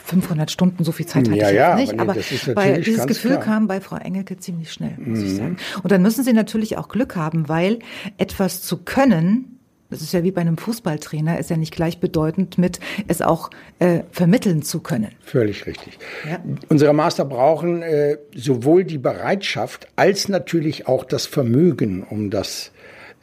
500 0.04 0.50
Stunden, 0.50 0.84
so 0.84 0.92
viel 0.92 1.06
Zeit 1.06 1.28
hatte 1.28 1.38
ja, 1.38 1.50
ich 1.50 1.56
ja, 1.56 1.74
nicht. 1.76 1.98
Aber, 1.98 2.12
aber 2.12 2.54
bei, 2.54 2.80
dieses 2.80 3.06
Gefühl 3.06 3.32
klar. 3.32 3.42
kam 3.42 3.66
bei 3.66 3.80
Frau 3.80 3.96
Engelke 3.96 4.38
ziemlich 4.38 4.72
schnell, 4.72 4.94
muss 4.98 5.18
Mhm. 5.20 5.24
ich 5.26 5.36
sagen. 5.36 5.56
Und 5.82 5.92
dann 5.92 6.02
müssen 6.02 6.24
Sie 6.24 6.32
natürlich 6.32 6.76
auch 6.78 6.88
Glück 6.88 7.16
haben, 7.16 7.48
weil 7.48 7.78
etwas 8.18 8.62
zu 8.62 8.78
können, 8.78 9.58
das 9.90 10.00
ist 10.00 10.12
ja 10.14 10.22
wie 10.24 10.30
bei 10.30 10.40
einem 10.40 10.56
Fußballtrainer, 10.56 11.38
ist 11.38 11.50
ja 11.50 11.56
nicht 11.58 11.74
gleichbedeutend 11.74 12.56
mit 12.56 12.80
es 13.08 13.20
auch 13.20 13.50
äh, 13.78 14.00
vermitteln 14.10 14.62
zu 14.62 14.80
können. 14.80 15.08
Völlig 15.20 15.66
richtig. 15.66 15.98
Ja. 16.28 16.38
Unsere 16.70 16.94
Master 16.94 17.24
brauchen 17.26 17.82
äh, 17.82 18.16
sowohl 18.34 18.84
die 18.84 18.98
Bereitschaft 18.98 19.88
als 19.96 20.28
natürlich 20.28 20.86
auch 20.88 21.04
das 21.04 21.26
Vermögen, 21.26 22.02
um 22.08 22.30
das 22.30 22.72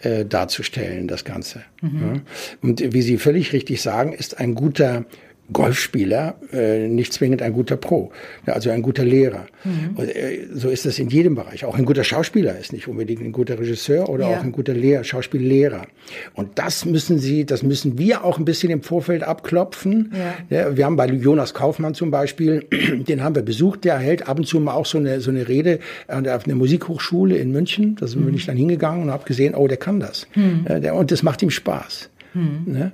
äh, 0.02 0.26
darzustellen, 0.26 1.08
das 1.08 1.26
Ganze. 1.26 1.64
Mhm. 1.82 2.02
Ja. 2.02 2.22
Und 2.62 2.94
wie 2.94 3.02
Sie 3.02 3.18
völlig 3.18 3.54
richtig 3.54 3.82
sagen, 3.82 4.14
ist 4.14 4.40
ein 4.40 4.56
guter 4.56 5.06
Golfspieler 5.52 6.36
äh, 6.54 6.88
nicht 6.88 7.14
zwingend 7.14 7.42
ein 7.42 7.54
guter 7.54 7.76
Pro, 7.78 8.12
ja, 8.48 8.54
also 8.54 8.70
ein 8.70 8.82
guter 8.82 9.04
Lehrer. 9.06 9.46
Mhm. 9.64 9.96
Und, 9.96 10.08
äh, 10.16 10.46
so 10.54 10.70
ist 10.70 10.86
das 10.86 11.00
in 11.00 11.10
jedem 11.10 11.36
Bereich. 11.36 11.66
Auch 11.66 11.76
ein 11.78 11.86
guter 11.86 12.04
Schauspieler 12.04 12.58
ist 12.60 12.72
nicht 12.74 12.88
unbedingt 12.88 13.22
ein 13.22 13.32
guter 13.32 13.60
Regisseur 13.60 14.10
oder 14.10 14.30
Ja. 14.30 14.38
auch 14.38 14.44
ein 14.44 14.52
guter 14.52 14.74
Lehrer, 14.74 15.04
Schauspiellehrer. 15.04 15.88
Und 16.34 16.58
das 16.60 16.86
müssen 16.86 17.20
Sie, 17.20 17.46
das 17.46 17.64
müssen 17.64 17.98
wir 17.98 18.24
auch 18.24 18.38
ein 18.40 18.46
bisschen 18.46 18.70
im 18.72 18.82
Vorfeld 18.84 19.24
abklopfen. 19.24 20.14
Ja. 20.50 20.76
wir 20.78 20.86
haben 20.86 20.96
bei 20.96 21.08
Jonas 21.08 21.54
Kaufmann 21.54 21.94
zum 21.94 22.12
Beispiel, 22.12 22.66
den 23.08 23.24
haben 23.24 23.36
wir 23.36 23.42
besucht, 23.44 23.84
der 23.84 23.98
hält 23.98 24.28
ab 24.28 24.38
und 24.40 24.46
zu 24.46 24.60
mal 24.60 24.74
auch 24.74 24.86
so 24.86 24.98
eine, 24.98 25.20
so 25.22 25.32
eine 25.32 25.48
Rede 25.48 25.80
an 26.08 26.24
der- 26.24 26.36
auf 26.36 26.46
einer 26.46 26.56
Musikhochschule 26.56 27.38
in 27.38 27.52
München. 27.52 27.96
Da 28.00 28.06
bin 28.06 28.34
ich 28.34 28.46
dann 28.46 28.58
hingegangen 28.58 29.04
und 29.04 29.12
habe 29.12 29.26
gesehen, 29.26 29.56
oh, 29.56 29.68
der 29.68 29.78
kann 29.78 30.00
das. 30.00 30.28
Der, 30.68 30.96
und 30.96 31.12
das 31.12 31.24
macht 31.24 31.42
ihm 31.42 31.50
Spaß. 31.50 32.10
Ne? 32.34 32.92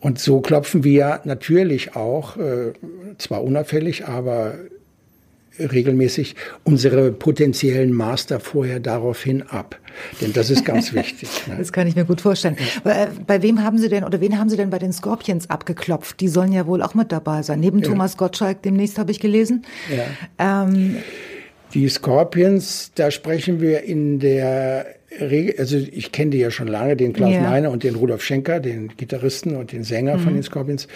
Und 0.00 0.18
so 0.18 0.40
klopfen 0.40 0.84
wir 0.84 1.20
natürlich 1.24 1.94
auch, 1.96 2.36
äh, 2.36 2.72
zwar 3.18 3.44
unauffällig, 3.44 4.06
aber 4.06 4.54
regelmäßig 5.58 6.36
unsere 6.64 7.12
potenziellen 7.12 7.92
Master 7.92 8.40
vorher 8.40 8.80
daraufhin 8.80 9.42
ab. 9.42 9.78
Denn 10.20 10.32
das 10.32 10.50
ist 10.50 10.64
ganz 10.64 10.92
wichtig. 10.94 11.28
Ne? 11.46 11.56
Das 11.58 11.72
kann 11.72 11.86
ich 11.86 11.96
mir 11.96 12.04
gut 12.04 12.20
vorstellen. 12.20 12.56
Bei, 12.84 13.08
bei 13.26 13.42
wem 13.42 13.62
haben 13.62 13.78
Sie 13.78 13.88
denn 13.88 14.04
oder 14.04 14.20
wen 14.20 14.38
haben 14.38 14.50
Sie 14.50 14.56
denn 14.56 14.70
bei 14.70 14.78
den 14.78 14.92
Scorpions 14.92 15.48
abgeklopft? 15.48 16.20
Die 16.20 16.28
sollen 16.28 16.52
ja 16.52 16.66
wohl 16.66 16.82
auch 16.82 16.94
mit 16.94 17.12
dabei 17.12 17.42
sein. 17.42 17.60
Neben 17.60 17.82
Thomas 17.82 18.16
Gottschalk 18.16 18.62
demnächst 18.62 18.98
habe 18.98 19.10
ich 19.10 19.20
gelesen. 19.20 19.64
Ja. 20.38 20.64
Ähm, 20.64 20.96
Die 21.72 21.88
Scorpions, 21.88 22.92
da 22.94 23.10
sprechen 23.10 23.60
wir 23.60 23.82
in 23.82 24.18
der 24.18 24.95
also 25.58 25.76
ich 25.76 26.12
kenne 26.12 26.32
die 26.32 26.38
ja 26.38 26.50
schon 26.50 26.68
lange, 26.68 26.96
den 26.96 27.12
Klaus 27.12 27.32
Ja. 27.32 27.42
Meine 27.42 27.70
und 27.70 27.84
den 27.84 27.94
Rudolf 27.94 28.22
Schenker, 28.22 28.60
den 28.60 28.88
Gitarristen 28.96 29.56
und 29.56 29.72
den 29.72 29.84
Sänger 29.84 30.18
von 30.18 30.34
den 30.34 30.42
Scorpions. 30.42 30.88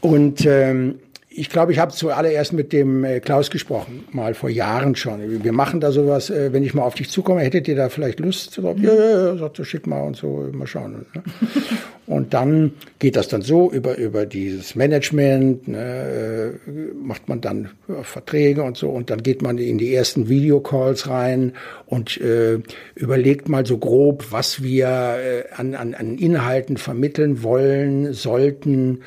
Und 0.00 0.46
ähm, 0.46 0.96
ich 1.28 1.50
glaube, 1.50 1.72
ich 1.72 1.78
habe 1.78 1.92
zuallererst 1.92 2.54
mit 2.54 2.72
dem 2.72 3.04
äh, 3.04 3.20
Klaus 3.20 3.50
gesprochen, 3.50 4.04
mal 4.10 4.34
vor 4.34 4.48
Jahren 4.48 4.96
schon. 4.96 5.44
Wir 5.44 5.52
machen 5.52 5.80
da 5.80 5.92
sowas, 5.92 6.30
äh, 6.30 6.52
wenn 6.52 6.62
ich 6.62 6.72
mal 6.72 6.82
auf 6.82 6.94
dich 6.94 7.10
zukomme, 7.10 7.42
hättet 7.42 7.68
ihr 7.68 7.76
da 7.76 7.90
vielleicht 7.90 8.20
Lust? 8.20 8.52
So, 8.52 8.62
ja, 8.62 8.94
ja, 8.94 9.26
ja, 9.26 9.36
sagt 9.36 9.58
er, 9.58 9.64
schick 9.66 9.86
mal 9.86 10.00
und 10.00 10.16
so, 10.16 10.48
mal 10.52 10.66
schauen. 10.66 11.06
Ne? 11.14 11.22
und 12.06 12.34
dann 12.34 12.72
geht 13.00 13.16
das 13.16 13.26
dann 13.26 13.42
so 13.42 13.70
über, 13.70 13.96
über 13.98 14.26
dieses 14.26 14.76
Management, 14.76 15.66
ne, 15.66 16.54
äh, 16.64 16.94
macht 16.94 17.28
man 17.28 17.40
dann 17.40 17.70
äh, 17.88 18.04
Verträge 18.04 18.62
und 18.62 18.76
so. 18.76 18.90
Und 18.90 19.10
dann 19.10 19.24
geht 19.24 19.42
man 19.42 19.58
in 19.58 19.78
die 19.78 19.92
ersten 19.92 20.28
Videocalls 20.28 21.08
rein 21.08 21.52
und 21.86 22.20
äh, 22.20 22.60
überlegt 22.94 23.48
mal 23.48 23.66
so 23.66 23.78
grob, 23.78 24.26
was 24.30 24.62
wir 24.62 24.86
äh, 24.86 25.44
an, 25.56 25.74
an, 25.74 25.94
an 25.94 26.16
Inhalten 26.16 26.76
vermitteln 26.76 27.42
wollen, 27.42 28.12
sollten 28.12 29.00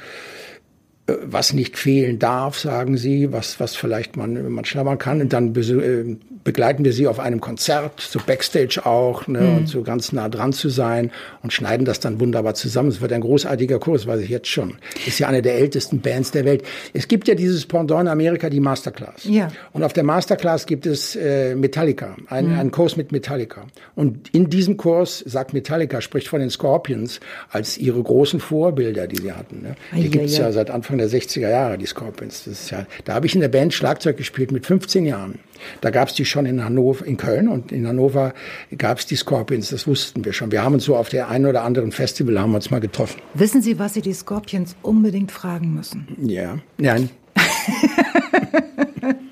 was 1.24 1.54
nicht 1.54 1.78
fehlen 1.78 2.20
darf, 2.20 2.60
sagen 2.60 2.98
sie, 2.98 3.32
was, 3.32 3.60
was 3.60 3.76
vielleicht 3.76 4.18
man, 4.18 4.50
man 4.52 4.66
schlammern 4.66 4.98
kann. 4.98 5.22
Und 5.22 5.34
dann 5.34 5.54
be 5.54 5.62
äh, 5.62 6.18
begleiten 6.44 6.86
wir 6.86 6.94
sie 6.94 7.08
auf 7.08 7.20
einem 7.20 7.42
Konzert, 7.42 8.00
so 8.00 8.20
Backstage 8.26 8.86
auch, 8.86 9.28
ne, 9.28 9.58
und 9.58 9.68
so 9.68 9.84
ganz 9.84 10.12
nah 10.14 10.30
dran 10.30 10.54
zu 10.54 10.70
sein 10.70 11.12
und 11.44 11.54
schneiden 11.54 11.86
das 11.86 12.00
dann 12.00 12.20
wunderbar 12.20 12.54
zusammen. 12.54 12.90
Es 12.90 13.02
wird 13.02 13.12
ein 13.12 13.22
großartiger 13.22 13.80
Kurs, 13.80 14.08
weiß 14.08 14.22
ich 14.22 14.30
jetzt 14.30 14.48
schon. 14.48 14.76
Ist 15.06 15.20
ja 15.20 15.28
eine 15.28 15.42
der 15.42 15.56
ältesten 15.56 16.00
Bands 16.02 16.32
der 16.32 16.46
Welt. 16.46 16.64
Es 16.94 17.08
gibt 17.08 17.28
ja 17.28 17.36
dieses 17.36 17.66
Pendant 17.66 18.02
in 18.02 18.08
Amerika, 18.08 18.50
die 18.50 18.60
Masterclass. 18.60 19.26
Ja. 19.26 19.50
Und 19.74 19.84
auf 19.84 19.94
der 19.94 20.04
Masterclass 20.04 20.66
gibt 20.66 20.86
es 20.86 21.16
äh, 21.16 21.56
Metallica, 21.56 22.16
ein, 22.28 22.54
einen 22.54 22.72
Kurs 22.72 22.96
mit 22.96 23.12
Metallica. 23.12 23.66
Und 23.96 24.34
in 24.34 24.50
diesem 24.50 24.78
Kurs 24.78 25.20
sagt 25.20 25.54
Metallica, 25.54 26.02
spricht 26.02 26.30
von 26.30 26.40
den 26.40 26.50
Scorpions 26.50 27.20
als 27.50 27.78
ihre 27.78 28.02
großen 28.02 28.40
Vorbilder, 28.40 29.08
die 29.08 29.22
sie 29.22 29.34
hatten. 29.34 29.62
Ne? 29.62 29.76
Die 29.96 30.10
gibt's 30.10 30.36
ei, 30.36 30.44
ei. 30.44 30.46
ja 30.48 30.52
seit 30.52 30.70
Anfang 30.70 30.98
der 31.00 31.10
60er 31.10 31.50
Jahre, 31.50 31.78
die 31.78 31.86
Scorpions. 31.86 32.44
Das 32.46 32.54
ist 32.54 32.70
ja, 32.72 32.86
da 33.06 33.14
habe 33.16 33.26
ich 33.26 33.36
in 33.36 33.42
der 33.42 33.48
Band 33.48 33.74
Schlagzeug 33.74 34.18
gespielt 34.18 34.52
mit 34.52 34.66
15 34.66 35.06
Jahren. 35.06 35.40
Da 35.82 35.90
gab's 35.90 36.14
die 36.14 36.26
schon 36.26 36.46
in 36.46 36.64
Hannover, 36.64 37.06
in 37.06 37.18
Köln 37.18 37.48
und 37.48 37.72
in 37.72 37.88
Hannover 37.88 38.34
gab's 38.78 39.06
die 39.06 39.16
Scorpions. 39.16 39.70
Das 39.70 39.88
wussten 39.88 40.24
wir 40.24 40.34
schon. 40.34 40.52
Wir 40.52 40.64
haben 40.64 40.76
uns 40.76 40.86
so 40.86 40.96
auf 40.96 41.10
der 41.10 41.30
einen 41.30 41.46
oder 41.46 41.64
anderen 41.64 41.92
Festival 41.92 42.40
haben 42.40 42.52
wir 42.52 42.58
uns 42.58 42.72
mal 42.72 42.80
getroffen. 42.80 43.22
wissen 43.34 43.62
Sie, 43.62 43.80
was 43.80 43.94
Sie 43.96 44.02
die 44.02 44.14
Scorpions 44.14 44.76
unbedingt 44.82 45.32
fragen 45.32 45.74
müssen? 45.74 46.08
Ja, 46.22 46.60
nein. 46.78 47.10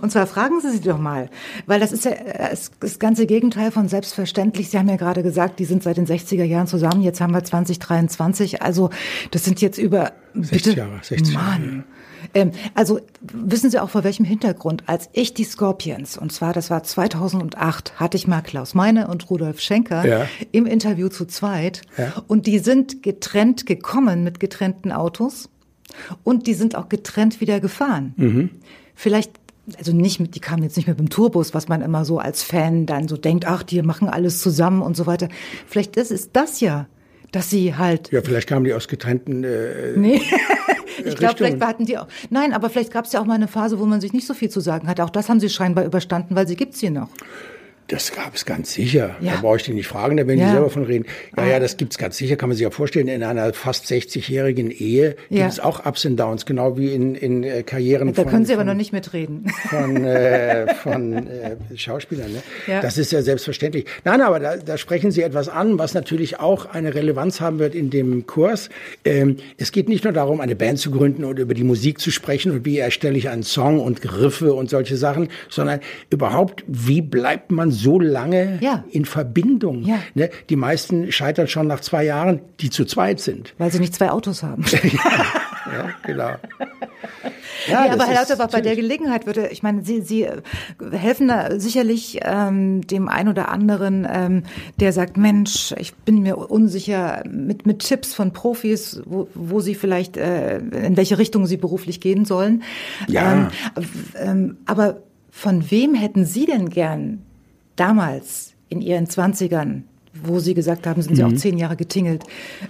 Und 0.00 0.10
zwar 0.10 0.26
fragen 0.26 0.60
Sie 0.60 0.70
sie 0.70 0.80
doch 0.80 0.98
mal, 0.98 1.28
weil 1.66 1.80
das 1.80 1.92
ist 1.92 2.04
ja 2.04 2.12
äh, 2.12 2.56
das 2.80 2.98
ganze 2.98 3.26
Gegenteil 3.26 3.70
von 3.70 3.88
selbstverständlich. 3.88 4.70
Sie 4.70 4.78
haben 4.78 4.88
ja 4.88 4.96
gerade 4.96 5.22
gesagt, 5.22 5.58
die 5.58 5.64
sind 5.64 5.82
seit 5.82 5.96
den 5.96 6.06
60er 6.06 6.44
Jahren 6.44 6.66
zusammen. 6.66 7.02
Jetzt 7.02 7.20
haben 7.20 7.32
wir 7.34 7.44
2023. 7.44 8.62
Also 8.62 8.90
das 9.30 9.44
sind 9.44 9.60
jetzt 9.60 9.78
über 9.78 10.12
60 10.34 10.76
Jahre, 10.76 11.00
60 11.02 11.34
Jahre, 11.34 11.44
Mann. 11.46 11.84
Ähm, 12.34 12.52
also 12.74 13.00
wissen 13.20 13.70
Sie 13.70 13.78
auch 13.78 13.90
vor 13.90 14.04
welchem 14.04 14.24
Hintergrund? 14.24 14.84
Als 14.86 15.10
ich 15.12 15.34
die 15.34 15.44
Scorpions, 15.44 16.16
und 16.16 16.32
zwar 16.32 16.52
das 16.52 16.70
war 16.70 16.82
2008, 16.82 17.98
hatte 18.00 18.16
ich 18.16 18.26
mal 18.26 18.42
Klaus 18.42 18.74
Meine 18.74 19.08
und 19.08 19.28
Rudolf 19.28 19.60
Schenker 19.60 20.06
Ja. 20.06 20.26
im 20.52 20.66
Interview 20.66 21.08
zu 21.08 21.26
zweit. 21.26 21.82
Ja. 21.98 22.12
Und 22.28 22.46
die 22.46 22.58
sind 22.58 23.02
getrennt 23.02 23.66
gekommen 23.66 24.24
mit 24.24 24.40
getrennten 24.40 24.92
Autos. 24.92 25.48
Und 26.24 26.46
die 26.46 26.54
sind 26.54 26.74
auch 26.74 26.88
getrennt 26.88 27.40
wieder 27.42 27.60
gefahren. 27.60 28.14
Mhm. 28.16 28.50
Vielleicht, 28.94 29.32
also 29.78 29.92
nicht 29.92 30.20
mit, 30.20 30.34
die 30.34 30.40
kamen 30.40 30.62
jetzt 30.62 30.76
nicht 30.76 30.88
mit 30.88 30.98
dem 30.98 31.08
Tourbus, 31.08 31.54
was 31.54 31.68
man 31.68 31.82
immer 31.82 32.04
so 32.04 32.18
als 32.18 32.42
Fan 32.42 32.86
dann 32.86 33.08
so 33.08 33.16
denkt, 33.16 33.46
ach, 33.46 33.62
die 33.62 33.80
machen 33.82 34.08
alles 34.08 34.40
zusammen 34.40 34.82
und 34.82 34.96
so 34.96 35.06
weiter. 35.06 35.28
Vielleicht 35.66 35.96
ist, 35.96 36.10
ist 36.10 36.30
das 36.32 36.60
ja, 36.60 36.86
dass 37.30 37.50
sie 37.50 37.74
halt 37.76 38.10
Ja, 38.12 38.22
vielleicht 38.22 38.48
kamen 38.48 38.64
die 38.64 38.74
aus 38.74 38.88
getrennten 38.88 39.44
äh, 39.44 39.96
Nee. 39.96 40.20
Ich 41.04 41.16
glaube, 41.16 41.36
vielleicht 41.36 41.60
hatten 41.60 41.86
die 41.86 41.96
auch. 41.98 42.06
Nein, 42.30 42.52
aber 42.52 42.68
vielleicht 42.70 42.92
gab 42.92 43.06
es 43.06 43.12
ja 43.12 43.20
auch 43.20 43.24
mal 43.24 43.34
eine 43.34 43.48
Phase, 43.48 43.78
wo 43.78 43.86
man 43.86 44.00
sich 44.00 44.12
nicht 44.12 44.26
so 44.26 44.34
viel 44.34 44.50
zu 44.50 44.60
sagen 44.60 44.88
hatte. 44.88 45.02
Auch 45.04 45.10
das 45.10 45.28
haben 45.30 45.40
sie 45.40 45.48
scheinbar 45.48 45.84
überstanden, 45.84 46.36
weil 46.36 46.46
sie 46.46 46.54
gibt's 46.54 46.80
hier 46.80 46.90
noch. 46.90 47.08
Das 47.88 48.12
gab 48.14 48.34
es 48.34 48.44
ganz 48.46 48.72
sicher. 48.72 49.16
Ja. 49.20 49.32
Da 49.34 49.40
brauche 49.40 49.56
ich 49.56 49.64
die 49.64 49.74
nicht 49.74 49.86
fragen, 49.88 50.16
da 50.16 50.26
werden 50.26 50.38
Ja. 50.40 50.46
die 50.46 50.52
selber 50.52 50.70
von 50.70 50.84
reden. 50.84 51.04
Ja, 51.36 51.42
Ah. 51.42 51.46
ja, 51.46 51.60
das 51.60 51.76
gibt's 51.76 51.98
ganz 51.98 52.16
sicher, 52.16 52.36
kann 52.36 52.48
man 52.48 52.56
sich 52.56 52.62
ja 52.64 52.70
vorstellen. 52.70 53.08
In 53.08 53.22
einer 53.22 53.52
fast 53.52 53.86
60-jährigen 53.86 54.70
Ehe 54.70 55.16
Ja. 55.28 55.42
gibt 55.42 55.52
es 55.52 55.60
auch 55.60 55.84
Ups 55.84 56.04
und 56.06 56.16
Downs, 56.16 56.46
genau 56.46 56.78
wie 56.78 56.92
in, 56.94 57.14
in 57.14 57.42
äh, 57.44 57.62
Karrieren 57.64 58.12
Da 58.14 58.22
von, 58.22 58.30
können 58.30 58.44
sie 58.46 58.52
aber 58.54 58.60
von, 58.60 58.68
noch 58.68 58.74
nicht 58.74 58.92
mitreden. 58.92 59.46
von, 59.68 60.04
äh, 60.04 60.74
von 60.76 61.26
äh, 61.26 61.56
Schauspielern. 61.74 62.32
Ne? 62.32 62.42
Ja. 62.66 62.80
Das 62.80 62.96
ist 62.98 63.12
ja 63.12 63.20
selbstverständlich. 63.20 63.84
Nein, 64.04 64.20
aber 64.20 64.38
da, 64.40 64.56
da 64.56 64.78
sprechen 64.78 65.10
Sie 65.10 65.22
etwas 65.22 65.48
an, 65.48 65.78
was 65.78 65.92
natürlich 65.92 66.38
auch 66.40 66.66
eine 66.66 66.94
Relevanz 66.94 67.40
haben 67.40 67.58
wird 67.58 67.74
in 67.74 67.90
dem 67.90 68.26
Kurs. 68.26 68.70
Ähm, 69.04 69.36
es 69.58 69.72
geht 69.72 69.88
nicht 69.88 70.04
nur 70.04 70.12
darum, 70.12 70.40
eine 70.40 70.54
Band 70.56 70.78
zu 70.78 70.90
gründen 70.92 71.24
und 71.24 71.38
über 71.38 71.52
die 71.54 71.64
Musik 71.64 71.98
zu 71.98 72.10
sprechen 72.10 72.52
und 72.52 72.64
wie 72.64 72.78
erstelle 72.78 73.18
ich 73.18 73.28
einen 73.28 73.42
Song 73.42 73.80
und 73.80 74.00
Griffe 74.02 74.54
und 74.54 74.70
solche 74.70 74.96
Sachen, 74.96 75.28
sondern 75.50 75.80
überhaupt, 76.10 76.64
wie 76.68 77.02
bleibt 77.02 77.50
man 77.50 77.71
so 77.72 77.98
lange 77.98 78.58
Ja. 78.60 78.84
in 78.90 79.04
Verbindung? 79.04 79.82
Ja. 79.82 79.98
Ne? 80.14 80.30
Die 80.48 80.56
meisten 80.56 81.10
scheitern 81.12 81.48
schon 81.48 81.66
nach 81.66 81.80
zwei 81.80 82.04
Jahren, 82.04 82.40
die 82.60 82.70
zu 82.70 82.84
zweit 82.84 83.20
sind. 83.20 83.54
Weil 83.58 83.72
sie 83.72 83.80
nicht 83.80 83.94
zwei 83.94 84.10
Autos 84.10 84.42
haben. 84.42 84.64
Ja, 85.72 85.90
genau. 86.04 86.30
Ja, 87.68 87.86
das 87.86 87.94
aber 87.94 88.06
Herr 88.06 88.14
Lauterbach, 88.20 88.50
bei 88.50 88.60
der 88.60 88.74
Gelegenheit 88.76 89.26
würde, 89.26 89.48
ich 89.48 89.62
meine, 89.62 89.82
Sie, 89.84 90.00
Sie 90.00 90.24
äh, 90.24 90.42
helfen 90.90 91.28
da 91.28 91.58
sicherlich 91.60 92.18
ähm, 92.22 92.84
dem 92.86 93.08
ein 93.08 93.28
oder 93.28 93.48
anderen, 93.48 94.06
ähm, 94.10 94.42
der 94.80 94.92
sagt, 94.92 95.16
Mensch, 95.16 95.72
ich 95.78 95.94
bin 95.94 96.22
mir 96.22 96.36
unsicher 96.36 97.22
mit, 97.30 97.64
mit 97.66 97.78
Tipps 97.80 98.12
von 98.14 98.32
Profis, 98.32 99.02
wo, 99.06 99.28
wo 99.34 99.60
Sie 99.60 99.74
vielleicht, 99.74 100.16
äh, 100.16 100.58
in 100.58 100.96
welche 100.96 101.18
Richtung 101.18 101.46
Sie 101.46 101.56
beruflich 101.56 102.00
gehen 102.00 102.24
sollen. 102.24 102.62
Ja. 103.06 103.32
Ähm, 103.32 103.48
ähm, 104.20 104.56
aber 104.66 104.98
von 105.30 105.70
wem 105.70 105.94
hätten 105.94 106.24
Sie 106.24 106.46
denn 106.46 106.68
gern 106.68 107.22
damals 107.82 108.54
in 108.68 108.80
Ihren 108.80 109.08
Zwanzigern, 109.08 109.84
wo 110.14 110.38
Sie 110.38 110.54
gesagt 110.54 110.86
haben, 110.86 111.02
sind 111.02 111.16
Sie 111.16 111.24
auch 111.24 111.32
zehn 111.32 111.58
Jahre 111.58 111.76
getingelt, 111.76 112.22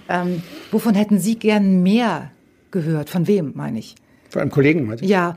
ähm, 0.09 0.41
wovon 0.71 0.95
hätten 0.95 1.19
Sie 1.19 1.37
gern 1.37 1.83
mehr 1.83 2.31
gehört? 2.71 3.09
Von 3.11 3.27
wem, 3.27 3.51
meine 3.55 3.77
ich? 3.79 3.95
Von 4.33 4.41
einem 4.41 4.49
Kollegen, 4.51 4.87
meinte 4.87 5.03
ich. 5.05 5.11
Ja, 5.11 5.35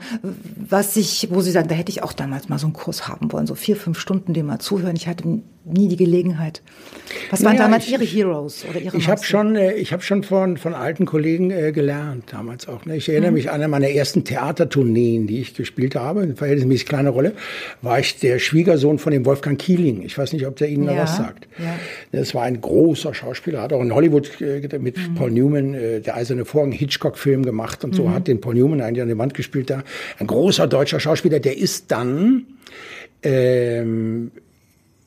was 0.69 0.95
ich, 0.97 1.27
wo 1.31 1.41
Sie 1.41 1.51
sagen, 1.51 1.67
da 1.67 1.75
hätte 1.75 1.91
ich 1.91 2.01
auch 2.01 2.13
damals 2.13 2.49
mal 2.49 2.57
so 2.57 2.65
einen 2.65 2.73
Kurs 2.73 3.07
haben 3.07 3.31
wollen, 3.31 3.45
so 3.45 3.53
vier, 3.53 3.75
fünf 3.75 3.99
Stunden 3.99 4.33
dem 4.33 4.47
mal 4.47 4.57
zuhören. 4.57 4.95
Ich 4.95 5.07
hatte 5.07 5.23
nie 5.69 5.87
die 5.89 5.97
Gelegenheit. 5.97 6.61
Was 7.29 7.43
waren 7.43 7.53
Naja, 7.57 7.65
damals 7.65 7.85
ich- 7.85 7.91
Ihre 7.91 8.05
Heroes 8.05 8.65
oder 8.69 8.79
Ihre 8.79 8.97
Ich 8.97 9.07
habe 9.09 9.21
schon, 9.23 9.55
äh, 9.57 9.73
ich 9.73 9.91
habe 9.93 10.01
schon 10.01 10.23
von, 10.23 10.55
von 10.57 10.73
alten 10.73 11.05
Kollegen 11.05 11.51
äh, 11.51 11.73
gelernt 11.73 12.23
damals 12.31 12.67
auch. 12.69 12.85
Ne? 12.85 12.95
Ich 12.95 13.07
Mhm. 13.07 13.13
erinnere 13.13 13.31
mich 13.33 13.49
an 13.49 13.55
eine 13.55 13.67
meiner 13.67 13.89
ersten 13.89 14.23
Theatertourneen, 14.23 15.27
die 15.27 15.41
ich 15.41 15.53
gespielt 15.53 15.95
habe, 15.95 16.21
eine 16.21 16.35
verhältnismäßig 16.35 16.85
kleine 16.87 17.09
Rolle, 17.09 17.33
war 17.81 17.99
ich 17.99 18.17
der 18.19 18.39
Schwiegersohn 18.39 18.97
von 18.97 19.11
dem 19.11 19.25
Wolfgang 19.25 19.59
Kieling. 19.59 20.01
Ich 20.03 20.17
weiß 20.17 20.33
nicht, 20.33 20.47
ob 20.47 20.55
der 20.55 20.69
Ihnen 20.69 20.85
Ja, 20.85 20.93
noch 20.93 21.01
was 21.03 21.17
sagt. 21.17 21.47
ja. 21.59 21.75
Das 22.13 22.33
war 22.33 22.43
ein 22.43 22.61
großer 22.61 23.13
Schauspieler, 23.13 23.61
hat 23.61 23.73
auch 23.73 23.81
in 23.81 23.93
Hollywood 23.93 24.41
äh, 24.41 24.61
mit 24.79 24.97
Mhm. 24.97 25.15
Paul 25.15 25.31
Newman 25.31 25.73
äh, 25.73 25.99
der 25.99 26.15
Eiserne 26.15 26.45
Vorhang 26.45 26.71
Hitchcock-Film 26.71 27.43
gemacht 27.43 27.83
und 27.83 27.93
so 27.93 28.09
hat 28.11 28.27
den 28.27 28.39
Paul 28.41 28.55
Newman 28.55 28.81
eigentlich 28.87 29.03
an 29.03 29.09
die 29.09 29.17
Wand 29.17 29.33
gespielt 29.33 29.69
da. 29.69 29.83
Ein 30.19 30.27
großer 30.27 30.67
deutscher 30.67 30.99
Schauspieler, 30.99 31.39
der 31.39 31.57
ist 31.57 31.91
dann 31.91 32.45
ähm, 33.23 34.31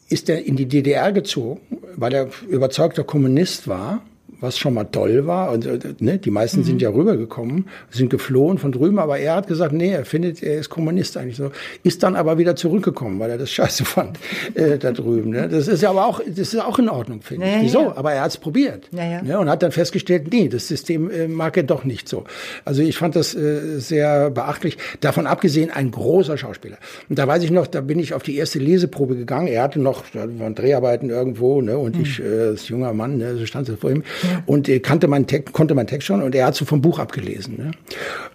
ist 0.08 0.28
er 0.28 0.44
in 0.44 0.56
die 0.56 0.66
DDR 0.66 1.12
gezogen, 1.12 1.60
weil 1.96 2.12
er 2.12 2.28
überzeugter 2.48 3.04
Kommunist 3.04 3.68
war, 3.68 4.02
was 4.40 4.58
schon 4.58 4.74
mal 4.74 4.84
toll 4.84 5.26
war. 5.26 5.52
Und 5.52 5.66
äh, 5.66 5.78
ne, 5.98 6.18
die 6.18 6.30
meisten 6.30 6.64
sind 6.64 6.82
ja 6.82 6.90
rübergekommen, 6.90 7.66
sind 7.90 8.10
geflohen 8.10 8.58
von 8.58 8.72
drüben, 8.72 8.98
aber 8.98 9.18
er 9.18 9.36
hat 9.36 9.46
gesagt, 9.46 9.72
nee, 9.72 9.90
er 9.90 10.04
findet, 10.04 10.42
er 10.42 10.58
ist 10.58 10.68
Kommunist 10.70 11.16
eigentlich 11.16 11.36
so. 11.36 11.50
Ist 11.82 12.02
dann 12.02 12.16
aber 12.16 12.38
wieder 12.38 12.56
zurückgekommen, 12.56 13.18
weil 13.20 13.30
er 13.30 13.38
das 13.38 13.50
scheiße 13.52 13.84
fand 13.84 14.18
äh, 14.54 14.78
da 14.78 14.92
drüben. 14.92 15.30
Ne? 15.30 15.48
Das 15.48 15.68
ist 15.68 15.82
ja 15.82 15.90
aber 15.90 16.06
auch, 16.06 16.20
das 16.26 16.54
ist 16.54 16.60
auch 16.60 16.78
in 16.78 16.88
Ordnung, 16.88 17.22
finde 17.22 17.46
Ja, 17.46 17.56
ich. 17.58 17.64
Wieso? 17.64 17.82
ja. 17.82 17.96
Aber 17.96 18.12
er 18.12 18.22
hat 18.22 18.30
es 18.30 18.36
probiert. 18.36 18.88
Ja, 18.92 19.04
ja. 19.04 19.22
Ne? 19.22 19.38
Und 19.38 19.48
hat 19.48 19.62
dann 19.62 19.72
festgestellt, 19.72 20.28
nee, 20.32 20.48
das 20.48 20.68
System 20.68 21.10
äh, 21.10 21.28
mag 21.28 21.56
er 21.56 21.62
doch 21.62 21.84
nicht 21.84 22.08
so. 22.08 22.24
Also 22.64 22.82
ich 22.82 22.96
fand 22.96 23.16
das 23.16 23.34
äh, 23.34 23.78
sehr 23.78 24.30
beachtlich. 24.30 24.78
Davon 25.00 25.26
abgesehen, 25.26 25.70
ein 25.70 25.90
großer 25.90 26.36
Schauspieler. 26.36 26.78
Und 27.08 27.18
da 27.18 27.26
weiß 27.26 27.42
ich 27.42 27.50
noch, 27.50 27.66
da 27.66 27.80
bin 27.80 27.98
ich 27.98 28.14
auf 28.14 28.22
die 28.22 28.36
erste 28.36 28.58
Leseprobe 28.58 29.16
gegangen. 29.16 29.48
Er 29.48 29.62
hatte 29.62 29.80
noch, 29.80 30.04
da 30.12 30.26
waren 30.38 30.54
Dreharbeiten 30.54 31.10
irgendwo, 31.10 31.60
ne? 31.60 31.76
Und 31.78 31.98
ich, 31.98 32.20
äh, 32.20 32.48
als 32.48 32.68
junger 32.68 32.92
Mann, 32.92 33.18
ne? 33.18 33.36
so 33.36 33.46
stand 33.46 33.68
es 33.68 33.78
vor 33.78 33.90
ihm. 33.90 34.02
Und 34.46 34.68
äh, 34.68 34.80
kannte 34.80 35.08
meinen 35.08 35.26
Text, 35.26 35.52
konnte 35.52 35.74
meinen 35.74 35.86
Text 35.86 36.06
schon 36.06 36.22
und 36.22 36.34
er 36.34 36.46
hat 36.46 36.54
so 36.54 36.64
vom 36.64 36.80
Buch 36.80 36.98
abgelesen. 36.98 37.56
Ne? 37.56 37.70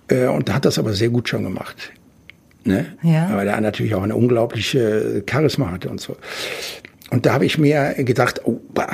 Äh, 0.08 0.28
und 0.28 0.54
hat 0.54 0.66
das 0.66 0.80
aber 0.80 0.94
sehr 0.94 1.10
gut 1.10 1.30
schon 1.30 1.44
gemacht. 1.44 1.92
Ne? 2.64 2.86
Ja. 3.04 3.28
Aber 3.28 3.46
der 3.46 3.60
natürlich 3.62 3.94
auch 3.96 4.04
eine 4.04 4.16
unglaubliche 4.16 5.24
Charisma 5.30 5.72
hatte 5.72 5.90
und 5.90 6.02
so. 6.02 6.18
Und 7.12 7.28
da 7.28 7.34
habe 7.34 7.46
ich 7.46 7.60
mir 7.60 7.94
gedacht, 8.00 8.42
oh, 8.46 8.60
bah, 8.74 8.92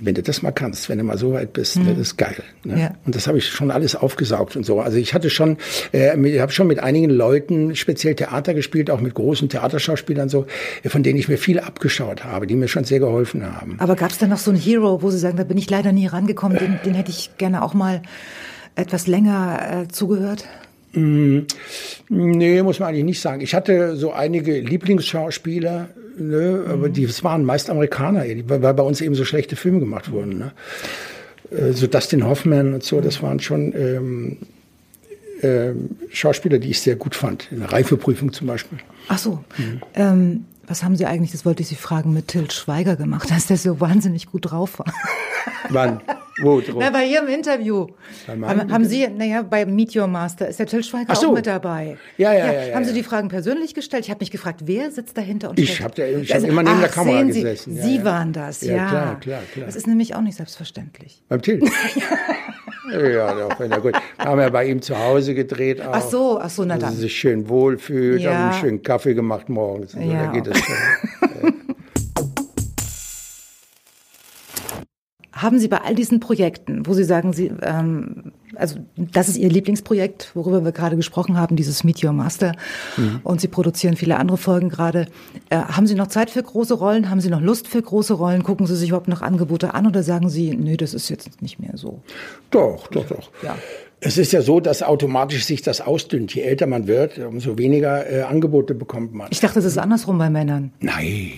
wenn 0.00 0.14
du 0.14 0.22
das 0.22 0.40
mal 0.40 0.50
kannst, 0.50 0.88
wenn 0.88 0.96
du 0.96 1.04
mal 1.04 1.18
so 1.18 1.34
weit 1.34 1.52
bist, 1.52 1.76
ne, 1.76 1.90
das 1.90 1.98
ist 1.98 2.16
geil. 2.16 2.42
Ne? 2.64 2.80
Ja. 2.80 2.94
Und 3.04 3.14
das 3.14 3.26
habe 3.26 3.36
ich 3.36 3.48
schon 3.48 3.70
alles 3.70 3.94
aufgesaugt 3.94 4.56
und 4.56 4.64
so. 4.64 4.80
Also 4.80 4.96
ich 4.96 5.12
hatte 5.12 5.28
schon, 5.28 5.58
äh, 5.92 6.18
ich 6.26 6.40
habe 6.40 6.52
schon 6.52 6.66
mit 6.66 6.80
einigen 6.80 7.10
Leuten 7.10 7.76
speziell 7.76 8.14
Theater 8.14 8.54
gespielt, 8.54 8.90
auch 8.90 9.00
mit 9.00 9.12
großen 9.12 9.50
Theaterschauspielern 9.50 10.30
so, 10.30 10.46
von 10.86 11.02
denen 11.02 11.18
ich 11.18 11.28
mir 11.28 11.36
viel 11.36 11.60
abgeschaut 11.60 12.24
habe, 12.24 12.46
die 12.46 12.56
mir 12.56 12.68
schon 12.68 12.84
sehr 12.84 12.98
geholfen 12.98 13.44
haben. 13.44 13.76
Aber 13.78 13.94
gab 13.94 14.10
es 14.10 14.16
da 14.16 14.26
noch 14.26 14.38
so 14.38 14.50
einen 14.50 14.60
Hero, 14.60 15.02
wo 15.02 15.10
Sie 15.10 15.18
sagen, 15.18 15.36
da 15.36 15.44
bin 15.44 15.58
ich 15.58 15.68
leider 15.68 15.92
nie 15.92 16.06
rangekommen, 16.06 16.56
den, 16.58 16.80
den 16.84 16.94
hätte 16.94 17.10
ich 17.10 17.36
gerne 17.36 17.62
auch 17.62 17.74
mal 17.74 18.00
etwas 18.74 19.06
länger 19.06 19.82
äh, 19.84 19.88
zugehört? 19.88 20.46
Nee, 20.92 22.62
muss 22.62 22.80
man 22.80 22.88
eigentlich 22.88 23.04
nicht 23.04 23.20
sagen. 23.20 23.42
Ich 23.42 23.54
hatte 23.54 23.94
so 23.96 24.12
einige 24.12 24.58
Lieblingsschauspieler, 24.58 25.90
ne, 26.16 26.64
aber 26.68 26.88
die 26.88 27.06
das 27.06 27.22
waren 27.24 27.44
meist 27.44 27.70
Amerikaner, 27.70 28.24
weil 28.46 28.74
bei 28.74 28.82
uns 28.82 29.00
eben 29.00 29.14
so 29.14 29.24
schlechte 29.24 29.56
Filme 29.56 29.80
gemacht 29.80 30.10
wurden. 30.10 30.38
Ne? 30.38 30.52
Äh, 31.50 31.72
So 31.72 31.86
Dustin 31.86 32.24
Hoffman 32.26 32.74
und 32.74 32.82
so, 32.82 33.00
das 33.00 33.22
waren 33.22 33.40
schon 33.40 33.72
ähm, 33.76 34.36
ähm, 35.42 35.90
Schauspieler, 36.10 36.58
die 36.58 36.70
ich 36.70 36.80
sehr 36.80 36.96
gut 36.96 37.14
fand. 37.14 37.48
In 37.50 37.60
der 37.60 37.72
Reifeprüfung 37.72 38.32
zum 38.32 38.46
Beispiel. 38.46 38.78
Ach 39.08 39.18
so. 39.18 39.42
Ähm, 39.94 40.44
was 40.70 40.84
haben 40.84 40.96
Sie 40.96 41.04
eigentlich, 41.04 41.32
das 41.32 41.44
wollte 41.44 41.62
ich 41.62 41.68
Sie 41.68 41.74
fragen, 41.74 42.12
mit 42.12 42.28
Till 42.28 42.48
Schweiger 42.50 42.94
gemacht, 42.96 43.30
dass 43.30 43.46
der 43.48 43.56
so 43.56 43.80
wahnsinnig 43.80 44.26
gut 44.30 44.50
drauf 44.50 44.78
war? 44.78 44.92
Wann? 45.68 46.00
Wo? 46.42 46.60
drauf? 46.60 46.76
Na, 46.78 46.90
bei 46.90 47.04
Ihrem 47.06 47.26
Interview. 47.28 47.88
Haben, 48.26 48.72
haben 48.72 48.84
Sie, 48.84 49.06
naja, 49.08 49.42
bei 49.42 49.66
Meet 49.66 49.96
Your 49.96 50.06
Master 50.06 50.48
ist 50.48 50.58
der 50.60 50.66
Till 50.66 50.82
Schweiger 50.84 51.14
so. 51.16 51.28
auch 51.30 51.34
mit 51.34 51.46
dabei. 51.46 51.98
Ja, 52.16 52.32
ja, 52.32 52.46
ja, 52.52 52.64
ja, 52.68 52.74
Haben 52.74 52.84
Sie 52.84 52.90
ja. 52.90 52.96
die 52.96 53.02
Fragen 53.02 53.28
persönlich 53.28 53.74
gestellt? 53.74 54.04
Ich 54.04 54.10
habe 54.10 54.20
mich 54.20 54.30
gefragt, 54.30 54.60
wer 54.64 54.90
sitzt 54.90 55.18
dahinter 55.18 55.50
und 55.50 55.58
Ich 55.58 55.74
stellt- 55.74 55.84
hab 55.84 55.94
da- 55.96 56.04
ich 56.06 56.32
hab 56.32 56.42
immer 56.44 56.62
neben 56.62 56.78
der 56.80 56.88
ach, 56.88 56.94
Kamera 56.94 57.18
sehen 57.18 57.32
Sie, 57.32 57.42
gesessen. 57.42 57.76
Sie 57.82 57.96
ja. 57.96 58.04
waren 58.04 58.32
das, 58.32 58.60
ja. 58.62 58.76
Ja, 58.76 58.88
klar, 58.88 59.20
klar, 59.20 59.40
klar. 59.52 59.66
Das 59.66 59.76
ist 59.76 59.86
nämlich 59.86 60.14
auch 60.14 60.22
nicht 60.22 60.36
selbstverständlich. 60.36 61.20
Beim 61.28 61.42
Till? 61.42 61.60
ja, 62.92 63.34
doch, 63.34 63.58
na 63.68 63.78
gut. 63.78 63.94
Haben 64.18 64.40
wir 64.40 64.50
bei 64.50 64.66
ihm 64.66 64.80
zu 64.82 64.98
Hause 64.98 65.34
gedreht 65.34 65.80
auch. 65.80 65.92
Ach 65.92 66.02
so, 66.02 66.38
ach 66.40 66.50
so, 66.50 66.64
na 66.64 66.74
Dass 66.74 66.84
dann. 66.84 66.94
sie 66.94 67.00
sich 67.02 67.16
schön 67.16 67.48
wohlfühlt, 67.48 68.20
Ja. 68.20 68.32
haben 68.32 68.50
einen 68.52 68.60
schönen 68.60 68.82
Kaffee 68.82 69.14
gemacht 69.14 69.48
morgens. 69.48 69.94
Und 69.94 70.02
so, 70.04 70.10
Ja. 70.12 70.26
Da 70.26 70.32
geht 70.32 70.46
es 70.46 70.58
schon. 70.58 70.76
Haben 75.42 75.58
Sie 75.58 75.68
bei 75.68 75.78
all 75.78 75.94
diesen 75.94 76.20
Projekten, 76.20 76.86
wo 76.86 76.92
Sie 76.94 77.04
sagen, 77.04 77.32
Sie, 77.32 77.50
ähm, 77.62 78.32
also 78.56 78.76
das 78.96 79.28
ist 79.28 79.36
Ihr 79.38 79.48
Lieblingsprojekt, 79.48 80.32
worüber 80.34 80.64
wir 80.64 80.72
gerade 80.72 80.96
gesprochen 80.96 81.38
haben, 81.38 81.56
dieses 81.56 81.84
Meet 81.84 82.04
Your 82.04 82.12
Master, 82.12 82.52
Mhm. 82.96 83.20
und 83.24 83.40
Sie 83.40 83.48
produzieren 83.48 83.96
viele 83.96 84.16
andere 84.16 84.36
Folgen 84.36 84.68
gerade. 84.68 85.06
Äh, 85.48 85.56
haben 85.56 85.86
Sie 85.86 85.94
noch 85.94 86.08
Zeit 86.08 86.30
für 86.30 86.42
große 86.42 86.74
Rollen? 86.74 87.10
Haben 87.10 87.20
Sie 87.20 87.30
noch 87.30 87.40
Lust 87.40 87.68
für 87.68 87.80
große 87.80 88.14
Rollen? 88.14 88.42
Gucken 88.42 88.66
Sie 88.66 88.76
sich 88.76 88.88
überhaupt 88.90 89.08
noch 89.08 89.22
Angebote 89.22 89.74
an 89.74 89.86
oder 89.86 90.02
sagen 90.02 90.28
Sie, 90.28 90.50
nee, 90.54 90.76
das 90.76 90.94
ist 90.94 91.08
jetzt 91.08 91.40
nicht 91.42 91.58
mehr 91.60 91.76
so? 91.76 92.00
Doch, 92.50 92.88
doch, 92.88 93.06
doch. 93.06 93.30
Ja. 93.42 93.56
Es 94.02 94.16
ist 94.16 94.32
ja 94.32 94.40
so, 94.40 94.60
dass 94.60 94.82
automatisch 94.82 95.44
sich 95.44 95.60
das 95.60 95.82
ausdünnt. 95.82 96.34
Je 96.34 96.40
älter 96.42 96.66
man 96.66 96.86
wird, 96.86 97.18
umso 97.18 97.58
weniger 97.58 98.10
äh, 98.10 98.22
Angebote 98.22 98.74
bekommt 98.74 99.12
man. 99.14 99.28
Ich 99.30 99.40
dachte, 99.40 99.56
das 99.56 99.66
ist 99.66 99.76
andersrum 99.78 100.16
bei 100.16 100.30
Männern. 100.30 100.72
Nein, 100.80 101.32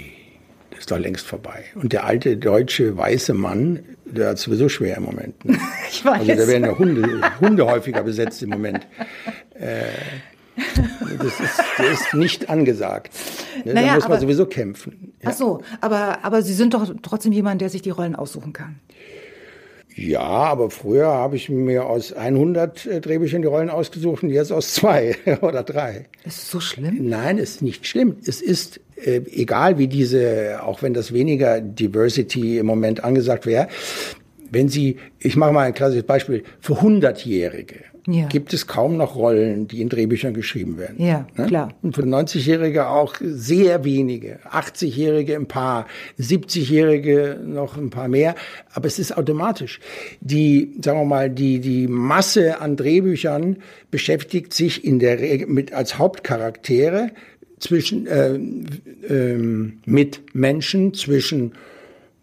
ist 0.82 0.90
doch 0.90 0.98
längst 0.98 1.26
vorbei. 1.26 1.64
Und 1.76 1.92
der 1.92 2.04
alte 2.04 2.36
deutsche 2.36 2.96
weiße 2.96 3.34
Mann, 3.34 3.80
der 4.04 4.30
hat 4.30 4.38
sowieso 4.38 4.68
schwer 4.68 4.96
im 4.96 5.04
Moment. 5.04 5.44
Ne? 5.44 5.56
Ich 5.90 6.04
weiß. 6.04 6.20
Also 6.28 6.34
da 6.42 6.48
werden 6.48 6.64
ja 6.64 6.76
Hunde, 6.76 7.20
Hunde 7.40 7.66
häufiger 7.66 8.02
besetzt 8.02 8.42
im 8.42 8.50
Moment. 8.50 8.86
Äh, 9.54 9.82
das 11.18 11.40
ist, 11.40 11.60
das 11.78 11.86
ist 12.00 12.14
nicht 12.14 12.50
angesagt. 12.50 13.12
Ne? 13.64 13.74
Naja, 13.74 13.86
da 13.88 13.94
muss 13.94 14.04
man 14.04 14.12
aber- 14.12 14.20
sowieso 14.20 14.46
kämpfen. 14.46 15.12
Ach 15.24 15.32
so, 15.32 15.62
aber, 15.80 16.24
aber 16.24 16.42
Sie 16.42 16.52
sind 16.54 16.74
doch 16.74 16.92
trotzdem 17.02 17.32
jemand, 17.32 17.60
der 17.60 17.68
sich 17.70 17.82
die 17.82 17.90
Rollen 17.90 18.16
aussuchen 18.16 18.52
kann. 18.52 18.80
Ja, 19.94 20.20
aber 20.20 20.70
früher 20.70 21.08
habe 21.08 21.36
ich 21.36 21.48
mir 21.48 21.86
aus 21.86 22.12
100 22.12 22.86
äh, 22.86 23.00
Drehbüchern 23.00 23.42
die 23.42 23.48
Rollen 23.48 23.70
ausgesucht 23.70 24.22
und 24.22 24.30
jetzt 24.30 24.52
aus 24.52 24.74
zwei 24.74 25.16
oder 25.42 25.62
drei. 25.62 26.06
Ist 26.24 26.50
so 26.50 26.60
schlimm? 26.60 27.08
Nein, 27.08 27.38
es 27.38 27.56
ist 27.56 27.62
nicht 27.62 27.86
schlimm. 27.86 28.16
Es 28.26 28.40
ist 28.40 28.80
äh, 28.96 29.20
egal, 29.30 29.78
wie 29.78 29.88
diese, 29.88 30.62
auch 30.62 30.82
wenn 30.82 30.94
das 30.94 31.12
weniger 31.12 31.60
Diversity 31.60 32.58
im 32.58 32.66
Moment 32.66 33.04
angesagt 33.04 33.46
wäre, 33.46 33.68
wenn 34.50 34.68
Sie, 34.68 34.98
ich 35.18 35.36
mache 35.36 35.52
mal 35.52 35.66
ein 35.66 35.74
klassisches 35.74 36.04
Beispiel, 36.04 36.44
für 36.60 36.74
100-Jährige 36.74 37.91
Ja. 38.06 38.26
gibt 38.26 38.52
es 38.52 38.66
kaum 38.66 38.96
noch 38.96 39.14
Rollen, 39.14 39.68
die 39.68 39.80
in 39.80 39.88
Drehbüchern 39.88 40.34
geschrieben 40.34 40.76
werden. 40.76 40.96
Ja, 40.98 41.26
klar. 41.46 41.72
Und 41.82 41.94
für 41.94 42.02
90-Jährige 42.02 42.88
auch 42.88 43.14
sehr 43.20 43.84
wenige. 43.84 44.40
80-Jährige 44.50 45.36
ein 45.36 45.46
paar, 45.46 45.86
70-Jährige 46.18 47.38
noch 47.44 47.76
ein 47.76 47.90
paar 47.90 48.08
mehr. 48.08 48.34
Aber 48.72 48.88
es 48.88 48.98
ist 48.98 49.16
automatisch. 49.16 49.78
Die, 50.20 50.74
sagen 50.82 50.98
wir 50.98 51.04
mal, 51.04 51.30
die, 51.30 51.60
die 51.60 51.86
Masse 51.86 52.60
an 52.60 52.76
Drehbüchern 52.76 53.58
beschäftigt 53.92 54.52
sich 54.52 54.84
in 54.84 54.98
der 54.98 55.20
Regel 55.20 55.46
mit, 55.46 55.72
als 55.72 55.98
Hauptcharaktere 55.98 57.10
zwischen, 57.60 58.08
äh, 58.08 58.34
ähm, 59.08 59.80
mit 59.84 60.34
Menschen 60.34 60.92
zwischen 60.94 61.52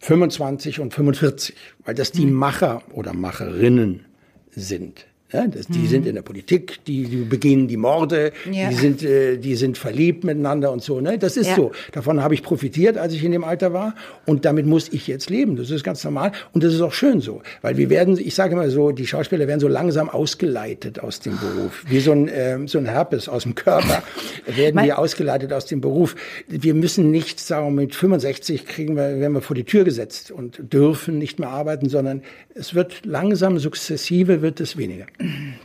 25 0.00 0.80
und 0.80 0.92
45, 0.92 1.54
weil 1.84 1.94
das 1.94 2.12
die 2.12 2.26
Macher 2.26 2.82
oder 2.92 3.14
Macherinnen 3.14 4.04
sind. 4.50 5.06
Ja, 5.32 5.46
das, 5.46 5.66
die 5.68 5.86
sind 5.86 6.06
in 6.06 6.14
der 6.16 6.22
Politik, 6.22 6.84
die, 6.86 7.04
die 7.04 7.16
begehen 7.18 7.68
die 7.68 7.76
Morde, 7.76 8.32
Ja. 8.50 8.68
die 8.68 8.74
sind, 8.74 9.02
äh, 9.02 9.36
die 9.36 9.54
sind 9.54 9.78
verliebt 9.78 10.24
miteinander 10.24 10.72
und 10.72 10.82
so. 10.82 11.00
Ne? 11.00 11.18
Das 11.18 11.36
ist 11.36 11.48
Ja. 11.50 11.56
so. 11.56 11.72
Davon 11.92 12.22
habe 12.22 12.34
ich 12.34 12.42
profitiert, 12.42 12.98
als 12.98 13.14
ich 13.14 13.22
in 13.22 13.30
dem 13.32 13.44
Alter 13.44 13.72
war. 13.72 13.94
Und 14.26 14.44
damit 14.44 14.66
muss 14.66 14.88
ich 14.92 15.06
jetzt 15.06 15.30
leben. 15.30 15.56
Das 15.56 15.70
ist 15.70 15.84
ganz 15.84 16.02
normal. 16.04 16.32
Und 16.52 16.64
das 16.64 16.74
ist 16.74 16.80
auch 16.80 16.92
schön 16.92 17.20
so. 17.20 17.42
Weil 17.62 17.76
wir 17.76 17.90
werden, 17.90 18.18
ich 18.18 18.34
sage 18.34 18.54
immer 18.54 18.68
so, 18.70 18.90
die 18.90 19.06
Schauspieler 19.06 19.46
werden 19.46 19.60
so 19.60 19.68
langsam 19.68 20.08
ausgeleitet 20.08 20.98
aus 21.00 21.20
dem 21.20 21.38
Beruf. 21.38 21.84
Wie 21.88 22.00
so 22.00 22.12
ein, 22.12 22.28
ähm, 22.32 22.66
so 22.68 22.78
ein 22.78 22.86
Herpes 22.86 23.28
aus 23.28 23.44
dem 23.44 23.54
Körper 23.54 24.02
werden 24.46 24.74
Mein- 24.74 24.86
wir 24.86 24.98
ausgeleitet 24.98 25.52
aus 25.52 25.66
dem 25.66 25.80
Beruf. 25.80 26.16
Wir 26.48 26.74
müssen 26.74 27.10
nicht, 27.10 27.38
sagen 27.40 27.74
mit 27.74 27.94
65 27.94 28.66
kriegen 28.66 28.96
wir, 28.96 29.20
werden 29.20 29.32
wir 29.34 29.42
vor 29.42 29.54
die 29.54 29.64
Tür 29.64 29.84
gesetzt 29.84 30.30
und 30.30 30.60
dürfen 30.72 31.18
nicht 31.18 31.38
mehr 31.38 31.50
arbeiten, 31.50 31.88
sondern 31.88 32.22
es 32.54 32.74
wird 32.74 33.06
langsam, 33.06 33.58
sukzessive 33.58 34.42
wird 34.42 34.60
es 34.60 34.76
weniger. 34.76 35.06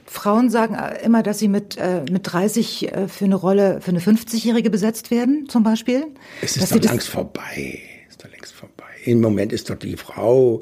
Frauen 0.05 0.49
sagen 0.49 0.77
immer, 1.03 1.23
dass 1.23 1.39
sie 1.39 1.47
mit, 1.47 1.77
äh, 1.77 2.01
mit 2.11 2.31
30 2.31 2.91
äh, 2.91 3.07
für 3.07 3.25
eine 3.25 3.35
Rolle, 3.35 3.81
für 3.81 3.91
eine 3.91 3.99
50-Jährige 3.99 4.69
besetzt 4.69 5.11
werden, 5.11 5.47
zum 5.49 5.63
Beispiel. 5.63 6.05
Es 6.41 6.57
ist 6.57 6.71
doch 6.71 6.81
längst 6.81 7.09
vorbei. 7.09 7.79
Ist 8.09 8.23
doch 8.23 8.31
längst 8.31 8.53
vorbei. 8.53 8.83
Im 9.05 9.21
Moment 9.21 9.53
ist 9.53 9.69
doch 9.69 9.75
die 9.75 9.97
Frau 9.97 10.61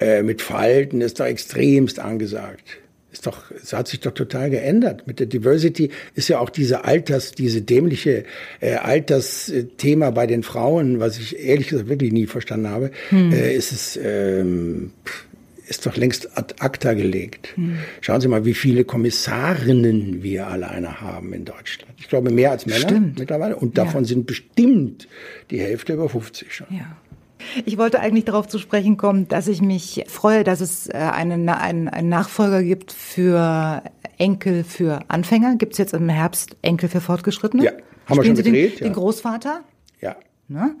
äh, 0.00 0.22
mit 0.22 0.42
Falten 0.42 1.00
ist 1.00 1.20
doch 1.20 1.26
extremst 1.26 1.98
angesagt. 1.98 2.64
Ist 3.12 3.28
doch, 3.28 3.52
es 3.52 3.72
hat 3.72 3.86
sich 3.86 4.00
doch 4.00 4.12
total 4.12 4.50
geändert. 4.50 5.06
Mit 5.06 5.20
der 5.20 5.26
Diversity 5.26 5.90
ist 6.16 6.28
ja 6.28 6.40
auch 6.40 6.50
diese 6.50 6.84
Alters, 6.84 7.30
diese 7.30 7.62
dämliche 7.62 8.24
äh, 8.60 8.74
Altersthema 8.74 10.10
bei 10.10 10.26
den 10.26 10.42
Frauen, 10.42 10.98
was 10.98 11.18
ich 11.18 11.38
ehrlich 11.38 11.68
gesagt 11.68 11.88
wirklich 11.88 12.12
nie 12.12 12.26
verstanden 12.26 12.68
habe, 12.68 12.90
hm. 13.10 13.32
äh, 13.32 13.54
ist 13.54 13.70
es 13.70 13.96
ähm, 14.02 14.90
ist 15.74 15.86
doch 15.86 15.96
längst 15.96 16.36
ad 16.36 16.54
acta 16.60 16.94
gelegt. 16.94 17.56
Hm. 17.56 17.78
Schauen 18.00 18.20
Sie 18.20 18.28
mal, 18.28 18.44
wie 18.44 18.54
viele 18.54 18.84
Kommissarinnen 18.84 20.22
wir 20.22 20.46
alleine 20.46 21.00
haben 21.00 21.32
in 21.32 21.44
Deutschland. 21.44 21.92
Ich 21.98 22.08
glaube, 22.08 22.30
mehr 22.30 22.50
als 22.50 22.66
Männer 22.66 22.80
Stimmt. 22.80 23.18
mittlerweile. 23.18 23.56
Und 23.56 23.78
davon 23.78 24.02
ja. 24.02 24.08
sind 24.08 24.26
bestimmt 24.26 25.08
die 25.50 25.60
Hälfte 25.60 25.94
über 25.94 26.08
50 26.08 26.54
schon. 26.54 26.66
Ja. 26.70 26.96
Ich 27.66 27.76
wollte 27.76 28.00
eigentlich 28.00 28.24
darauf 28.24 28.48
zu 28.48 28.58
sprechen 28.58 28.96
kommen, 28.96 29.28
dass 29.28 29.48
ich 29.48 29.60
mich 29.60 30.04
freue, 30.06 30.44
dass 30.44 30.60
es 30.60 30.88
äh, 30.88 30.92
einen, 30.92 31.48
einen, 31.48 31.88
einen 31.88 32.08
Nachfolger 32.08 32.62
gibt 32.62 32.92
für 32.92 33.82
Enkel 34.16 34.64
für 34.64 35.00
Anfänger. 35.08 35.56
Gibt 35.56 35.72
es 35.72 35.78
jetzt 35.78 35.92
im 35.92 36.08
Herbst 36.08 36.56
Enkel 36.62 36.88
für 36.88 37.00
Fortgeschrittene? 37.00 37.64
Ja, 37.64 37.72
haben 38.06 38.16
Spielen 38.16 38.18
wir 38.18 38.24
schon 38.24 38.36
Sie 38.36 38.42
gedreht. 38.44 38.80
Den, 38.80 38.84
ja. 38.84 38.90
den 38.90 38.94
Großvater? 38.94 39.60
Ne? 40.46 40.76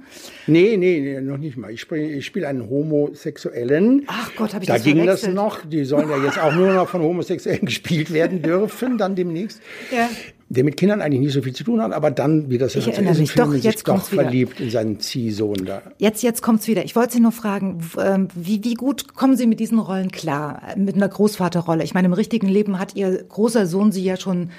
Nee, 0.46 0.76
nee, 0.76 1.00
nee, 1.00 1.20
noch 1.22 1.38
nicht 1.38 1.56
mal. 1.56 1.70
Ich 1.70 1.80
spiele 1.80 2.02
ich 2.02 2.26
spiel 2.26 2.44
einen 2.44 2.68
Homosexuellen. 2.68 4.04
Ach 4.08 4.30
Gott, 4.36 4.52
habe 4.52 4.62
ich 4.62 4.68
da 4.68 4.74
das 4.74 4.84
Da 4.84 4.92
ging 4.92 5.06
das 5.06 5.26
noch. 5.26 5.64
Die 5.64 5.84
sollen 5.84 6.10
ja 6.10 6.22
jetzt 6.22 6.38
auch 6.38 6.54
nur 6.54 6.72
noch 6.74 6.88
von 6.88 7.00
Homosexuellen 7.00 7.60
gespielt 7.66 8.12
werden 8.12 8.42
dürfen, 8.42 8.98
dann 8.98 9.14
demnächst. 9.14 9.62
Ja 9.90 10.08
der 10.48 10.64
mit 10.64 10.76
Kindern 10.76 11.00
eigentlich 11.00 11.20
nicht 11.20 11.32
so 11.32 11.42
viel 11.42 11.52
zu 11.52 11.64
tun 11.64 11.82
hat, 11.82 11.92
aber 11.92 12.10
dann, 12.10 12.50
wie 12.50 12.58
das 12.58 12.74
ich 12.74 12.86
erinnere 12.86 13.12
ist, 13.12 13.18
mich. 13.20 13.34
Doch, 13.34 13.54
jetzt 13.54 13.88
doch 13.88 14.02
verliebt 14.02 14.60
in 14.60 14.70
seinen 14.70 15.00
Ziehsohn 15.00 15.64
da. 15.64 15.82
Jetzt, 15.98 16.22
jetzt 16.22 16.42
kommt's 16.42 16.68
wieder. 16.68 16.84
Ich 16.84 16.94
wollte 16.96 17.14
Sie 17.14 17.20
nur 17.20 17.32
fragen, 17.32 17.78
ähm, 17.98 18.28
wie, 18.34 18.62
wie 18.62 18.74
gut 18.74 19.14
kommen 19.14 19.36
Sie 19.36 19.46
mit 19.46 19.60
diesen 19.60 19.78
Rollen 19.78 20.10
klar? 20.10 20.62
Mit 20.76 20.96
einer 20.96 21.08
Großvaterrolle? 21.08 21.82
Ich 21.84 21.94
meine, 21.94 22.06
im 22.06 22.12
richtigen 22.12 22.48
Leben 22.48 22.78
hat 22.78 22.94
Ihr 22.94 23.24
großer 23.24 23.66
Sohn 23.66 23.92
Sie 23.92 24.04
ja 24.04 24.16
schon 24.16 24.50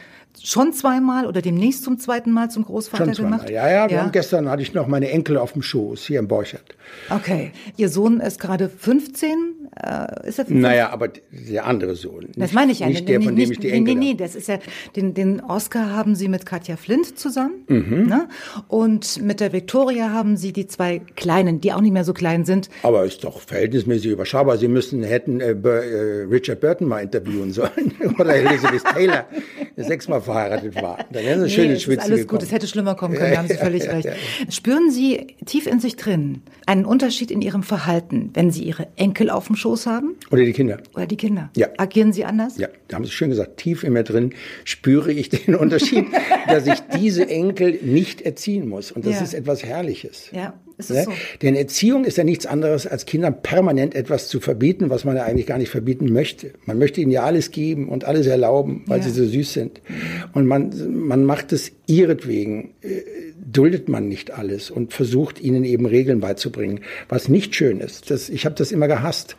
schon 0.43 0.73
zweimal 0.73 1.25
oder 1.25 1.41
demnächst 1.41 1.83
zum 1.83 1.99
zweiten 1.99 2.31
Mal 2.31 2.49
zum 2.49 2.65
Großvater 2.65 3.13
schon 3.13 3.25
gemacht? 3.25 3.49
Ja, 3.49 3.69
ja, 3.69 3.87
ja. 3.87 4.03
Und 4.03 4.13
gestern 4.13 4.49
hatte 4.49 4.61
ich 4.61 4.73
noch 4.73 4.87
meine 4.87 5.09
Enkel 5.09 5.37
auf 5.37 5.53
dem 5.53 5.61
Schoß 5.61 6.05
hier 6.05 6.19
im 6.19 6.27
Borchert. 6.27 6.75
Okay. 7.09 7.51
Ihr 7.77 7.89
Sohn 7.89 8.19
ist 8.19 8.39
gerade 8.39 8.69
15? 8.69 9.64
Äh, 9.75 10.27
ist 10.27 10.39
er 10.39 10.45
15? 10.45 10.59
Naja, 10.59 10.89
aber 10.89 11.09
der 11.09 11.65
andere 11.65 11.95
Sohn. 11.95 12.25
Nicht, 12.25 12.41
das 12.41 12.53
meine 12.53 12.71
ich 12.71 12.79
ja. 12.79 12.87
Nicht 12.87 13.07
der, 13.07 13.21
von 13.21 13.33
nicht, 13.33 13.47
dem 13.47 13.51
ich 13.51 13.59
die 13.59 13.71
Enkel 13.71 13.95
Nee, 13.95 13.99
nee, 13.99 14.11
nee, 14.11 14.17
das 14.17 14.35
ist 14.35 14.47
ja, 14.47 14.59
den, 14.95 15.13
den 15.13 15.41
Oscar 15.41 15.91
haben 15.91 16.15
Sie 16.15 16.27
mit 16.27 16.45
Katja 16.45 16.77
Flint 16.77 17.17
zusammen. 17.17 17.65
Mhm. 17.67 18.07
Ne? 18.07 18.27
Und 18.67 19.21
mit 19.21 19.39
der 19.39 19.53
Victoria 19.53 20.11
haben 20.11 20.37
Sie 20.37 20.53
die 20.53 20.67
zwei 20.67 21.01
Kleinen, 21.15 21.61
die 21.61 21.73
auch 21.73 21.81
nicht 21.81 21.93
mehr 21.93 22.03
so 22.03 22.13
klein 22.13 22.45
sind. 22.45 22.69
Aber 22.83 23.05
ist 23.05 23.23
doch 23.23 23.41
verhältnismäßig 23.41 24.11
überschaubar. 24.11 24.57
Sie 24.57 24.67
müssen, 24.67 25.03
hätten 25.03 25.39
äh, 25.39 25.51
äh, 25.51 26.23
Richard 26.29 26.61
Burton 26.61 26.87
mal 26.87 26.99
interviewen 26.99 27.51
sollen. 27.51 27.93
Oder 28.19 28.35
Elizabeth 28.35 28.83
Taylor, 28.83 29.25
sechsmal 29.75 30.21
verheiratet 30.21 30.75
war. 30.75 30.99
Dann 31.11 31.23
wären 31.23 31.39
sie 31.39 31.45
nee, 31.45 31.51
schön 31.51 31.71
ins 31.71 31.83
Schwitzen 31.83 32.05
alles 32.05 32.21
gekommen. 32.21 32.39
gut, 32.39 32.47
es 32.47 32.51
hätte 32.51 32.67
schlimmer 32.67 32.95
kommen 32.95 33.15
können, 33.15 33.31
da 33.31 33.37
haben 33.37 33.47
Sie 33.47 33.53
völlig 33.65 33.87
recht. 33.87 34.09
Spüren 34.49 34.91
Sie 34.91 35.35
tief 35.45 35.67
in 35.67 35.79
sich 35.79 35.95
drin 35.95 36.41
einen 36.65 36.85
Unterschied 36.85 37.31
in 37.31 37.41
Ihrem 37.41 37.63
Verhalten, 37.63 38.31
wenn 38.33 38.51
Sie 38.51 38.63
Ihre 38.63 38.87
Enkel 38.95 39.29
auf 39.29 39.47
dem 39.47 39.55
Schoß 39.55 39.87
haben? 39.87 40.15
Oder 40.31 40.43
die 40.43 40.53
Kinder. 40.53 40.79
Oder 40.93 41.05
die 41.05 41.17
Kinder. 41.17 41.49
Ja. 41.55 41.67
Agieren 41.77 42.13
Sie 42.13 42.25
anders? 42.25 42.57
Ja, 42.57 42.67
da 42.87 42.95
haben 42.95 43.05
Sie 43.05 43.11
schön 43.11 43.29
gesagt, 43.29 43.57
tief 43.57 43.83
in 43.83 43.93
mir 43.93 44.03
drin 44.03 44.33
spüre 44.63 45.11
ich 45.11 45.29
den 45.29 45.55
Unterschied, 45.55 46.05
dass 46.47 46.67
ich 46.67 46.79
diese 46.95 47.27
Enkel 47.27 47.79
nicht 47.81 48.21
erziehen 48.21 48.67
muss. 48.67 48.91
Und 48.91 49.05
das 49.05 49.15
ja. 49.15 49.21
ist 49.21 49.33
etwas 49.33 49.63
Herrliches. 49.63 50.29
Ja. 50.31 50.53
Ist 50.77 50.91
es 50.91 50.97
ne? 50.97 51.03
so? 51.05 51.11
Denn 51.41 51.55
Erziehung 51.55 52.05
ist 52.05 52.17
ja 52.17 52.23
nichts 52.23 52.45
anderes, 52.45 52.85
als 52.85 53.05
Kindern 53.05 53.41
permanent 53.41 53.95
etwas 53.95 54.27
zu 54.27 54.39
verbieten, 54.39 54.89
was 54.89 55.05
man 55.05 55.15
ja 55.15 55.23
eigentlich 55.23 55.47
gar 55.47 55.57
nicht 55.57 55.69
verbieten 55.69 56.11
möchte. 56.11 56.51
Man 56.65 56.77
möchte 56.77 57.01
ihnen 57.01 57.11
ja 57.11 57.23
alles 57.23 57.51
geben 57.51 57.87
und 57.87 58.03
alles 58.05 58.27
erlauben, 58.27 58.83
weil 58.87 58.99
ja. 58.99 59.05
sie 59.05 59.11
so 59.11 59.25
süß 59.25 59.53
sind. 59.53 59.81
Und 60.33 60.47
man, 60.47 60.73
man 61.07 61.23
macht 61.23 61.53
es 61.53 61.71
ihretwegen, 61.87 62.71
äh, 62.81 63.01
duldet 63.55 63.87
man 63.87 64.07
nicht 64.07 64.31
alles 64.31 64.69
und 64.69 64.93
versucht 64.93 65.39
ihnen 65.39 65.63
eben 65.63 65.85
Regeln 65.85 66.19
beizubringen, 66.19 66.81
was 67.07 67.29
nicht 67.29 67.55
schön 67.55 67.79
ist. 67.79 68.11
Das, 68.11 68.27
ich 68.27 68.45
habe 68.45 68.55
das 68.55 68.71
immer 68.71 68.87
gehasst 68.87 69.37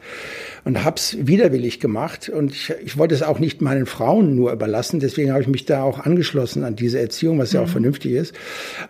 und 0.65 0.85
hab's 0.85 1.17
widerwillig 1.21 1.81
gemacht 1.81 2.29
und 2.29 2.53
ich, 2.53 2.73
ich 2.85 2.97
wollte 2.97 3.15
es 3.15 3.23
auch 3.23 3.39
nicht 3.39 3.61
meinen 3.61 3.85
Frauen 3.85 4.35
nur 4.37 4.53
überlassen, 4.53 5.01
deswegen 5.01 5.33
habe 5.33 5.43
ich 5.43 5.49
mich 5.49 5.67
da 5.67 5.83
auch 5.83 5.99
angeschlossen 5.99 6.65
an 6.65 6.77
diese 6.77 6.99
Erziehung, 6.99 7.39
was 7.39 7.53
ja 7.53 7.61
auch 7.61 7.67
mhm. 7.67 7.73
vernünftig 7.73 8.13
ist. 8.13 8.35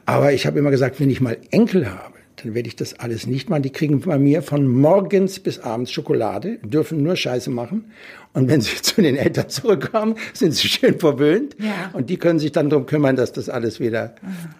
Aber 0.04 0.32
ich 0.32 0.46
habe 0.46 0.58
immer 0.58 0.70
gesagt, 0.70 1.00
wenn 1.00 1.10
ich 1.10 1.20
mal 1.20 1.38
Enkel 1.50 1.90
habe, 1.90 2.15
dann 2.46 2.54
werde 2.54 2.68
ich 2.68 2.76
das 2.76 2.94
alles 2.94 3.26
nicht 3.26 3.50
machen. 3.50 3.62
Die 3.62 3.70
kriegen 3.70 4.00
bei 4.00 4.18
mir 4.18 4.42
von 4.42 4.66
morgens 4.66 5.40
bis 5.40 5.58
abends 5.58 5.90
Schokolade, 5.90 6.58
dürfen 6.62 7.02
nur 7.02 7.16
Scheiße 7.16 7.50
machen. 7.50 7.86
Und 8.32 8.48
wenn 8.48 8.60
sie 8.60 8.76
zu 8.82 9.02
den 9.02 9.16
Eltern 9.16 9.48
zurückkommen, 9.48 10.14
sind 10.32 10.54
sie 10.54 10.68
schön 10.68 10.98
verwöhnt. 10.98 11.56
Ja. 11.58 11.90
Und 11.92 12.08
die 12.10 12.16
können 12.18 12.38
sich 12.38 12.52
dann 12.52 12.70
darum 12.70 12.86
kümmern, 12.86 13.16
dass 13.16 13.32
das 13.32 13.48
alles 13.48 13.80
wieder 13.80 14.14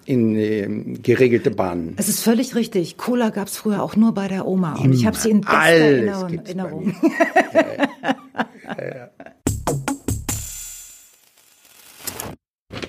in 0.05 0.37
äh, 0.37 0.67
geregelte 1.03 1.51
Bahnen. 1.51 1.95
Es 1.97 2.09
ist 2.09 2.23
völlig 2.23 2.55
richtig. 2.55 2.97
Cola 2.97 3.31
gab 3.31 3.49
es 3.49 3.57
früher 3.57 3.83
auch 3.83 3.97
nur 3.97 4.13
bei 4.13 4.29
der 4.29 4.47
Oma. 4.47 4.75
Und 4.75 4.87
Immer. 4.87 4.95
ich 4.95 5.07
habe 5.07 5.17
sie 5.17 5.31
in 5.31 5.43
bester 5.43 5.57
Erinnerung. 5.57 6.39
Erinnerung. 6.39 6.95
ja, 8.79 8.97
ja. 8.97 9.11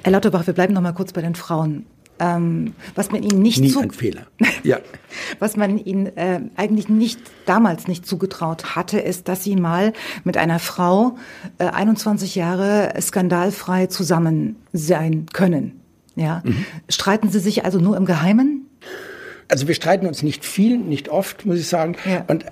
Herr 0.03 0.11
Lauterbach, 0.11 0.47
wir 0.47 0.53
bleiben 0.53 0.73
noch 0.73 0.81
mal 0.81 0.93
kurz 0.93 1.11
bei 1.11 1.21
den 1.21 1.35
Frauen. 1.35 1.85
Ähm, 2.20 2.74
was 2.95 3.11
man 3.11 3.22
ihnen 3.24 3.41
nicht 3.41 3.59
Nie 3.59 3.70
zu. 3.70 3.82
Ja. 4.63 4.80
was 5.39 5.55
man 5.55 5.78
ihnen 5.78 6.18
äh, 6.18 6.41
eigentlich 6.55 6.89
nicht 6.89 7.20
damals 7.45 7.88
nicht 7.88 8.05
zugetraut 8.05 8.76
hatte, 8.76 8.99
ist, 8.99 9.28
dass 9.28 9.43
sie 9.43 9.55
mal 9.55 9.93
mit 10.24 10.38
einer 10.38 10.59
Frau 10.59 11.18
äh, 11.59 11.65
21 11.65 12.36
Jahre 12.36 12.93
skandalfrei 12.99 13.88
zusammen 13.88 14.55
sein 14.74 15.28
können. 15.32 15.80
Ja, 16.15 16.41
mhm. 16.43 16.65
streiten 16.89 17.30
Sie 17.30 17.39
sich 17.39 17.63
also 17.63 17.80
nur 17.80 17.95
im 17.95 18.05
Geheimen? 18.05 18.68
Also 19.49 19.68
wir 19.68 19.76
streiten 19.76 20.07
uns 20.07 20.24
nicht 20.24 20.43
viel, 20.43 20.78
nicht 20.78 21.09
oft, 21.09 21.45
muss 21.45 21.59
ich 21.59 21.68
sagen. 21.68 21.95
Ja. 22.05 22.26
Und 22.28 22.43
äh, 22.43 22.47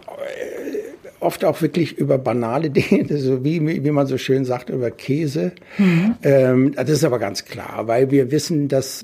oft 1.19 1.45
auch 1.45 1.61
wirklich 1.61 1.97
über 1.97 2.17
banale 2.17 2.69
Dinge, 2.71 3.17
so 3.17 3.43
wie, 3.43 3.83
wie 3.83 3.91
man 3.91 4.07
so 4.07 4.17
schön 4.17 4.45
sagt, 4.45 4.69
über 4.69 4.91
Käse. 4.91 5.51
Mhm. 5.77 6.15
Ähm, 6.23 6.73
das 6.75 6.89
ist 6.89 7.03
aber 7.03 7.19
ganz 7.19 7.45
klar, 7.45 7.87
weil 7.87 8.11
wir 8.11 8.31
wissen, 8.31 8.67
dass 8.67 9.03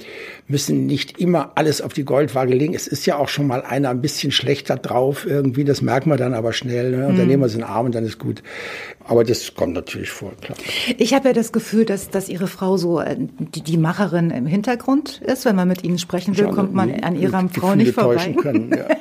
müssen 0.52 0.86
nicht 0.86 1.20
immer 1.20 1.54
alles 1.56 1.82
auf 1.82 1.94
die 1.94 2.04
Goldwaage 2.04 2.54
legen. 2.54 2.74
Es 2.76 2.86
ist 2.86 3.06
ja 3.06 3.18
auch 3.18 3.30
schon 3.30 3.48
mal 3.48 3.64
einer 3.64 3.90
ein 3.90 4.02
bisschen 4.02 4.32
schlechter 4.32 4.76
drauf 4.76 5.26
irgendwie, 5.26 5.64
das 5.64 5.82
merkt 5.82 6.06
man 6.06 6.18
dann 6.18 6.34
aber 6.34 6.54
schnell. 6.54 6.92
Ne? 6.92 7.08
Und 7.08 7.14
mhm. 7.14 7.18
dann 7.18 7.28
nehmen 7.28 7.42
wir 7.42 7.48
es 7.48 7.54
in 7.54 7.62
den 7.62 7.70
Arm 7.70 7.88
und 7.88 7.96
dann 7.96 8.06
ist 8.06 8.20
gut. 8.20 8.44
Aber 9.06 9.24
das 9.24 9.56
kommt 9.56 9.74
natürlich 9.74 10.12
vor, 10.12 10.34
klar. 10.42 10.58
Ich 10.98 11.14
habe 11.14 11.30
ja 11.30 11.34
das 11.34 11.52
Gefühl, 11.52 11.86
dass, 11.86 12.10
dass 12.10 12.30
Ihre 12.30 12.48
Frau 12.48 12.78
so 12.78 13.00
äh, 13.00 13.16
die, 13.18 13.62
die 13.62 13.78
Macherin 13.78 14.30
im 14.30 14.46
Hintergrund 14.46 15.22
ist. 15.26 15.46
Wenn 15.46 15.56
man 15.56 15.68
mit 15.68 15.84
Ihnen 15.84 15.98
sprechen 15.98 16.38
will, 16.38 16.50
kommt 16.50 16.74
man 16.74 16.92
an 17.02 17.16
Ihrer 17.16 17.48
Frau 17.50 17.76
nicht 17.76 17.94
vorbei. 17.94 18.36
Können, 18.40 18.72
ja. 18.72 18.86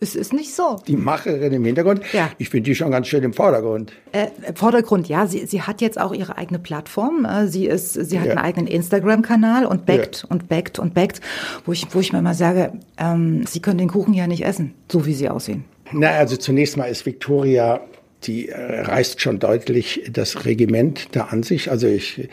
Es 0.00 0.14
ist 0.14 0.32
nicht 0.32 0.54
so. 0.54 0.80
Die 0.86 0.96
Macherin 0.96 1.52
im 1.52 1.64
Hintergrund? 1.64 2.02
Ja. 2.12 2.30
Ich 2.38 2.50
finde 2.50 2.70
die 2.70 2.74
schon 2.74 2.90
ganz 2.90 3.08
schön 3.08 3.24
im 3.24 3.32
Vordergrund. 3.32 3.92
Äh, 4.12 4.28
Vordergrund, 4.54 5.08
ja. 5.08 5.26
Sie, 5.26 5.44
sie 5.46 5.62
hat 5.62 5.80
jetzt 5.80 6.00
auch 6.00 6.14
ihre 6.14 6.38
eigene 6.38 6.60
Plattform. 6.60 7.24
Äh, 7.24 7.48
sie 7.48 7.66
ist, 7.66 7.94
sie 7.94 8.20
hat 8.20 8.26
ja. 8.26 8.32
einen 8.32 8.40
eigenen 8.40 8.66
Instagram-Kanal 8.68 9.66
und 9.66 9.86
backt 9.86 10.22
ja. 10.22 10.28
und 10.30 10.48
backt 10.48 10.78
und 10.78 10.94
backt, 10.94 11.20
wo 11.66 11.72
ich, 11.72 11.86
wo 11.92 11.98
ich 11.98 12.12
mir 12.12 12.22
mal 12.22 12.34
sage, 12.34 12.72
ähm, 12.96 13.44
Sie 13.46 13.60
können 13.60 13.78
den 13.78 13.88
Kuchen 13.88 14.14
ja 14.14 14.26
nicht 14.26 14.44
essen, 14.44 14.74
so 14.90 15.04
wie 15.06 15.14
Sie 15.14 15.28
aussehen. 15.28 15.64
Na, 15.92 16.10
also 16.10 16.36
zunächst 16.36 16.76
mal 16.76 16.84
ist 16.84 17.04
Victoria 17.06 17.80
die 18.24 18.48
äh, 18.48 18.80
reißt 18.80 19.20
schon 19.20 19.38
deutlich 19.38 20.10
das 20.12 20.44
Regiment 20.44 21.08
da 21.12 21.24
an 21.24 21.42
sich. 21.42 21.70
Also 21.70 21.86
ich 21.86 22.28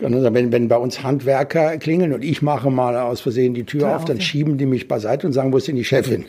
wenn, 0.00 0.52
wenn 0.52 0.68
bei 0.68 0.76
uns 0.76 1.02
Handwerker 1.02 1.76
klingeln 1.78 2.12
und 2.12 2.24
ich 2.24 2.42
mache 2.42 2.70
mal 2.70 2.96
aus 2.96 3.20
Versehen 3.20 3.54
die 3.54 3.64
Tür 3.64 3.96
auf, 3.96 4.04
dann 4.04 4.20
schieben 4.20 4.58
die 4.58 4.66
mich 4.66 4.88
beiseite 4.88 5.26
und 5.26 5.32
sagen, 5.32 5.52
wo 5.52 5.58
ist 5.58 5.68
denn 5.68 5.76
die 5.76 5.84
Chefin? 5.84 6.24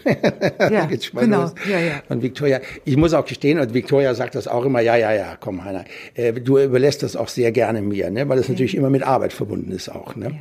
Ja, 0.59 0.85
genau. 1.13 1.51
Ja, 1.69 1.79
ja. 1.79 2.03
Und 2.09 2.21
Victoria, 2.21 2.59
ich 2.85 2.97
muss 2.97 3.13
auch 3.13 3.25
gestehen, 3.25 3.59
und 3.59 3.73
Victoria 3.73 4.13
sagt 4.13 4.35
das 4.35 4.47
auch 4.47 4.65
immer, 4.65 4.81
ja, 4.81 4.95
ja, 4.95 5.13
ja, 5.13 5.37
komm, 5.39 5.63
Heiner, 5.63 5.85
äh, 6.15 6.33
du 6.33 6.59
überlässt 6.59 7.03
das 7.03 7.15
auch 7.15 7.27
sehr 7.27 7.51
gerne 7.51 7.81
mir, 7.81 8.09
ne? 8.09 8.27
weil 8.27 8.37
das 8.37 8.45
okay. 8.45 8.53
natürlich 8.53 8.75
immer 8.75 8.89
mit 8.89 9.03
Arbeit 9.03 9.33
verbunden 9.33 9.71
ist 9.71 9.89
auch. 9.89 10.15
Ne? 10.15 10.25
Ja. 10.25 10.37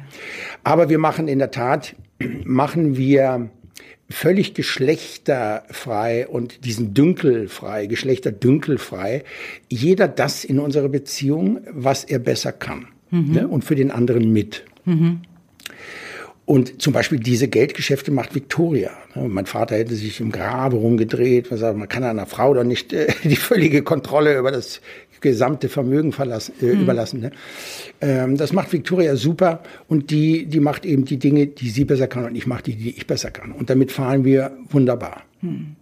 Aber 0.64 0.88
wir 0.88 0.98
machen 0.98 1.28
in 1.28 1.38
der 1.38 1.50
Tat, 1.50 1.94
machen 2.44 2.96
wir 2.96 3.50
völlig 4.10 4.54
geschlechterfrei 4.54 6.26
und 6.26 6.64
diesen 6.64 6.94
Dünkelfrei, 6.94 7.86
Geschlechterdünkelfrei, 7.86 9.24
jeder 9.68 10.08
das 10.08 10.44
in 10.44 10.58
unserer 10.58 10.88
Beziehung, 10.88 11.60
was 11.70 12.04
er 12.04 12.18
besser 12.18 12.52
kann. 12.52 12.88
Mhm. 13.10 13.32
Ne? 13.32 13.48
Und 13.48 13.64
für 13.64 13.76
den 13.76 13.90
anderen 13.90 14.32
mit. 14.32 14.64
Mhm. 14.84 15.20
Und 16.44 16.82
zum 16.82 16.92
Beispiel 16.92 17.20
diese 17.20 17.46
Geldgeschäfte 17.46 18.10
macht 18.10 18.34
Victoria. 18.34 18.90
Ne? 19.14 19.28
Mein 19.28 19.46
Vater 19.46 19.76
hätte 19.76 19.94
sich 19.94 20.18
im 20.18 20.32
Grabe 20.32 20.76
rumgedreht. 20.76 21.48
Man 21.52 21.88
kann 21.88 22.02
einer 22.02 22.26
Frau 22.26 22.54
doch 22.54 22.64
nicht 22.64 22.92
äh, 22.92 23.06
die 23.22 23.36
völlige 23.36 23.82
Kontrolle 23.82 24.36
über 24.36 24.50
das 24.50 24.80
gesamte 25.20 25.68
Vermögen 25.68 26.12
verlassen, 26.12 26.54
äh, 26.60 26.66
mhm. 26.66 26.82
überlassen. 26.82 27.20
Ne? 27.20 27.30
Ähm, 28.00 28.36
das 28.36 28.52
macht 28.52 28.72
Victoria 28.72 29.16
super 29.16 29.62
und 29.88 30.10
die, 30.10 30.46
die 30.46 30.60
macht 30.60 30.84
eben 30.84 31.04
die 31.04 31.18
Dinge, 31.18 31.46
die 31.46 31.70
sie 31.70 31.84
besser 31.84 32.06
kann 32.06 32.24
und 32.24 32.34
ich 32.34 32.46
mache 32.46 32.64
die, 32.64 32.76
die 32.76 32.90
ich 32.90 33.06
besser 33.06 33.30
kann. 33.30 33.52
Und 33.52 33.70
damit 33.70 33.92
fahren 33.92 34.24
wir 34.24 34.52
wunderbar. 34.70 35.22
Mhm. 35.42 35.76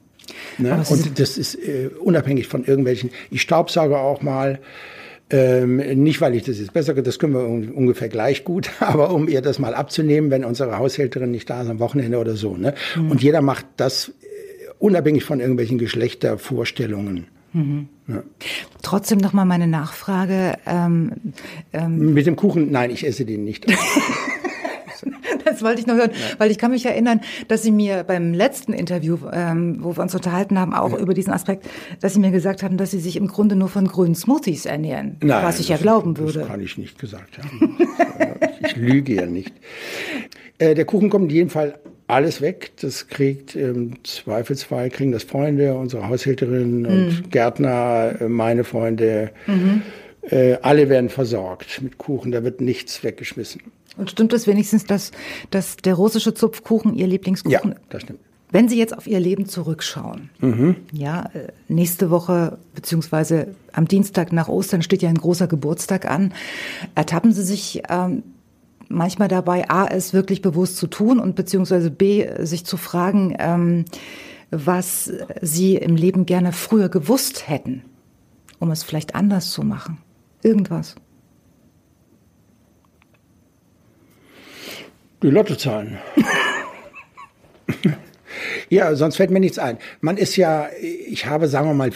Ne? 0.58 0.82
Und 0.88 1.18
das 1.18 1.38
ist 1.38 1.54
äh, 1.54 1.90
unabhängig 2.00 2.48
von 2.48 2.64
irgendwelchen. 2.64 3.10
Ich 3.30 3.42
staubsauge 3.42 3.98
auch 3.98 4.22
mal. 4.22 4.60
Ähm, 5.30 5.76
nicht, 6.02 6.22
weil 6.22 6.34
ich 6.34 6.44
das 6.44 6.58
jetzt 6.58 6.72
besser, 6.72 6.94
das 6.94 7.18
können 7.18 7.34
wir 7.34 7.46
ungefähr 7.76 8.08
gleich 8.08 8.44
gut, 8.44 8.70
aber 8.80 9.12
um 9.12 9.28
ihr 9.28 9.42
das 9.42 9.58
mal 9.58 9.74
abzunehmen, 9.74 10.30
wenn 10.30 10.42
unsere 10.42 10.78
Haushälterin 10.78 11.30
nicht 11.30 11.50
da 11.50 11.60
ist 11.60 11.68
am 11.68 11.80
Wochenende 11.80 12.16
oder 12.16 12.34
so. 12.34 12.56
Ne? 12.56 12.72
Mhm. 12.96 13.10
Und 13.10 13.22
jeder 13.22 13.42
macht 13.42 13.66
das 13.76 14.08
äh, 14.08 14.12
unabhängig 14.78 15.24
von 15.24 15.40
irgendwelchen 15.40 15.76
Geschlechtervorstellungen. 15.76 17.26
Mhm. 17.58 17.88
Ja. 18.06 18.22
Trotzdem 18.82 19.18
noch 19.18 19.32
mal 19.32 19.44
meine 19.44 19.66
Nachfrage. 19.66 20.54
Ähm, 20.64 21.12
ähm 21.72 22.14
Mit 22.14 22.26
dem 22.26 22.36
Kuchen, 22.36 22.70
nein, 22.70 22.90
ich 22.90 23.06
esse 23.06 23.24
den 23.24 23.44
nicht. 23.44 23.66
das 25.44 25.62
wollte 25.62 25.80
ich 25.80 25.86
noch 25.86 25.96
hören, 25.96 26.12
ja. 26.12 26.38
weil 26.38 26.50
ich 26.50 26.58
kann 26.58 26.70
mich 26.70 26.86
erinnern, 26.86 27.20
dass 27.48 27.62
Sie 27.62 27.72
mir 27.72 28.04
beim 28.04 28.32
letzten 28.32 28.72
Interview, 28.72 29.18
ähm, 29.32 29.78
wo 29.80 29.96
wir 29.96 30.02
uns 30.02 30.14
unterhalten 30.14 30.58
haben, 30.58 30.72
auch 30.72 30.92
ja. 30.92 30.98
über 30.98 31.14
diesen 31.14 31.32
Aspekt, 31.32 31.68
dass 32.00 32.14
Sie 32.14 32.20
mir 32.20 32.30
gesagt 32.30 32.62
haben, 32.62 32.76
dass 32.76 32.92
Sie 32.92 33.00
sich 33.00 33.16
im 33.16 33.26
Grunde 33.26 33.56
nur 33.56 33.68
von 33.68 33.88
grünen 33.88 34.14
Smoothies 34.14 34.64
ernähren, 34.64 35.16
Nein, 35.20 35.44
was 35.44 35.58
ich 35.58 35.68
ja 35.68 35.76
glauben 35.76 36.16
würde. 36.16 36.40
Das 36.40 36.48
kann 36.48 36.60
ich 36.60 36.78
nicht 36.78 36.98
gesagt 36.98 37.38
haben. 37.38 37.76
ich 38.60 38.76
lüge 38.76 39.14
ja 39.14 39.26
nicht. 39.26 39.52
Äh, 40.58 40.74
der 40.74 40.84
Kuchen 40.84 41.10
kommt 41.10 41.30
in 41.30 41.36
jedem 41.36 41.50
Fall 41.50 41.78
alles 42.08 42.40
weg. 42.40 42.72
Das 42.80 43.06
kriegt 43.06 43.54
im 43.54 44.02
Zweifelsfall 44.04 44.90
kriegen 44.90 45.12
das 45.12 45.22
Freunde, 45.22 45.74
unsere 45.74 46.08
Haushälterin 46.08 46.86
und 46.86 47.06
mhm. 47.06 47.30
Gärtner, 47.30 48.16
äh, 48.20 48.28
meine 48.28 48.64
Freunde. 48.64 49.30
Mhm. 49.46 49.82
Äh, 50.22 50.54
alle 50.62 50.88
werden 50.88 51.10
versorgt 51.10 51.80
mit 51.82 51.98
Kuchen. 51.98 52.32
Da 52.32 52.42
wird 52.42 52.60
nichts 52.60 53.04
weggeschmissen. 53.04 53.62
Und 53.96 54.10
stimmt 54.10 54.32
es 54.32 54.46
wenigstens, 54.46 54.84
dass, 54.84 55.12
dass 55.50 55.76
der 55.76 55.94
russische 55.94 56.34
Zupfkuchen 56.34 56.94
Ihr 56.94 57.06
Lieblingskuchen? 57.06 57.70
Ja, 57.72 57.76
das 57.90 58.02
stimmt. 58.02 58.20
Wenn 58.50 58.68
Sie 58.68 58.78
jetzt 58.78 58.96
auf 58.96 59.06
Ihr 59.06 59.20
Leben 59.20 59.44
zurückschauen, 59.44 60.30
mhm. 60.40 60.76
ja, 60.90 61.28
äh, 61.34 61.48
nächste 61.68 62.08
Woche 62.08 62.58
beziehungsweise 62.74 63.54
am 63.72 63.86
Dienstag 63.86 64.32
nach 64.32 64.48
Ostern 64.48 64.80
steht 64.80 65.02
ja 65.02 65.10
ein 65.10 65.18
großer 65.18 65.46
Geburtstag 65.46 66.10
an. 66.10 66.32
Ertappen 66.94 67.32
Sie 67.32 67.42
sich 67.42 67.82
ähm, 67.90 68.22
manchmal 68.88 69.28
dabei, 69.28 69.68
a, 69.68 69.86
es 69.86 70.12
wirklich 70.12 70.42
bewusst 70.42 70.76
zu 70.76 70.86
tun 70.86 71.18
und 71.18 71.36
beziehungsweise 71.36 71.90
b, 71.90 72.28
sich 72.44 72.64
zu 72.64 72.76
fragen, 72.76 73.36
ähm, 73.38 73.84
was 74.50 75.12
Sie 75.42 75.76
im 75.76 75.96
Leben 75.96 76.26
gerne 76.26 76.52
früher 76.52 76.88
gewusst 76.88 77.48
hätten, 77.48 77.82
um 78.58 78.70
es 78.70 78.82
vielleicht 78.82 79.14
anders 79.14 79.50
zu 79.50 79.62
machen? 79.62 79.98
Irgendwas. 80.42 80.94
Die 85.22 85.30
Lottozahlen. 85.30 85.98
ja, 88.68 88.94
sonst 88.94 89.16
fällt 89.16 89.30
mir 89.30 89.40
nichts 89.40 89.58
ein. 89.58 89.78
Man 90.00 90.16
ist 90.16 90.36
ja, 90.36 90.68
ich 90.80 91.26
habe, 91.26 91.48
sagen 91.48 91.68
wir 91.68 91.74
mal, 91.74 91.90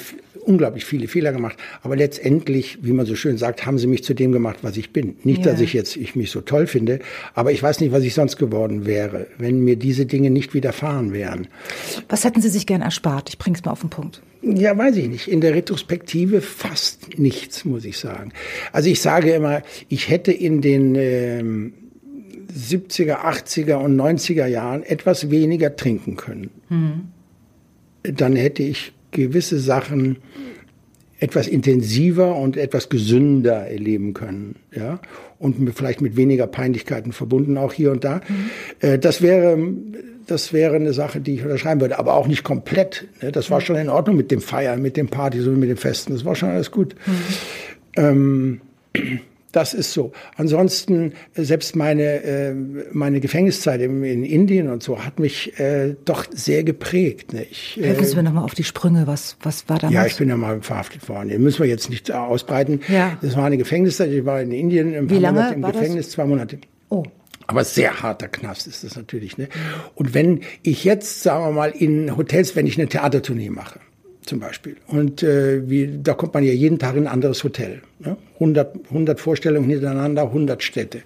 unglaublich 0.45 0.85
viele 0.85 1.09
Fehler 1.09 1.33
gemacht, 1.33 1.57
aber 1.83 1.97
letztendlich, 1.97 2.79
wie 2.83 2.93
man 2.93 3.07
so 3.07 3.15
schön 3.15 3.39
sagt, 3.39 3.65
haben 3.65 3.79
sie 3.79 3.87
mich 3.87 4.05
zu 4.05 4.15
dem 4.15 4.33
gemacht, 4.33 4.59
was 4.63 4.77
ich 4.77 4.93
bin. 4.93 5.17
Nicht, 5.23 5.45
ja. 5.45 5.53
dass 5.53 5.61
ich 5.61 5.73
jetzt 5.73 5.97
ich 5.97 6.17
mich 6.17 6.31
so 6.31 6.41
toll 6.41 6.67
finde, 6.67 6.99
aber 7.35 7.53
ich 7.53 7.63
weiß 7.63 7.81
nicht, 7.81 7.93
was 7.93 8.03
ich 8.03 8.15
sonst 8.15 8.37
geworden 8.37 8.87
wäre, 8.87 9.27
wenn 9.39 9.61
mir 9.61 9.77
diese 9.77 10.07
Dinge 10.07 10.31
nicht 10.31 10.55
widerfahren 10.55 11.13
wären. 11.13 11.49
Was 12.09 12.25
hätten 12.25 12.43
Sie 12.43 12.49
sich 12.49 12.67
gern 12.67 12.83
erspart? 12.83 13.29
Ich 13.29 13.39
bring's 13.39 13.65
mal 13.65 13.73
auf 13.73 13.81
den 13.81 13.91
Punkt. 13.91 14.21
Ja, 14.43 14.77
weiß 14.77 14.97
ich 14.97 15.09
nicht. 15.09 15.29
In 15.29 15.41
der 15.41 15.55
Retrospektive 15.55 16.41
fast 16.41 17.19
nichts, 17.19 17.65
muss 17.65 17.85
ich 17.85 17.99
sagen. 17.99 18.33
Also 18.73 18.91
ich 18.91 19.01
sage 19.01 19.33
immer, 19.33 19.63
ich 19.89 20.09
hätte 20.09 20.33
in 20.33 20.61
den 20.61 20.97
ähm, 20.97 21.75
70er, 22.53 23.19
80er 23.19 23.77
und 23.77 23.97
90er 23.97 24.47
Jahren 24.47 24.83
etwas 24.83 25.31
weniger 25.31 25.77
trinken 25.77 26.17
können. 26.17 26.51
Mhm. 26.69 27.09
Dann 28.03 28.35
hätte 28.35 28.65
ich 28.65 28.93
gewisse 29.13 29.59
Sachen 29.61 30.19
etwas 31.21 31.47
intensiver 31.47 32.35
und 32.35 32.57
etwas 32.57 32.89
gesünder 32.89 33.69
erleben 33.69 34.13
können, 34.13 34.57
ja, 34.75 34.99
und 35.39 35.71
vielleicht 35.73 36.01
mit 36.01 36.17
weniger 36.17 36.49
Peinlichkeiten 36.49 37.13
verbunden 37.13 37.57
auch 37.59 37.73
hier 37.73 37.93
und 37.93 38.03
da. 38.03 38.21
Mhm. 38.81 39.01
Das 39.01 39.23
wäre, 39.23 39.57
das 40.27 40.53
wäre 40.53 40.75
eine 40.75 40.93
Sache, 40.93 41.21
die 41.21 41.35
ich 41.35 41.43
unterschreiben 41.45 41.81
würde, 41.81 41.99
aber 41.99 42.15
auch 42.15 42.27
nicht 42.27 42.43
komplett. 42.43 43.07
Ne? 43.23 43.31
Das 43.31 43.51
war 43.51 43.61
mhm. 43.61 43.65
schon 43.65 43.77
in 43.77 43.89
Ordnung 43.89 44.17
mit 44.17 44.33
dem 44.33 44.41
Feiern, 44.41 44.83
mit 44.83 44.97
dem 44.97 45.09
Party, 45.09 45.41
so 45.41 45.51
mit 45.51 45.69
den 45.69 45.77
Festen. 45.77 46.13
Das 46.13 46.25
war 46.25 46.35
schon 46.35 46.49
alles 46.49 46.73
gut. 46.73 46.97
Mhm. 47.07 47.13
Ähm, 47.97 48.61
das 49.53 49.75
ist 49.75 49.93
so. 49.93 50.13
Ansonsten, 50.37 51.13
äh, 51.35 51.43
selbst 51.43 51.77
meine, 51.77 52.23
äh, 52.23 52.55
meine 52.93 53.21
Gefängniszeit 53.21 53.81
in, 53.81 54.03
in 54.03 54.25
Indien 54.25 54.69
und 54.69 54.83
so 54.83 55.05
hat 55.05 55.19
mich 55.19 55.59
äh, 55.61 55.95
doch 56.05 56.25
sehr 56.31 56.65
geprägt. 56.65 57.33
Ne? 57.33 57.45
Ich, 57.51 57.79
äh, 57.79 57.89
Helfen 57.89 58.05
Sie 58.07 58.17
mir 58.17 58.23
nochmal 58.23 58.45
auf 58.45 58.55
die 58.55 58.65
Sprünge. 58.65 59.07
Was, 59.07 59.37
was 59.43 59.69
war 59.69 59.79
damals? 59.79 59.95
Ja, 59.95 60.07
ich 60.07 60.17
bin 60.17 60.29
ja 60.29 60.37
mal 60.37 60.61
verhaftet 60.63 61.09
worden. 61.09 61.29
Den 61.29 61.43
müssen 61.43 61.63
wir 61.63 61.69
jetzt 61.69 61.91
nicht 61.91 62.11
ausbreiten. 62.11 62.81
Ja. 62.89 63.19
Das 63.21 63.37
war 63.37 63.45
eine 63.45 63.59
Gefängniszeit. 63.59 64.11
Ich 64.11 64.25
war 64.25 64.41
in 64.41 64.51
Indien 64.53 64.95
im, 64.95 65.11
Wie 65.11 65.19
lange 65.19 65.53
im 65.53 65.63
Gefängnis, 65.63 66.07
das? 66.07 66.15
zwei 66.15 66.25
Monate. 66.25 66.59
Oh. 66.89 67.05
Aber 67.47 67.65
sehr 67.65 68.03
harter 68.03 68.29
Knast 68.29 68.67
ist 68.67 68.85
das 68.85 68.97
natürlich. 68.97 69.37
Ne? 69.37 69.49
Und 69.95 70.15
wenn 70.15 70.41
ich 70.63 70.85
jetzt, 70.85 71.23
sagen 71.23 71.45
wir 71.45 71.53
mal, 71.53 71.71
in 71.71 72.17
Hotels, 72.17 72.57
wenn 72.57 72.67
ich 72.67 72.79
eine 72.79 72.89
Theatertournee 72.89 73.51
mache, 73.51 73.81
zum 74.27 74.41
Beispiel. 74.41 74.77
Und 74.87 75.23
äh, 75.23 75.69
wie, 75.69 75.99
da 76.03 76.15
kommt 76.15 76.35
man 76.35 76.45
ja 76.45 76.53
jeden 76.53 76.79
Tag 76.79 76.97
in 76.97 77.07
ein 77.07 77.13
anderes 77.13 77.45
Hotel. 77.45 77.83
Ne? 77.99 78.17
100, 78.35 78.77
100 78.91 79.21
Vorstellungen 79.21 79.69
hintereinander, 79.69 80.23
100 80.23 80.63
Städte. 80.63 81.03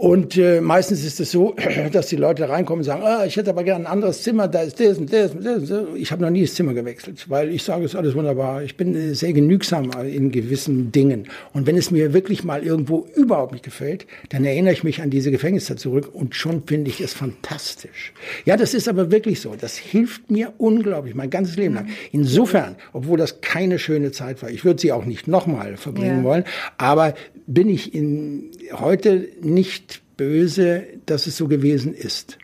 Und 0.00 0.38
äh, 0.38 0.62
meistens 0.62 1.04
ist 1.04 1.20
es 1.20 1.30
so, 1.30 1.54
dass 1.92 2.06
die 2.06 2.16
Leute 2.16 2.48
reinkommen 2.48 2.80
und 2.80 2.84
sagen, 2.84 3.02
ah, 3.04 3.26
ich 3.26 3.36
hätte 3.36 3.50
aber 3.50 3.64
gerne 3.64 3.84
ein 3.84 3.92
anderes 3.92 4.22
Zimmer, 4.22 4.48
da 4.48 4.62
ist 4.62 4.80
das 4.80 4.96
und 4.96 5.12
das 5.12 5.32
und 5.32 5.44
das. 5.44 5.70
Ich 5.94 6.10
habe 6.10 6.22
noch 6.22 6.30
nie 6.30 6.40
das 6.40 6.54
Zimmer 6.54 6.72
gewechselt, 6.72 7.26
weil 7.28 7.50
ich 7.50 7.62
sage, 7.62 7.84
es 7.84 7.92
ist 7.92 7.96
alles 7.98 8.14
wunderbar. 8.14 8.62
Ich 8.62 8.78
bin 8.78 9.14
sehr 9.14 9.34
genügsam 9.34 9.90
in 10.04 10.30
gewissen 10.30 10.90
Dingen. 10.90 11.28
Und 11.52 11.66
wenn 11.66 11.76
es 11.76 11.90
mir 11.90 12.14
wirklich 12.14 12.44
mal 12.44 12.62
irgendwo 12.62 13.08
überhaupt 13.14 13.52
nicht 13.52 13.62
gefällt, 13.62 14.06
dann 14.30 14.42
erinnere 14.46 14.72
ich 14.72 14.84
mich 14.84 15.02
an 15.02 15.10
diese 15.10 15.30
Gefängniszeit 15.30 15.78
zurück 15.78 16.08
und 16.14 16.34
schon 16.34 16.62
finde 16.66 16.88
ich 16.88 17.02
es 17.02 17.12
fantastisch. 17.12 18.14
Ja, 18.46 18.56
das 18.56 18.72
ist 18.72 18.88
aber 18.88 19.10
wirklich 19.10 19.42
so. 19.42 19.54
Das 19.54 19.76
hilft 19.76 20.30
mir 20.30 20.54
unglaublich, 20.56 21.14
mein 21.14 21.28
ganzes 21.28 21.56
Leben 21.56 21.74
lang. 21.74 21.88
Insofern, 22.10 22.76
obwohl 22.94 23.18
das 23.18 23.42
keine 23.42 23.78
schöne 23.78 24.12
Zeit 24.12 24.40
war, 24.40 24.48
ich 24.48 24.64
würde 24.64 24.80
sie 24.80 24.92
auch 24.92 25.04
nicht 25.04 25.28
nochmal 25.28 25.76
verbringen 25.76 26.20
ja. 26.20 26.24
wollen, 26.24 26.44
aber 26.78 27.12
bin 27.46 27.68
ich 27.68 27.94
in, 27.94 28.50
heute 28.72 29.28
nicht 29.42 29.89
böse, 30.20 30.84
dass 31.06 31.26
es 31.26 31.38
so 31.38 31.48
gewesen 31.48 31.94
ist. 31.94 32.36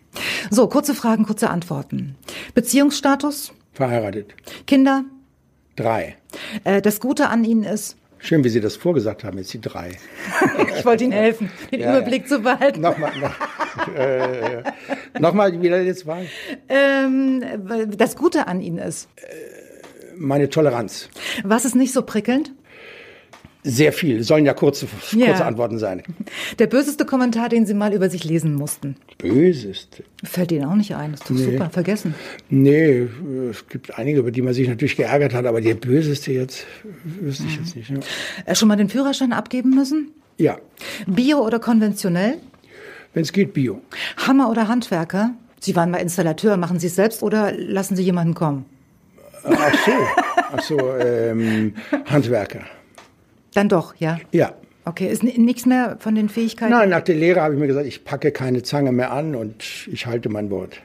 So, 0.50 0.66
kurze 0.66 0.94
Fragen, 0.94 1.26
kurze 1.26 1.50
Antworten. 1.50 2.16
Beziehungsstatus? 2.54 3.52
Verheiratet. 3.74 4.34
Kinder? 4.66 5.04
Drei. 5.76 6.16
Äh, 6.64 6.80
das 6.80 7.00
Gute 7.00 7.28
an 7.28 7.44
Ihnen 7.44 7.64
ist? 7.64 7.98
Schön, 8.18 8.42
wie 8.44 8.48
Sie 8.48 8.62
das 8.62 8.76
vorgesagt 8.76 9.24
haben, 9.24 9.36
jetzt 9.36 9.52
die 9.52 9.60
drei. 9.60 9.90
ich 10.78 10.86
wollte 10.86 11.04
Ihnen 11.04 11.12
helfen, 11.12 11.50
den 11.70 11.80
ja, 11.80 11.90
Überblick 11.90 12.22
ja. 12.22 12.28
zu 12.28 12.40
behalten. 12.40 12.80
Nochmal, 12.80 13.12
noch, 13.18 13.94
äh, 13.94 14.62
nochmal 15.20 15.60
wieder 15.60 15.82
jetzt 15.82 16.06
war. 16.06 16.22
Ähm, 16.70 17.44
das 17.94 18.16
Gute 18.16 18.46
an 18.46 18.62
Ihnen 18.62 18.78
ist? 18.78 19.10
Meine 20.16 20.48
Toleranz. 20.48 21.10
Was 21.44 21.66
ist 21.66 21.76
nicht 21.76 21.92
so 21.92 22.00
prickelnd? 22.00 22.52
Sehr 23.68 23.92
viel. 23.92 24.22
Sollen 24.22 24.46
ja 24.46 24.54
kurze, 24.54 24.86
kurze 24.86 25.18
ja. 25.18 25.34
Antworten 25.44 25.78
sein. 25.78 26.04
Der 26.60 26.68
böseste 26.68 27.04
Kommentar, 27.04 27.48
den 27.48 27.66
Sie 27.66 27.74
mal 27.74 27.92
über 27.92 28.08
sich 28.08 28.22
lesen 28.22 28.54
mussten. 28.54 28.94
Böseste? 29.18 30.04
Fällt 30.22 30.52
Ihnen 30.52 30.66
auch 30.66 30.76
nicht 30.76 30.94
ein. 30.94 31.10
Das 31.10 31.22
ist 31.22 31.30
doch 31.30 31.34
nee. 31.34 31.52
super. 31.52 31.70
Vergessen. 31.70 32.14
Nee, 32.48 33.08
es 33.50 33.68
gibt 33.68 33.98
einige, 33.98 34.20
über 34.20 34.30
die 34.30 34.40
man 34.40 34.54
sich 34.54 34.68
natürlich 34.68 34.96
geärgert 34.96 35.34
hat, 35.34 35.46
aber 35.46 35.60
der 35.60 35.74
böseste 35.74 36.30
jetzt 36.30 36.64
wüsste 37.02 37.42
ich 37.48 37.58
mhm. 37.58 37.64
jetzt 37.64 37.76
nicht. 37.76 37.90
Ja. 37.90 37.98
Äh, 38.44 38.54
schon 38.54 38.68
mal 38.68 38.76
den 38.76 38.88
Führerschein 38.88 39.32
abgeben 39.32 39.70
müssen? 39.70 40.12
Ja. 40.38 40.58
Bio 41.08 41.44
oder 41.44 41.58
konventionell? 41.58 42.34
Wenn 43.14 43.22
es 43.22 43.32
geht, 43.32 43.52
Bio. 43.52 43.80
Hammer 44.16 44.48
oder 44.48 44.68
Handwerker? 44.68 45.32
Sie 45.58 45.74
waren 45.74 45.90
mal 45.90 45.98
Installateur. 45.98 46.56
Machen 46.56 46.78
Sie 46.78 46.86
es 46.86 46.94
selbst 46.94 47.24
oder 47.24 47.50
lassen 47.52 47.96
Sie 47.96 48.04
jemanden 48.04 48.34
kommen? 48.34 48.64
Ach 49.42 49.74
so, 49.84 49.92
ach 50.52 50.62
so 50.62 50.78
ähm, 50.98 51.74
Handwerker. 52.06 52.60
Dann 53.56 53.70
doch, 53.70 53.94
ja? 53.96 54.18
Ja. 54.32 54.52
Okay, 54.84 55.10
ist 55.10 55.22
nichts 55.22 55.64
mehr 55.64 55.96
von 55.98 56.14
den 56.14 56.28
Fähigkeiten? 56.28 56.72
Nein, 56.72 56.90
nach 56.90 57.00
der 57.00 57.14
Lehre 57.14 57.40
habe 57.40 57.54
ich 57.54 57.60
mir 57.60 57.66
gesagt, 57.66 57.86
ich 57.86 58.04
packe 58.04 58.30
keine 58.30 58.62
Zange 58.62 58.92
mehr 58.92 59.12
an 59.12 59.34
und 59.34 59.88
ich 59.90 60.06
halte 60.06 60.28
mein 60.28 60.50
Wort. 60.50 60.82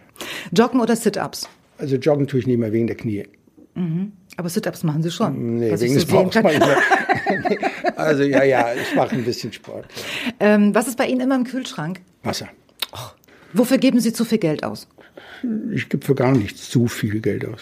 Joggen 0.54 0.80
oder 0.80 0.96
Sit-Ups? 0.96 1.50
Also 1.78 1.98
joggen 1.98 2.28
tue 2.28 2.40
ich 2.40 2.48
nicht 2.48 2.58
mehr 2.58 2.72
wegen 2.72 2.88
der 2.88 2.96
Knie. 2.96 3.28
Mhm. 3.76 4.14
Aber 4.38 4.48
Sit-Ups 4.48 4.84
machen 4.84 5.04
Sie 5.04 5.12
schon. 5.12 5.58
Nee, 5.60 5.78
wegen 5.78 5.94
des 5.96 6.06
Bauchs 6.06 6.38
Also 7.98 8.24
ja, 8.24 8.44
ja, 8.46 8.74
ich 8.74 8.96
mache 8.96 9.18
ein 9.18 9.26
bisschen 9.26 9.52
Sport. 9.52 9.86
Ähm, 10.40 10.74
was 10.74 10.88
ist 10.88 10.98
bei 10.98 11.08
Ihnen 11.08 11.20
immer 11.20 11.36
im 11.36 11.44
Kühlschrank? 11.44 12.00
Wasser. 12.24 12.48
Oh. 12.94 13.10
Wofür 13.52 13.80
geben 13.80 14.00
Sie 14.00 14.14
zu 14.14 14.24
viel 14.24 14.38
Geld 14.38 14.64
aus? 14.64 14.88
Ich 15.74 15.90
gebe 15.90 16.06
für 16.06 16.16
gar 16.16 16.32
nichts 16.32 16.70
zu 16.70 16.88
viel 16.88 17.20
Geld 17.20 17.46
aus. 17.46 17.60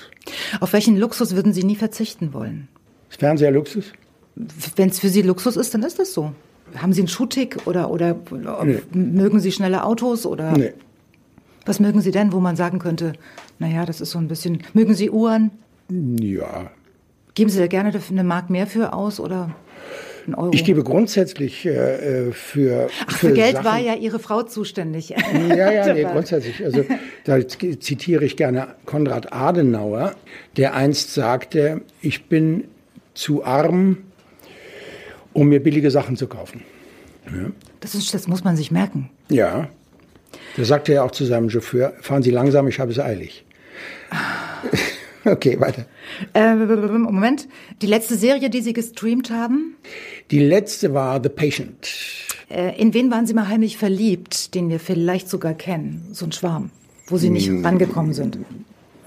Auf 0.60 0.74
welchen 0.74 0.98
Luxus 0.98 1.36
würden 1.36 1.52
Sie 1.52 1.64
nie 1.64 1.76
verzichten 1.76 2.32
wollen? 2.32 2.68
Das 3.10 3.18
Fernseher 3.18 3.50
Luxus? 3.50 3.92
Wenn 4.76 4.90
es 4.90 5.00
für 5.00 5.10
Sie 5.10 5.22
Luxus 5.22 5.58
ist, 5.58 5.74
dann 5.74 5.84
ist 5.84 6.00
das 6.00 6.14
so. 6.14 6.34
Haben 6.76 6.94
Sie 6.94 7.02
einen 7.02 7.08
Schuhtick 7.08 7.68
oder, 7.68 7.92
oder 7.92 8.16
nee. 8.64 8.80
mögen 8.94 9.40
Sie 9.40 9.52
schnelle 9.52 9.84
Autos 9.84 10.26
oder? 10.26 10.54
Nee. 10.58 10.74
Was 11.66 11.80
mögen 11.80 12.02
Sie 12.02 12.12
denn, 12.12 12.32
wo 12.32 12.40
man 12.40 12.56
sagen 12.56 12.80
könnte, 12.80 13.14
naja, 13.60 13.86
das 13.86 14.02
ist 14.02 14.12
so 14.12 14.20
ein 14.20 14.28
bisschen. 14.28 14.64
Mögen 14.74 14.96
Sie 14.96 15.10
Uhren? 15.10 15.52
Ja. 15.90 16.72
Geben 17.34 17.50
Sie 17.50 17.60
da 17.60 17.68
gerne 17.68 17.92
eine 18.10 18.24
Mark 18.24 18.50
mehr 18.50 18.68
für 18.68 18.94
aus 18.94 19.20
oder 19.20 19.54
einen 20.26 20.36
Euro? 20.36 20.52
Ich 20.54 20.64
gebe 20.64 20.84
grundsätzlich 20.84 21.66
äh, 21.66 22.32
für. 22.32 22.88
Ach, 23.06 23.12
für, 23.12 23.28
für 23.28 23.34
Geld 23.34 23.54
Sachen, 23.54 23.66
war 23.66 23.80
ja 23.80 23.96
Ihre 23.96 24.20
Frau 24.20 24.44
zuständig. 24.44 25.10
Ja, 25.10 25.72
ja, 25.72 25.94
nee, 25.94 26.04
grundsätzlich. 26.04 26.64
Also 26.64 26.86
da 27.26 27.46
zitiere 27.48 28.24
ich 28.24 28.38
gerne 28.38 28.76
Konrad 28.86 29.34
Adenauer, 29.34 30.16
der 30.56 30.76
einst 30.76 31.14
sagte, 31.14 31.82
ich 32.02 32.26
bin 32.26 32.66
zu 33.14 33.44
arm, 33.44 33.98
um 35.34 35.48
mir 35.48 35.62
billige 35.62 35.92
Sachen 35.92 36.16
zu 36.16 36.28
kaufen. 36.28 36.62
Ja. 37.26 37.52
Das, 37.80 37.96
ist, 37.96 38.14
das 38.14 38.28
muss 38.28 38.44
man 38.44 38.56
sich 38.56 38.72
merken. 38.72 39.10
Ja. 39.30 39.70
Da 40.58 40.64
sagte 40.64 40.94
er 40.94 41.04
auch 41.04 41.12
zu 41.12 41.26
seinem 41.26 41.50
Chauffeur, 41.50 41.94
fahren 42.02 42.24
Sie 42.24 42.32
langsam, 42.32 42.68
ich 42.68 42.80
habe 42.80 42.92
es 42.92 43.00
eilig. 43.00 43.46
okay, 45.26 45.60
weiter. 45.60 45.86
Äh, 46.34 46.56
Moment, 46.56 47.48
die 47.82 47.88
letzte 47.88 48.16
Serie, 48.16 48.50
die 48.50 48.62
Sie 48.62 48.74
gestreamt 48.74 49.32
haben? 49.32 49.76
Die 50.32 50.40
letzte 50.40 50.94
war 50.94 51.22
The 51.22 51.30
Patient. 51.30 51.90
Äh, 52.50 52.80
in 52.80 52.94
wen 52.94 53.12
waren 53.12 53.28
Sie 53.28 53.34
mal 53.34 53.48
heimlich 53.48 53.78
verliebt, 53.78 54.56
den 54.56 54.70
wir 54.70 54.80
vielleicht 54.80 55.30
sogar 55.30 55.54
kennen? 55.54 56.08
So 56.12 56.26
ein 56.26 56.32
Schwarm, 56.32 56.72
wo 57.08 57.18
Sie 57.18 57.30
nicht 57.30 57.48
hm. 57.48 57.66
rangekommen 57.66 58.14
sind. 58.14 58.40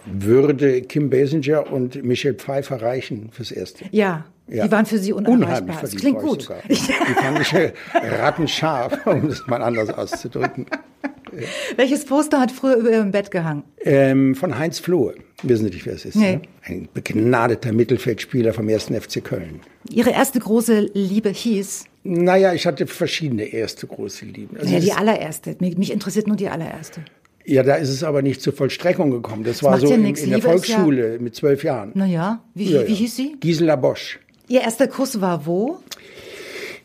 Würde 0.06 0.82
Kim 0.82 1.10
Basinger 1.10 1.70
und 1.72 2.02
Michelle 2.02 2.34
Pfeiffer 2.34 2.82
reichen 2.82 3.30
fürs 3.30 3.52
Erste? 3.52 3.84
Ja, 3.90 4.24
ja. 4.48 4.64
Die 4.66 4.72
waren 4.72 4.86
für 4.86 4.98
Sie 4.98 5.12
unerreichbar. 5.12 5.78
Das 5.80 5.94
klingt 5.94 6.18
gut. 6.18 6.42
Sogar. 6.42 6.62
Die 6.68 6.74
fand 6.74 7.40
ich 7.40 7.54
rattenscharf, 7.94 9.06
um 9.06 9.26
es 9.26 9.46
mal 9.46 9.62
anders 9.62 9.90
auszudrücken. 9.90 10.66
Welches 11.76 12.04
Poster 12.04 12.40
hat 12.40 12.52
früher 12.52 12.76
über 12.76 12.90
Ihrem 12.90 13.10
Bett 13.10 13.30
gehangen? 13.30 13.62
Ähm, 13.80 14.34
von 14.34 14.58
Heinz 14.58 14.78
Flohe. 14.78 15.14
Wissen 15.42 15.64
Sie 15.66 15.70
nicht, 15.70 15.86
wer 15.86 15.94
es 15.94 16.04
ist? 16.04 16.16
Nee. 16.16 16.36
Ne? 16.36 16.42
Ein 16.64 16.88
begnadeter 16.92 17.72
Mittelfeldspieler 17.72 18.52
vom 18.52 18.68
1. 18.68 18.84
FC 18.86 19.24
Köln. 19.24 19.60
Ihre 19.88 20.10
erste 20.10 20.38
große 20.38 20.90
Liebe 20.92 21.30
hieß? 21.30 21.86
Naja, 22.04 22.52
ich 22.52 22.66
hatte 22.66 22.86
verschiedene 22.86 23.44
erste 23.44 23.86
große 23.86 24.26
Lieben. 24.26 24.56
Also 24.58 24.72
ja, 24.72 24.80
die 24.80 24.92
allererste. 24.92 25.56
Mich 25.60 25.92
interessiert 25.92 26.26
nur 26.26 26.36
die 26.36 26.48
allererste. 26.48 27.00
Ja, 27.44 27.62
da 27.62 27.74
ist 27.74 27.88
es 27.88 28.04
aber 28.04 28.22
nicht 28.22 28.40
zur 28.40 28.52
Vollstreckung 28.52 29.10
gekommen. 29.10 29.44
Das, 29.44 29.58
das 29.58 29.62
war 29.62 29.78
so 29.78 29.88
ja 29.88 29.94
in, 29.94 30.04
in, 30.04 30.30
der 30.30 30.42
Volksschule 30.42 31.14
ja 31.14 31.20
mit 31.20 31.34
zwölf 31.34 31.64
Jahren. 31.64 31.92
Naja, 31.94 32.42
wie, 32.54 32.70
ja, 32.70 32.86
wie 32.86 32.94
hieß 32.94 33.16
sie? 33.16 33.36
Gisela 33.40 33.76
Bosch. 33.76 34.20
Ihr 34.48 34.60
erster 34.60 34.88
Kuss 34.88 35.20
war 35.20 35.46
wo? 35.46 35.78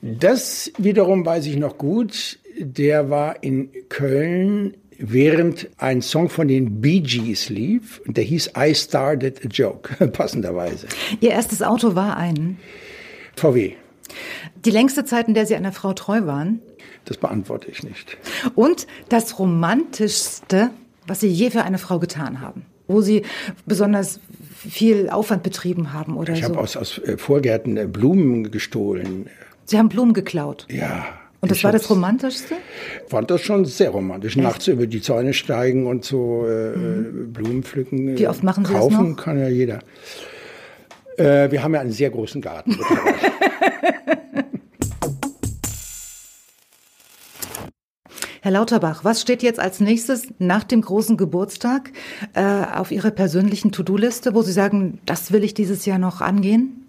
Das 0.01 0.71
wiederum 0.77 1.25
weiß 1.25 1.45
ich 1.47 1.57
noch 1.57 1.77
gut. 1.77 2.39
Der 2.59 3.09
war 3.09 3.43
in 3.43 3.69
Köln, 3.89 4.75
während 4.97 5.69
ein 5.77 6.01
Song 6.01 6.29
von 6.29 6.47
den 6.47 6.81
Bee 6.81 7.01
Gees 7.01 7.49
lief. 7.49 8.01
Und 8.05 8.17
der 8.17 8.23
hieß 8.23 8.51
I 8.57 8.73
Started 8.73 9.45
a 9.45 9.47
Joke, 9.47 10.07
passenderweise. 10.11 10.87
Ihr 11.19 11.31
erstes 11.31 11.61
Auto 11.61 11.95
war 11.95 12.17
ein? 12.17 12.57
VW. 13.35 13.73
Die 14.65 14.71
längste 14.71 15.05
Zeit, 15.05 15.27
in 15.27 15.33
der 15.33 15.45
Sie 15.45 15.55
einer 15.55 15.71
Frau 15.71 15.93
treu 15.93 16.25
waren? 16.25 16.61
Das 17.07 17.17
beantworte 17.17 17.71
ich 17.71 17.83
nicht. 17.83 18.17
Und 18.55 18.85
das 19.07 19.39
Romantischste, 19.39 20.71
was 21.07 21.21
Sie 21.21 21.29
je 21.29 21.49
für 21.49 21.63
eine 21.63 21.77
Frau 21.77 21.99
getan 21.99 22.41
haben? 22.41 22.65
Wo 22.87 23.01
Sie 23.01 23.23
besonders 23.65 24.19
viel 24.57 25.09
Aufwand 25.09 25.41
betrieben 25.43 25.93
haben 25.93 26.17
oder 26.17 26.33
ich 26.33 26.39
so? 26.39 26.45
Ich 26.45 26.49
habe 26.49 26.59
aus, 26.59 26.75
aus 26.75 26.99
äh, 26.99 27.17
Vorgärten 27.17 27.77
äh, 27.77 27.85
Blumen 27.85 28.51
gestohlen. 28.51 29.29
Sie 29.65 29.77
haben 29.77 29.87
Blumen 29.87 30.13
geklaut? 30.13 30.67
Ja. 30.69 31.05
Und 31.39 31.51
das 31.51 31.63
war 31.63 31.71
das 31.71 31.89
Romantischste? 31.89 32.55
Fand 33.07 33.31
das 33.31 33.41
schon 33.41 33.63
sehr 33.63 33.91
romantisch. 33.91 34.35
Echt? 34.35 34.43
Nachts 34.43 34.67
über 34.67 34.85
die 34.85 35.01
Zäune 35.01 35.33
steigen 35.33 35.87
und 35.87 36.03
so 36.03 36.45
äh, 36.45 36.75
mhm. 36.75 37.31
Blumen 37.31 37.63
pflücken. 37.63 38.17
Wie 38.17 38.27
oft 38.27 38.43
machen 38.43 38.65
Sie 38.65 38.73
kaufen 38.73 38.97
das 38.97 39.07
noch? 39.17 39.23
kann 39.23 39.39
ja 39.39 39.47
jeder. 39.47 39.79
Äh, 41.15 41.51
wir 41.51 41.63
haben 41.63 41.73
ja 41.73 41.79
einen 41.79 41.91
sehr 41.91 42.09
großen 42.09 42.41
Garten. 42.41 42.77
Herr 48.47 48.53
Lauterbach, 48.53 49.03
was 49.03 49.19
steht 49.19 49.43
jetzt 49.43 49.59
als 49.59 49.81
nächstes 49.81 50.29
nach 50.39 50.63
dem 50.63 50.79
großen 50.79 51.17
Geburtstag 51.17 51.91
äh, 52.33 52.41
auf 52.41 52.93
Ihrer 52.93 53.11
persönlichen 53.11 53.73
To-Do-Liste, 53.73 54.33
wo 54.33 54.41
Sie 54.41 54.53
sagen, 54.53 54.99
das 55.05 55.33
will 55.33 55.43
ich 55.43 55.53
dieses 55.53 55.85
Jahr 55.85 55.97
noch 55.99 56.21
angehen? 56.21 56.85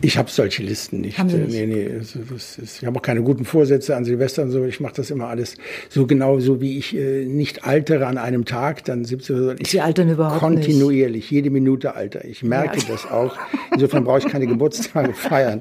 Ich 0.00 0.16
habe 0.18 0.30
solche 0.30 0.62
Listen 0.62 1.00
nicht. 1.00 1.18
Haben 1.18 1.28
Sie 1.28 1.38
nicht? 1.38 1.50
Nee, 1.50 1.66
nee. 1.66 1.82
Ist, 1.82 2.60
ich 2.80 2.86
habe 2.86 2.96
auch 2.96 3.02
keine 3.02 3.24
guten 3.24 3.44
Vorsätze 3.44 3.96
an 3.96 4.04
Silvester 4.04 4.44
und 4.44 4.52
so. 4.52 4.64
Ich 4.64 4.78
mache 4.78 4.94
das 4.94 5.10
immer 5.10 5.26
alles 5.26 5.56
so 5.88 6.06
genau, 6.06 6.38
so 6.38 6.60
wie 6.60 6.78
ich 6.78 6.96
äh, 6.96 7.24
nicht 7.24 7.64
altere 7.64 8.06
an 8.06 8.16
einem 8.16 8.44
Tag, 8.44 8.84
dann 8.84 9.04
17 9.04 9.36
Uhr. 9.36 9.56
Ich 9.58 9.72
Sie 9.72 9.80
altern 9.80 10.10
überhaupt 10.10 10.38
kontinuierlich, 10.38 11.24
nicht. 11.24 11.30
jede 11.32 11.50
Minute 11.50 11.96
alter. 11.96 12.24
Ich 12.24 12.44
merke 12.44 12.78
ja. 12.78 12.84
das 12.88 13.10
auch. 13.10 13.36
Insofern 13.72 14.04
brauche 14.04 14.20
ich 14.20 14.26
keine 14.26 14.46
Geburtstage 14.46 15.12
feiern. 15.12 15.60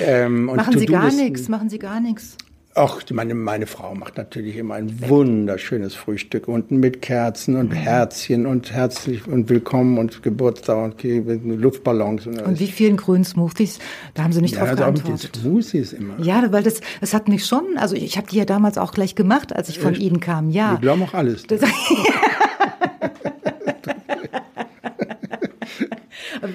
Ähm, 0.00 0.46
machen 0.46 0.78
Sie 0.78 0.86
gar 0.86 1.12
nichts, 1.12 1.50
machen 1.50 1.68
Sie 1.68 1.78
gar 1.78 2.00
nichts. 2.00 2.38
Ach, 2.76 2.98
meine, 3.12 3.36
meine 3.36 3.68
Frau 3.68 3.94
macht 3.94 4.16
natürlich 4.16 4.56
immer 4.56 4.74
ein 4.74 5.08
wunderschönes 5.08 5.94
Frühstück 5.94 6.48
unten 6.48 6.78
mit 6.78 7.02
Kerzen 7.02 7.54
und 7.54 7.70
mhm. 7.70 7.74
Herzchen 7.74 8.46
und 8.46 8.72
herzlich 8.72 9.28
und 9.28 9.48
willkommen 9.48 9.96
und 9.96 10.24
Geburtstag 10.24 10.94
und 11.04 11.60
Luftballons. 11.60 12.26
Und, 12.26 12.42
und 12.42 12.58
wie 12.58 12.66
vielen 12.66 12.96
grünen 12.96 13.22
Smoothies? 13.22 13.78
Da 14.14 14.24
haben 14.24 14.32
Sie 14.32 14.40
nicht 14.40 14.54
ja, 14.56 14.62
drauf 14.62 14.70
also 14.70 14.82
geantwortet. 14.82 15.30
Auch 15.36 15.40
Smoothies 15.40 15.92
immer. 15.92 16.18
Ja, 16.18 16.50
weil 16.50 16.64
das, 16.64 16.80
das 17.00 17.14
hat 17.14 17.28
mich 17.28 17.46
schon, 17.46 17.62
also 17.76 17.94
ich 17.94 18.16
habe 18.16 18.26
die 18.26 18.38
ja 18.38 18.44
damals 18.44 18.76
auch 18.76 18.90
gleich 18.90 19.14
gemacht, 19.14 19.54
als 19.54 19.68
ich 19.68 19.78
von 19.78 19.94
Ihnen 19.94 20.18
kam, 20.18 20.50
ja. 20.50 20.72
Wir 20.72 20.80
glauben 20.80 21.04
auch 21.04 21.14
alles. 21.14 21.44
Das, 21.44 21.60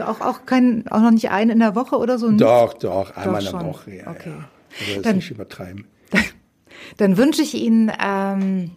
auch, 0.06 0.20
auch, 0.20 0.46
kein, 0.46 0.86
auch 0.90 1.00
noch 1.00 1.12
nicht 1.12 1.32
einen 1.32 1.52
in 1.52 1.60
der 1.60 1.76
Woche 1.76 1.96
oder 1.96 2.18
so? 2.18 2.30
Doch, 2.32 2.74
doch, 2.74 3.16
einmal 3.16 3.42
doch 3.42 3.54
in 3.54 3.60
der 3.60 3.68
Woche, 3.68 3.96
ja. 3.96 4.08
Okay. 4.08 4.32
Ja. 4.32 4.50
Also 4.82 4.94
das 4.96 5.04
Dann, 5.04 5.16
nicht 5.16 5.32
übertreiben. 5.32 5.86
Dann 6.98 7.18
wünsche 7.18 7.42
ich 7.42 7.54
Ihnen 7.54 7.92
ähm, 8.04 8.72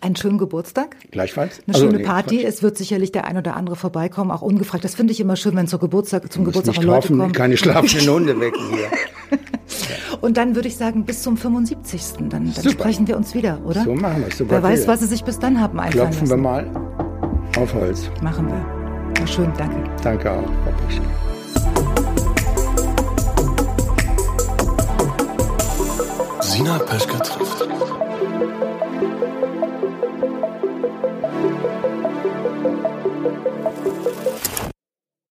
einen 0.00 0.16
schönen 0.16 0.38
Geburtstag. 0.38 0.96
Gleichfalls. 1.10 1.60
Eine 1.66 1.74
also, 1.74 1.86
schöne 1.86 1.98
nee, 1.98 2.04
Party. 2.04 2.38
Quatsch. 2.38 2.48
Es 2.48 2.62
wird 2.62 2.76
sicherlich 2.76 3.12
der 3.12 3.24
ein 3.24 3.36
oder 3.36 3.56
andere 3.56 3.76
vorbeikommen, 3.76 4.30
auch 4.30 4.42
ungefragt. 4.42 4.84
Das 4.84 4.94
finde 4.94 5.12
ich 5.12 5.20
immer 5.20 5.36
schön, 5.36 5.56
wenn 5.56 5.66
zur 5.68 5.78
Geburtstag, 5.78 6.32
zum 6.32 6.44
Geburtstag 6.44 6.76
nicht 6.76 6.84
Leute 6.84 7.08
hoffen, 7.08 7.18
kommen. 7.18 7.32
Keine 7.32 7.56
schlafenden 7.56 8.08
Hunde 8.10 8.40
wecken 8.40 8.60
hier. 8.70 9.38
Und 10.20 10.36
dann 10.36 10.54
würde 10.54 10.68
ich 10.68 10.76
sagen, 10.76 11.04
bis 11.04 11.22
zum 11.22 11.36
75. 11.36 12.28
Dann, 12.28 12.30
dann 12.30 12.70
sprechen 12.70 13.08
wir 13.08 13.16
uns 13.16 13.34
wieder, 13.34 13.60
oder? 13.64 13.82
So 13.82 13.94
machen 13.94 14.20
wir 14.20 14.28
es. 14.28 14.48
Wer 14.48 14.62
weiß, 14.62 14.86
was 14.86 15.00
Sie 15.00 15.06
sich 15.06 15.24
bis 15.24 15.38
dann 15.38 15.60
haben 15.60 15.80
einfallen 15.80 16.10
Klopfen 16.10 16.28
lassen. 16.28 16.30
wir 16.30 16.36
mal 16.36 16.70
auf 17.56 17.74
Holz. 17.74 18.10
Machen 18.22 18.46
wir. 18.46 19.20
War 19.20 19.26
schön, 19.26 19.52
danke. 19.56 19.90
Danke 20.02 20.30
auch, 20.30 20.44
Frau 20.44 20.86
Peschke. 20.86 21.21
Sina 26.62 26.78
Peschke 26.78 27.18
trifft. 27.18 27.61